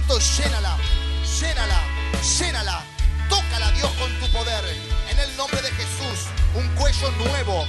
Llénala, 0.08 0.78
llénala, 1.40 1.82
llénala. 2.22 2.86
Tócala, 3.28 3.72
Dios, 3.72 3.92
con 4.00 4.10
tu 4.20 4.32
poder. 4.32 4.64
En 5.10 5.20
el 5.20 5.36
nombre 5.36 5.60
de 5.62 5.72
Jesús, 5.72 6.28
un 6.54 6.68
cuello 6.76 7.12
nuevo, 7.12 7.66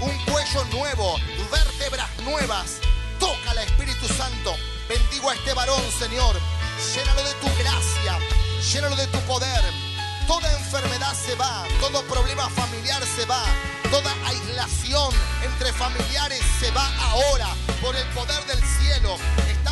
un 0.00 0.16
cuello 0.26 0.64
nuevo, 0.72 1.16
vértebras 1.50 2.10
nuevas. 2.22 2.80
Tócala, 3.18 3.62
Espíritu 3.62 4.06
Santo. 4.08 4.54
Bendigo 4.88 5.30
a 5.30 5.34
este 5.34 5.54
varón, 5.54 5.82
Señor. 5.98 6.38
Llénalo 6.94 7.24
de 7.24 7.34
tu 7.34 7.46
gracia, 7.58 8.18
llénalo 8.72 8.96
de 8.96 9.06
tu 9.06 9.18
poder 9.20 9.90
Toda 10.30 10.48
enfermedad 10.52 11.12
se 11.12 11.34
va, 11.34 11.64
todo 11.80 12.04
problema 12.04 12.48
familiar 12.50 13.02
se 13.04 13.24
va, 13.26 13.42
toda 13.90 14.12
aislación 14.24 15.12
entre 15.42 15.72
familiares 15.72 16.40
se 16.60 16.70
va 16.70 16.86
ahora 17.10 17.48
por 17.82 17.96
el 17.96 18.06
poder 18.10 18.40
del 18.46 18.62
cielo. 18.62 19.16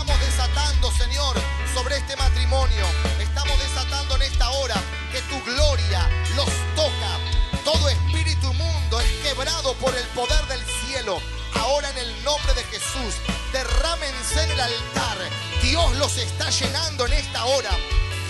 Estamos 0.09 0.27
desatando, 0.27 0.91
Señor, 0.93 1.37
sobre 1.75 1.99
este 1.99 2.17
matrimonio. 2.17 2.87
Estamos 3.21 3.59
desatando 3.59 4.17
en 4.17 4.23
esta 4.23 4.49
hora 4.53 4.75
que 5.13 5.21
tu 5.21 5.39
gloria 5.45 6.09
los 6.35 6.49
toca. 6.75 7.61
Todo 7.63 7.91
espíritu 7.91 8.51
mundo 8.55 9.01
es 9.01 9.11
quebrado 9.23 9.75
por 9.75 9.95
el 9.95 10.07
poder 10.15 10.43
del 10.47 10.65
cielo. 10.65 11.21
Ahora 11.61 11.91
en 11.91 11.99
el 11.99 12.25
nombre 12.25 12.55
de 12.55 12.65
Jesús, 12.65 13.17
derrámense 13.53 14.45
en 14.45 14.51
el 14.53 14.61
altar. 14.61 15.19
Dios 15.61 15.95
los 15.99 16.17
está 16.17 16.49
llenando 16.49 17.05
en 17.05 17.13
esta 17.13 17.45
hora. 17.45 17.71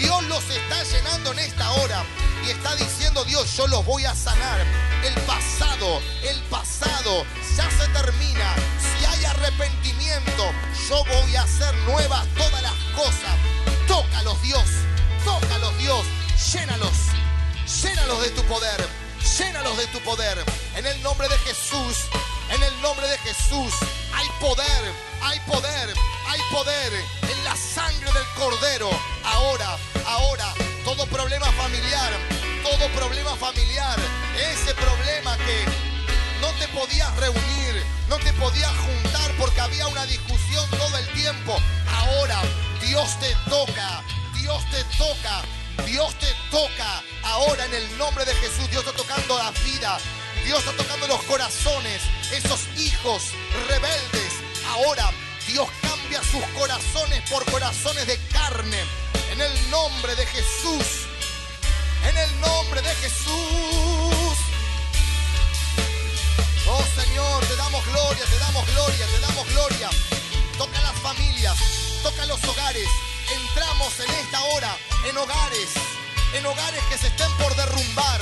Dios 0.01 0.25
los 0.25 0.43
está 0.51 0.83
llenando 0.83 1.31
en 1.31 1.39
esta 1.39 1.71
hora 1.75 2.05
y 2.45 2.51
está 2.51 2.75
diciendo 2.75 3.25
Dios, 3.25 3.57
yo 3.57 3.69
los 3.69 3.85
voy 3.85 4.05
a 4.05 4.17
sanar. 4.17 4.67
El 5.05 5.15
pasado, 5.23 6.01
el 6.25 6.41
pasado 6.51 7.25
ya 7.57 7.71
se 7.71 7.87
termina. 7.93 8.57
Arrepentimiento, 9.39 10.51
yo 10.89 11.05
voy 11.05 11.37
a 11.37 11.43
hacer 11.43 11.73
nuevas 11.87 12.27
todas 12.37 12.61
las 12.61 12.73
cosas. 12.97 13.37
Tócalos 13.87 14.43
Dios, 14.43 14.65
tócalos 15.25 15.79
Dios, 15.79 16.05
llénalos, 16.53 16.93
llénalos 17.83 18.21
de 18.23 18.31
tu 18.31 18.43
poder, 18.45 18.89
llénalos 19.39 19.77
de 19.77 19.87
tu 19.89 20.01
poder. 20.01 20.45
En 20.75 20.87
el 20.87 21.01
nombre 21.05 21.29
de 21.29 21.39
Jesús, 21.39 22.07
en 22.51 22.61
el 22.65 22.83
nombre 22.83 23.07
de 23.07 23.17
Jesús, 23.19 23.73
hay 24.13 24.27
poder, 24.41 24.93
hay 25.23 25.39
poder, 25.41 25.95
hay 26.27 26.41
poder 26.51 26.93
en 27.23 27.45
la 27.45 27.55
sangre 27.55 28.11
del 28.13 28.27
Cordero. 28.37 28.91
Ahora, 29.23 29.79
ahora, 30.05 30.53
todo 30.85 31.07
problema 31.07 31.47
familiar, 31.53 32.13
todo 32.65 32.89
problema 32.89 33.37
familiar, 33.37 33.99
ese 34.37 34.75
problema 34.75 35.37
que 35.39 35.65
no 36.41 36.49
te 36.59 36.67
podías 36.69 37.17
reunir, 37.19 37.98
no 38.09 38.17
te 38.19 38.33
podías 38.35 38.73
juntar 38.77 39.31
porque 39.39 39.61
había 39.61 39.87
una 39.87 40.07
discusión 40.07 40.69
todo 40.71 40.97
el 40.97 41.07
tiempo. 41.13 41.57
Ahora 41.89 42.41
Dios 42.81 43.19
te 43.21 43.35
toca, 43.49 44.03
Dios 44.41 44.63
te 44.71 44.83
toca, 44.97 45.43
Dios 45.85 46.15
te 46.19 46.29
toca. 46.51 47.03
Ahora 47.23 47.65
en 47.67 47.75
el 47.75 47.99
nombre 47.99 48.25
de 48.25 48.35
Jesús, 48.35 48.71
Dios 48.71 48.85
está 48.85 48.97
tocando 48.97 49.37
la 49.39 49.51
vida, 49.63 49.99
Dios 50.45 50.59
está 50.61 50.73
tocando 50.73 51.07
los 51.07 51.23
corazones, 51.25 52.03
esos 52.33 52.61
hijos 52.79 53.23
rebeldes. 53.69 54.33
Ahora 54.71 55.11
Dios 55.47 55.69
cambia 55.83 56.23
sus 56.23 56.45
corazones 56.59 57.23
por 57.31 57.45
corazones 57.51 58.07
de 58.07 58.19
carne. 58.33 58.79
En 59.33 59.41
el 59.41 59.71
nombre 59.71 60.15
de 60.17 60.27
Jesús. 60.27 61.07
En 62.09 62.17
el 62.17 62.41
nombre 62.41 62.81
de 62.81 62.95
Jesús. 62.97 64.08
Señor, 66.99 67.47
te 67.47 67.57
damos 67.57 67.85
gloria, 67.87 68.25
te 68.25 68.39
damos 68.39 68.67
gloria, 68.67 69.07
te 69.07 69.21
damos 69.21 69.49
gloria. 69.49 69.91
Toca 70.57 70.81
las 70.81 70.99
familias, 71.01 71.57
toca 72.03 72.27
los 72.27 72.43
hogares. 72.45 72.89
Entramos 73.31 74.01
en 74.01 74.11
esta 74.11 74.43
hora 74.45 74.77
en 75.05 75.17
hogares, 75.17 75.71
en 76.35 76.45
hogares 76.45 76.83
que 76.91 76.99
se 76.99 77.07
estén 77.07 77.31
por 77.37 77.55
derrumbar. 77.55 78.21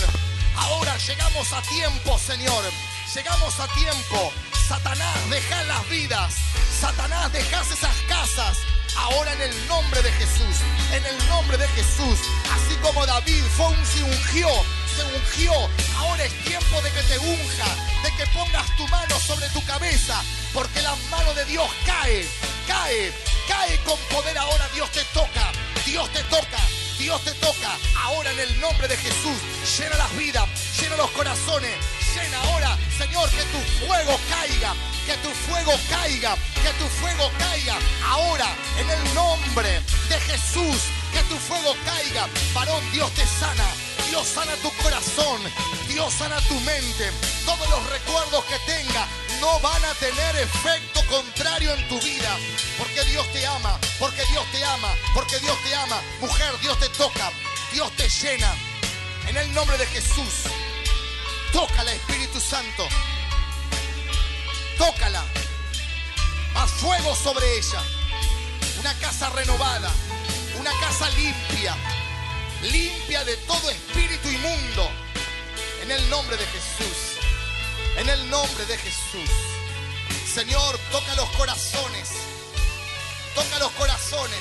Ahora 0.56 0.96
llegamos 0.98 1.52
a 1.52 1.62
tiempo, 1.62 2.18
Señor. 2.18 2.64
Llegamos 3.14 3.58
a 3.60 3.68
tiempo. 3.68 4.32
Satanás, 4.68 5.30
deja 5.30 5.62
las 5.64 5.88
vidas. 5.88 6.34
Satanás, 6.80 7.32
dejas 7.32 7.70
esas 7.70 7.96
casas. 8.08 8.58
Ahora 8.96 9.32
en 9.34 9.42
el 9.42 9.68
nombre 9.68 10.02
de 10.02 10.12
Jesús, 10.12 10.56
en 10.92 11.04
el 11.04 11.28
nombre 11.28 11.56
de 11.56 11.68
Jesús, 11.68 12.18
así 12.50 12.74
como 12.82 13.06
David 13.06 13.42
fue 13.56 13.68
un 13.68 13.86
se 13.86 14.02
ungió, 14.02 14.48
se 14.96 15.04
ungió, 15.16 15.52
ahora 15.96 16.24
es 16.24 16.44
tiempo 16.44 16.80
de 16.82 16.90
que 16.90 17.02
te 17.02 17.18
unja, 17.18 17.76
de 18.02 18.12
que 18.16 18.26
pongas 18.32 18.76
tu 18.76 18.86
mano 18.88 19.18
sobre 19.20 19.48
tu 19.50 19.64
cabeza, 19.64 20.22
porque 20.52 20.82
la 20.82 20.94
mano 21.10 21.34
de 21.34 21.44
Dios 21.44 21.68
cae, 21.84 22.26
cae, 22.66 23.12
cae 23.48 23.78
con 23.84 23.98
poder. 24.10 24.36
Ahora, 24.38 24.68
Dios 24.74 24.90
te 24.90 25.04
toca, 25.12 25.52
Dios 25.84 26.10
te 26.12 26.22
toca, 26.24 26.58
Dios 26.98 27.22
te 27.24 27.32
toca, 27.32 27.76
ahora 28.02 28.30
en 28.32 28.40
el 28.40 28.60
nombre 28.60 28.88
de 28.88 28.96
Jesús, 28.96 29.36
llena 29.78 29.96
las 29.96 30.16
vidas, 30.16 30.48
llena 30.80 30.96
los 30.96 31.10
corazones, 31.10 31.74
llena 32.14 32.40
ahora, 32.42 32.76
Señor, 32.96 33.28
que 33.30 33.42
tu 33.44 33.86
fuego 33.86 34.18
caiga, 34.30 34.74
que 35.06 35.16
tu 35.18 35.30
fuego 35.30 35.72
caiga, 35.88 36.36
que 36.62 36.72
tu 36.82 36.86
fuego 37.00 37.30
caiga 37.38 37.78
ahora 38.04 38.48
en 38.76 38.90
el 38.90 39.14
nombre 39.14 39.80
de 40.08 40.20
Jesús, 40.20 40.82
que 41.12 41.22
tu 41.28 41.36
fuego 41.36 41.76
caiga. 41.84 42.28
Varón, 42.52 42.82
Dios 42.92 43.10
te 43.12 43.24
sana, 43.24 43.68
Dios 44.10 44.26
sana 44.26 44.52
tu 44.56 44.70
corazón, 44.82 45.40
Dios 45.88 46.12
sana 46.12 46.40
tu 46.48 46.58
mente. 46.60 47.12
Todos 47.44 47.68
los 47.70 47.90
recuerdos 47.90 48.44
que 48.46 48.58
tenga 48.66 49.06
no 49.40 49.60
van 49.60 49.84
a 49.84 49.94
tener 49.94 50.36
efecto 50.36 51.00
contrario 51.06 51.72
en 51.72 51.88
tu 51.88 52.00
vida, 52.00 52.36
porque 52.76 53.04
Dios 53.04 53.26
te 53.32 53.46
ama, 53.46 53.78
porque 54.00 54.24
Dios 54.32 54.44
te 54.50 54.64
ama, 54.64 54.92
porque 55.14 55.38
Dios 55.38 55.56
te 55.62 55.74
ama. 55.76 56.00
Mujer, 56.20 56.52
Dios 56.60 56.78
te 56.80 56.88
toca, 56.90 57.30
Dios 57.72 57.92
te 57.92 58.08
llena. 58.08 58.52
En 59.28 59.36
el 59.36 59.54
nombre 59.54 59.78
de 59.78 59.86
Jesús, 59.86 60.50
toca 61.52 61.80
al 61.80 61.88
Espíritu 61.88 62.40
Santo 62.40 62.88
fuego 66.96 67.16
sobre 67.16 67.58
ella. 67.58 67.82
Una 68.80 68.94
casa 68.94 69.30
renovada, 69.30 69.90
una 70.58 70.70
casa 70.80 71.08
limpia, 71.10 71.76
limpia 72.62 73.24
de 73.24 73.36
todo 73.38 73.70
espíritu 73.70 74.28
inmundo. 74.28 74.90
En 75.82 75.90
el 75.90 76.10
nombre 76.10 76.36
de 76.36 76.46
Jesús. 76.46 77.18
En 77.96 78.08
el 78.08 78.30
nombre 78.30 78.64
de 78.66 78.76
Jesús. 78.78 79.30
Señor, 80.32 80.78
toca 80.90 81.14
los 81.14 81.28
corazones. 81.30 82.10
Toca 83.34 83.58
los 83.58 83.70
corazones. 83.72 84.40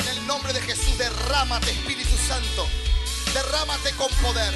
En 0.00 0.08
el 0.08 0.26
nombre 0.26 0.52
de 0.52 0.60
Jesús, 0.60 0.98
derrámate, 0.98 1.70
Espíritu 1.70 2.16
Santo. 2.28 2.68
Derrámate 3.32 3.92
con 3.92 4.08
poder. 4.16 4.54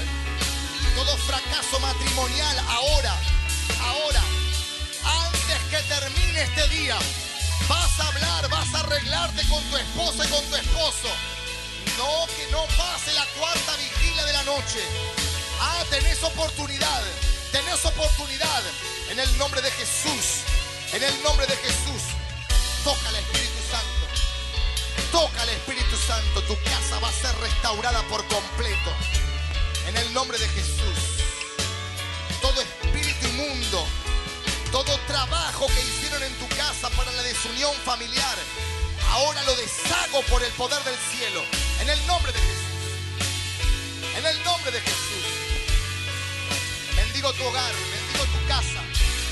Todo 0.95 1.17
fracaso 1.19 1.79
matrimonial 1.81 2.59
ahora, 2.69 3.17
ahora, 3.81 4.23
antes 5.05 5.59
que 5.71 5.89
termine 5.89 6.43
este 6.43 6.69
día, 6.69 6.99
vas 7.69 8.01
a 8.01 8.09
hablar, 8.09 8.49
vas 8.49 8.75
a 8.75 8.81
arreglarte 8.81 9.47
con 9.49 9.63
tu 9.65 9.77
esposa 9.77 10.25
y 10.25 10.29
con 10.29 10.45
tu 10.49 10.57
esposo. 10.57 11.09
No, 11.97 12.27
que 12.37 12.47
no 12.53 12.65
pase 12.77 13.13
la 13.15 13.27
cuarta 13.39 13.77
vigilia 13.77 14.25
de 14.25 14.33
la 14.33 14.43
noche. 14.45 14.81
Ah, 15.61 15.85
tenés 15.91 16.23
oportunidad, 16.23 17.03
tenés 17.51 17.85
oportunidad. 17.85 18.63
En 19.11 19.19
el 19.19 19.39
nombre 19.39 19.61
de 19.63 19.71
Jesús, 19.73 20.45
en 20.93 21.03
el 21.03 21.23
nombre 21.23 21.47
de 21.47 21.57
Jesús, 21.57 22.03
toca 22.85 23.09
al 23.09 23.17
Espíritu 23.17 23.61
Santo. 23.71 23.99
Toca 25.11 25.43
al 25.43 25.49
Espíritu 25.49 25.97
Santo. 26.07 26.43
Tu 26.43 26.57
casa 26.63 26.99
va 27.01 27.09
a 27.09 27.13
ser 27.13 27.35
restaurada 27.39 28.03
por 28.09 28.25
completo. 28.29 28.93
En 29.89 29.97
el 29.97 30.13
nombre 30.13 30.39
de 30.39 30.49
Jesús. 30.49 30.99
Todo 32.41 32.61
espíritu 32.61 33.27
inmundo, 33.27 33.87
todo 34.71 34.99
trabajo 35.07 35.67
que 35.67 35.81
hicieron 35.81 36.23
en 36.23 36.33
tu 36.35 36.49
casa 36.57 36.91
para 36.91 37.11
la 37.13 37.23
desunión 37.23 37.73
familiar, 37.85 38.37
ahora 39.11 39.43
lo 39.45 39.55
deshago 39.57 40.23
por 40.31 40.43
el 40.43 40.53
poder 40.53 40.83
del 40.85 40.97
cielo. 41.11 41.43
En 41.81 41.89
el 41.89 42.07
nombre 42.07 42.33
de 42.33 42.39
Jesús. 42.39 42.69
En 44.17 44.27
el 44.27 44.45
nombre 44.45 44.71
de 44.71 44.81
Jesús. 44.81 45.25
Bendigo 46.97 47.33
tu 47.33 47.45
hogar, 47.45 47.73
bendigo 47.73 48.25
tu 48.25 48.47
casa, 48.49 48.81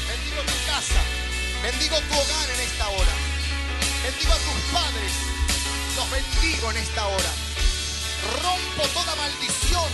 bendigo 0.09 0.43
tu 0.43 0.67
casa, 0.67 1.01
bendigo 1.63 1.97
tu 2.01 2.15
hogar 2.15 2.51
en 2.51 2.61
esta 2.61 2.89
hora. 2.89 3.15
Bendigo 4.03 4.33
a 4.33 4.37
tus 4.37 4.63
padres, 4.73 5.13
los 5.97 6.11
bendigo 6.11 6.71
en 6.71 6.77
esta 6.77 7.07
hora. 7.07 7.33
Rompo 8.43 8.89
toda 8.95 9.15
maldición, 9.17 9.91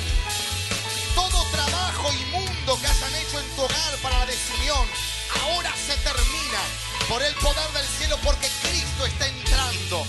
todo 1.15 1.45
trabajo 1.51 2.13
inmundo 2.13 2.79
que 2.81 2.87
hayan 2.87 3.15
hecho 3.17 3.41
en 3.41 3.57
tu 3.57 3.63
hogar 3.63 3.97
para 4.03 4.19
la 4.19 4.27
desunión. 4.27 5.12
Ahora 5.41 5.73
se 5.75 5.97
termina 5.97 6.61
por 7.09 7.23
el 7.23 7.35
poder 7.35 7.69
del 7.73 7.87
cielo 7.87 8.19
porque 8.23 8.49
Cristo 8.63 9.07
está 9.07 9.27
entrando. 9.27 10.07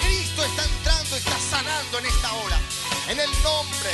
Cristo 0.00 0.44
está 0.44 0.64
entrando, 0.64 1.16
está 1.16 1.38
sanando 1.38 1.98
en 1.98 2.06
esta 2.06 2.32
hora. 2.34 2.58
En 3.08 3.20
el 3.20 3.30
nombre 3.42 3.90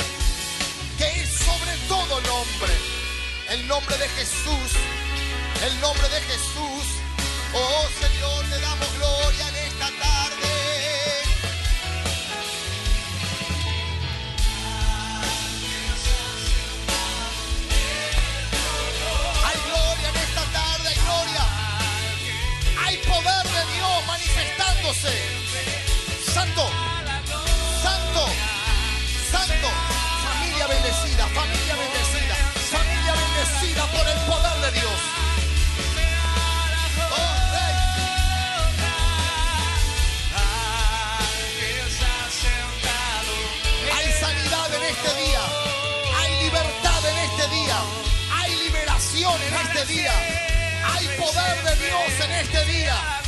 que 0.97 1.21
es 1.21 1.29
sobre 1.29 1.77
todo 1.87 2.21
nombre. 2.21 2.73
El 3.49 3.67
nombre 3.67 3.97
de 3.97 4.09
Jesús. 4.09 4.71
El 5.63 5.79
nombre 5.79 6.09
de 6.09 6.21
Jesús. 6.21 6.85
Oh 7.53 7.87
Santo, 26.37 26.69
santo, 27.81 28.23
santo. 29.31 29.69
Familia 30.21 30.67
bendecida, 30.67 31.25
familia 31.33 31.75
bendecida, 31.75 32.35
familia 32.75 33.13
bendecida 33.23 33.83
por 33.87 34.07
el 34.07 34.19
poder 34.29 34.57
de 34.61 34.79
Dios. 34.79 34.99
Hay 43.97 44.11
sanidad 44.21 44.75
en 44.75 44.83
este 44.93 45.11
día. 45.23 45.41
Hay 46.19 46.43
libertad 46.43 47.01
en 47.09 47.17
este 47.31 47.47
día. 47.55 47.77
Hay 48.39 48.55
liberación 48.59 49.41
en 49.41 49.53
este 49.65 49.85
día. 49.91 50.13
Hay 50.85 51.07
poder 51.17 51.63
de 51.63 51.75
Dios 51.83 52.25
en 52.25 52.31
este 52.31 52.65
día. 52.65 53.26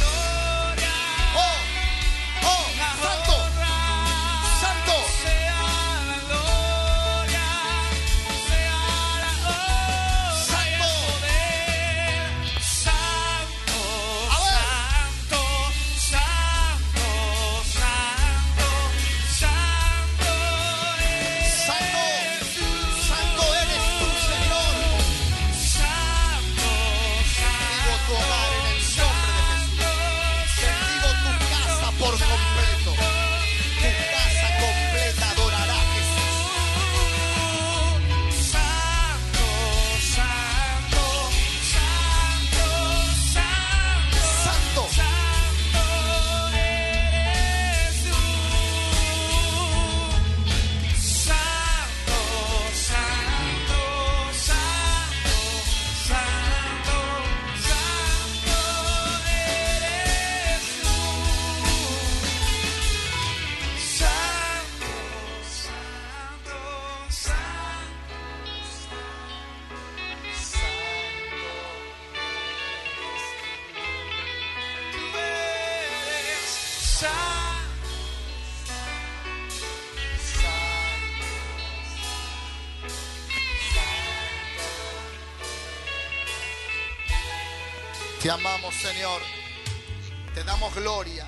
Te 88.30 88.34
amamos, 88.34 88.75
Señor. 88.75 89.19
Te 90.36 90.43
damos 90.43 90.75
gloria 90.75 91.27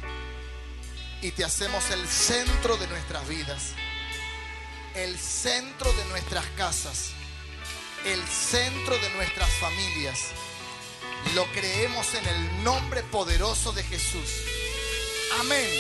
y 1.24 1.32
te 1.32 1.44
hacemos 1.44 1.90
el 1.90 2.08
centro 2.08 2.78
de 2.78 2.86
nuestras 2.86 3.28
vidas, 3.28 3.74
el 4.94 5.18
centro 5.18 5.92
de 5.94 6.06
nuestras 6.10 6.46
casas, 6.56 7.10
el 8.06 8.24
centro 8.28 8.96
de 9.00 9.10
nuestras 9.16 9.50
familias. 9.54 10.28
Lo 11.34 11.44
creemos 11.54 12.14
en 12.14 12.28
el 12.28 12.64
nombre 12.64 13.02
poderoso 13.02 13.72
de 13.72 13.82
Jesús. 13.82 14.30
Amén. 15.40 15.72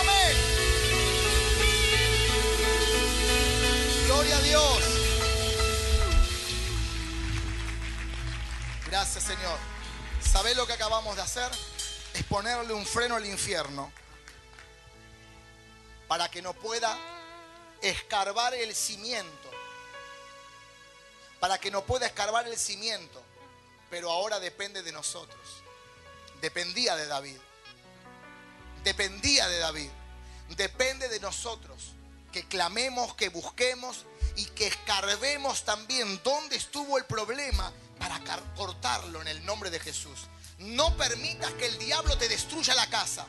Amén. 0.00 0.36
Gloria 4.06 4.36
a 4.36 4.40
Dios. 4.40 4.82
Gracias 8.90 9.22
Señor. 9.22 9.71
¿Sabe 10.32 10.54
lo 10.54 10.66
que 10.66 10.72
acabamos 10.72 11.14
de 11.14 11.20
hacer? 11.20 11.50
Es 12.14 12.24
ponerle 12.24 12.72
un 12.72 12.86
freno 12.86 13.16
al 13.16 13.26
infierno 13.26 13.92
para 16.08 16.30
que 16.30 16.40
no 16.40 16.54
pueda 16.54 16.96
escarbar 17.82 18.54
el 18.54 18.74
cimiento. 18.74 19.50
Para 21.38 21.58
que 21.58 21.70
no 21.70 21.84
pueda 21.84 22.06
escarbar 22.06 22.48
el 22.48 22.56
cimiento. 22.56 23.22
Pero 23.90 24.10
ahora 24.10 24.40
depende 24.40 24.82
de 24.82 24.90
nosotros. 24.90 25.62
Dependía 26.40 26.96
de 26.96 27.06
David. 27.06 27.36
Dependía 28.84 29.46
de 29.48 29.58
David. 29.58 29.90
Depende 30.56 31.10
de 31.10 31.20
nosotros. 31.20 31.92
Que 32.32 32.48
clamemos, 32.48 33.14
que 33.16 33.28
busquemos 33.28 34.06
y 34.36 34.46
que 34.46 34.68
escarbemos 34.68 35.66
también 35.66 36.22
dónde 36.24 36.56
estuvo 36.56 36.96
el 36.96 37.04
problema 37.04 37.70
para 38.02 38.20
cortarlo 38.56 39.22
en 39.22 39.28
el 39.28 39.46
nombre 39.46 39.70
de 39.70 39.78
Jesús. 39.78 40.18
No 40.58 40.96
permitas 40.96 41.52
que 41.52 41.66
el 41.66 41.78
diablo 41.78 42.18
te 42.18 42.28
destruya 42.28 42.74
la 42.74 42.88
casa. 42.88 43.24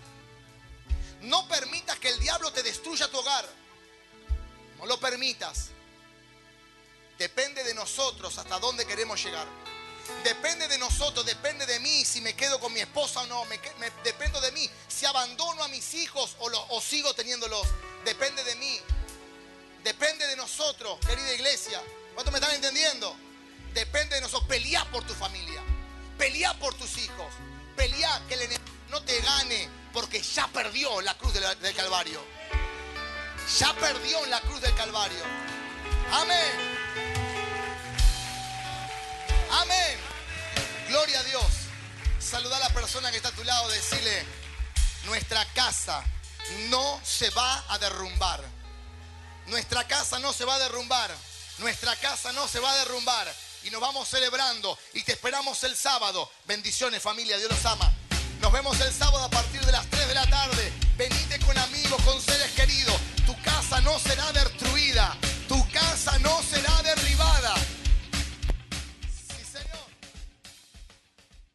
No 1.22 1.48
permitas 1.48 2.00
que 2.00 2.10
el 2.10 2.20
diablo 2.20 2.52
te 2.52 2.64
destruya 2.64 3.08
tu 3.10 3.20
hogar. 3.20 3.48
No 4.80 4.88
lo 4.88 5.00
permitas. 5.00 5.68
Depende 7.20 7.64
de 7.64 7.76
nosotros 7.76 8.36
hasta 8.40 8.58
dónde 8.58 8.86
queremos 8.88 9.24
llegar. 9.24 9.48
Depende 10.24 10.68
de 10.68 10.78
nosotros, 10.80 11.24
depende 11.24 11.66
de 11.66 11.80
mí 11.80 12.04
si 12.04 12.20
me 12.20 12.36
quedo 12.36 12.60
con 12.60 12.74
mi 12.74 12.80
esposa 12.80 13.22
o 13.22 13.28
no. 13.28 13.46
Me, 13.46 13.60
dependo 14.04 14.42
de 14.42 14.52
mí 14.54 14.68
si 14.88 15.06
abandono 15.06 15.64
a 15.64 15.68
mis 15.68 15.94
hijos 15.94 16.36
o, 16.40 16.50
o 16.70 16.82
sigo 16.82 17.14
teniéndolos. 17.14 17.68
Depende 18.06 18.44
de 18.44 18.56
mí. 18.56 18.80
Depende 19.84 20.26
de 20.26 20.36
nosotros, 20.36 20.98
querida 21.06 21.32
iglesia. 21.34 21.80
¿Cuántos 22.16 22.32
me 22.32 22.40
están 22.40 22.56
entendiendo? 22.56 23.16
Depende 23.74 24.16
de 24.16 24.22
nosotros. 24.22 24.48
Pelear 24.48 24.90
por 24.92 25.04
tu 25.06 25.14
familia. 25.14 25.62
Pelear 26.18 26.58
por 26.60 26.74
tus 26.76 26.98
hijos. 26.98 27.34
Pelear 27.76 28.22
que 28.28 28.36
el 28.36 28.42
enemigo 28.42 28.72
no 28.90 29.02
te 29.02 29.20
gane 29.22 29.68
porque 29.92 30.22
ya 30.22 30.48
perdió 30.48 31.02
la 31.02 31.18
cruz 31.18 31.34
del 31.34 31.76
Calvario. 31.76 32.24
Ya 33.60 33.74
perdió 33.74 34.26
la 34.28 34.40
cruz 34.42 34.62
del 34.62 34.74
Calvario. 34.76 35.24
Amén. 36.12 36.74
Amén. 39.52 39.98
Gloria 40.88 41.20
a 41.20 41.24
Dios. 41.24 41.46
Saluda 42.20 42.58
a 42.58 42.60
la 42.60 42.70
persona 42.70 43.12
que 43.12 43.18
está 43.18 43.30
a 43.30 43.34
tu 43.34 43.44
lado. 43.44 43.68
Decirle, 43.70 44.26
nuestra 45.06 45.46
casa 45.54 46.04
no 46.70 47.00
se 47.04 47.30
va 47.32 47.66
a 47.70 47.78
derrumbar. 47.80 48.44
Nuestra 49.48 49.86
casa 49.88 50.20
no 50.20 50.34
se 50.34 50.46
va 50.46 50.56
a 50.56 50.60
derrumbar. 50.60 51.12
Nuestra 51.60 51.96
casa 51.98 52.32
no 52.32 52.48
se 52.48 52.60
va 52.60 52.72
a 52.72 52.78
derrumbar. 52.78 53.34
Y 53.64 53.70
nos 53.70 53.82
vamos 53.82 54.08
celebrando. 54.08 54.78
Y 54.94 55.04
te 55.04 55.14
esperamos 55.14 55.64
el 55.64 55.76
sábado. 55.76 56.30
Bendiciones 56.46 57.02
familia. 57.02 57.38
Dios 57.38 57.52
los 57.52 57.66
ama. 57.66 57.92
Nos 58.42 58.52
vemos 58.52 58.80
el 58.82 58.94
sábado 58.94 59.24
a 59.24 59.30
partir 59.30 59.66
de 59.66 59.72
las 59.72 59.86
3 59.90 60.08
de 60.08 60.16
la 60.16 60.30
tarde. 60.30 60.72
Venite 60.98 61.40
con 61.40 61.58
amigos, 61.58 62.02
con 62.04 62.22
seres 62.22 62.52
queridos. 62.52 62.96
Tu 63.26 63.42
casa 63.42 63.80
no 63.82 63.98
será 64.00 64.32
derrumbada 64.34 64.54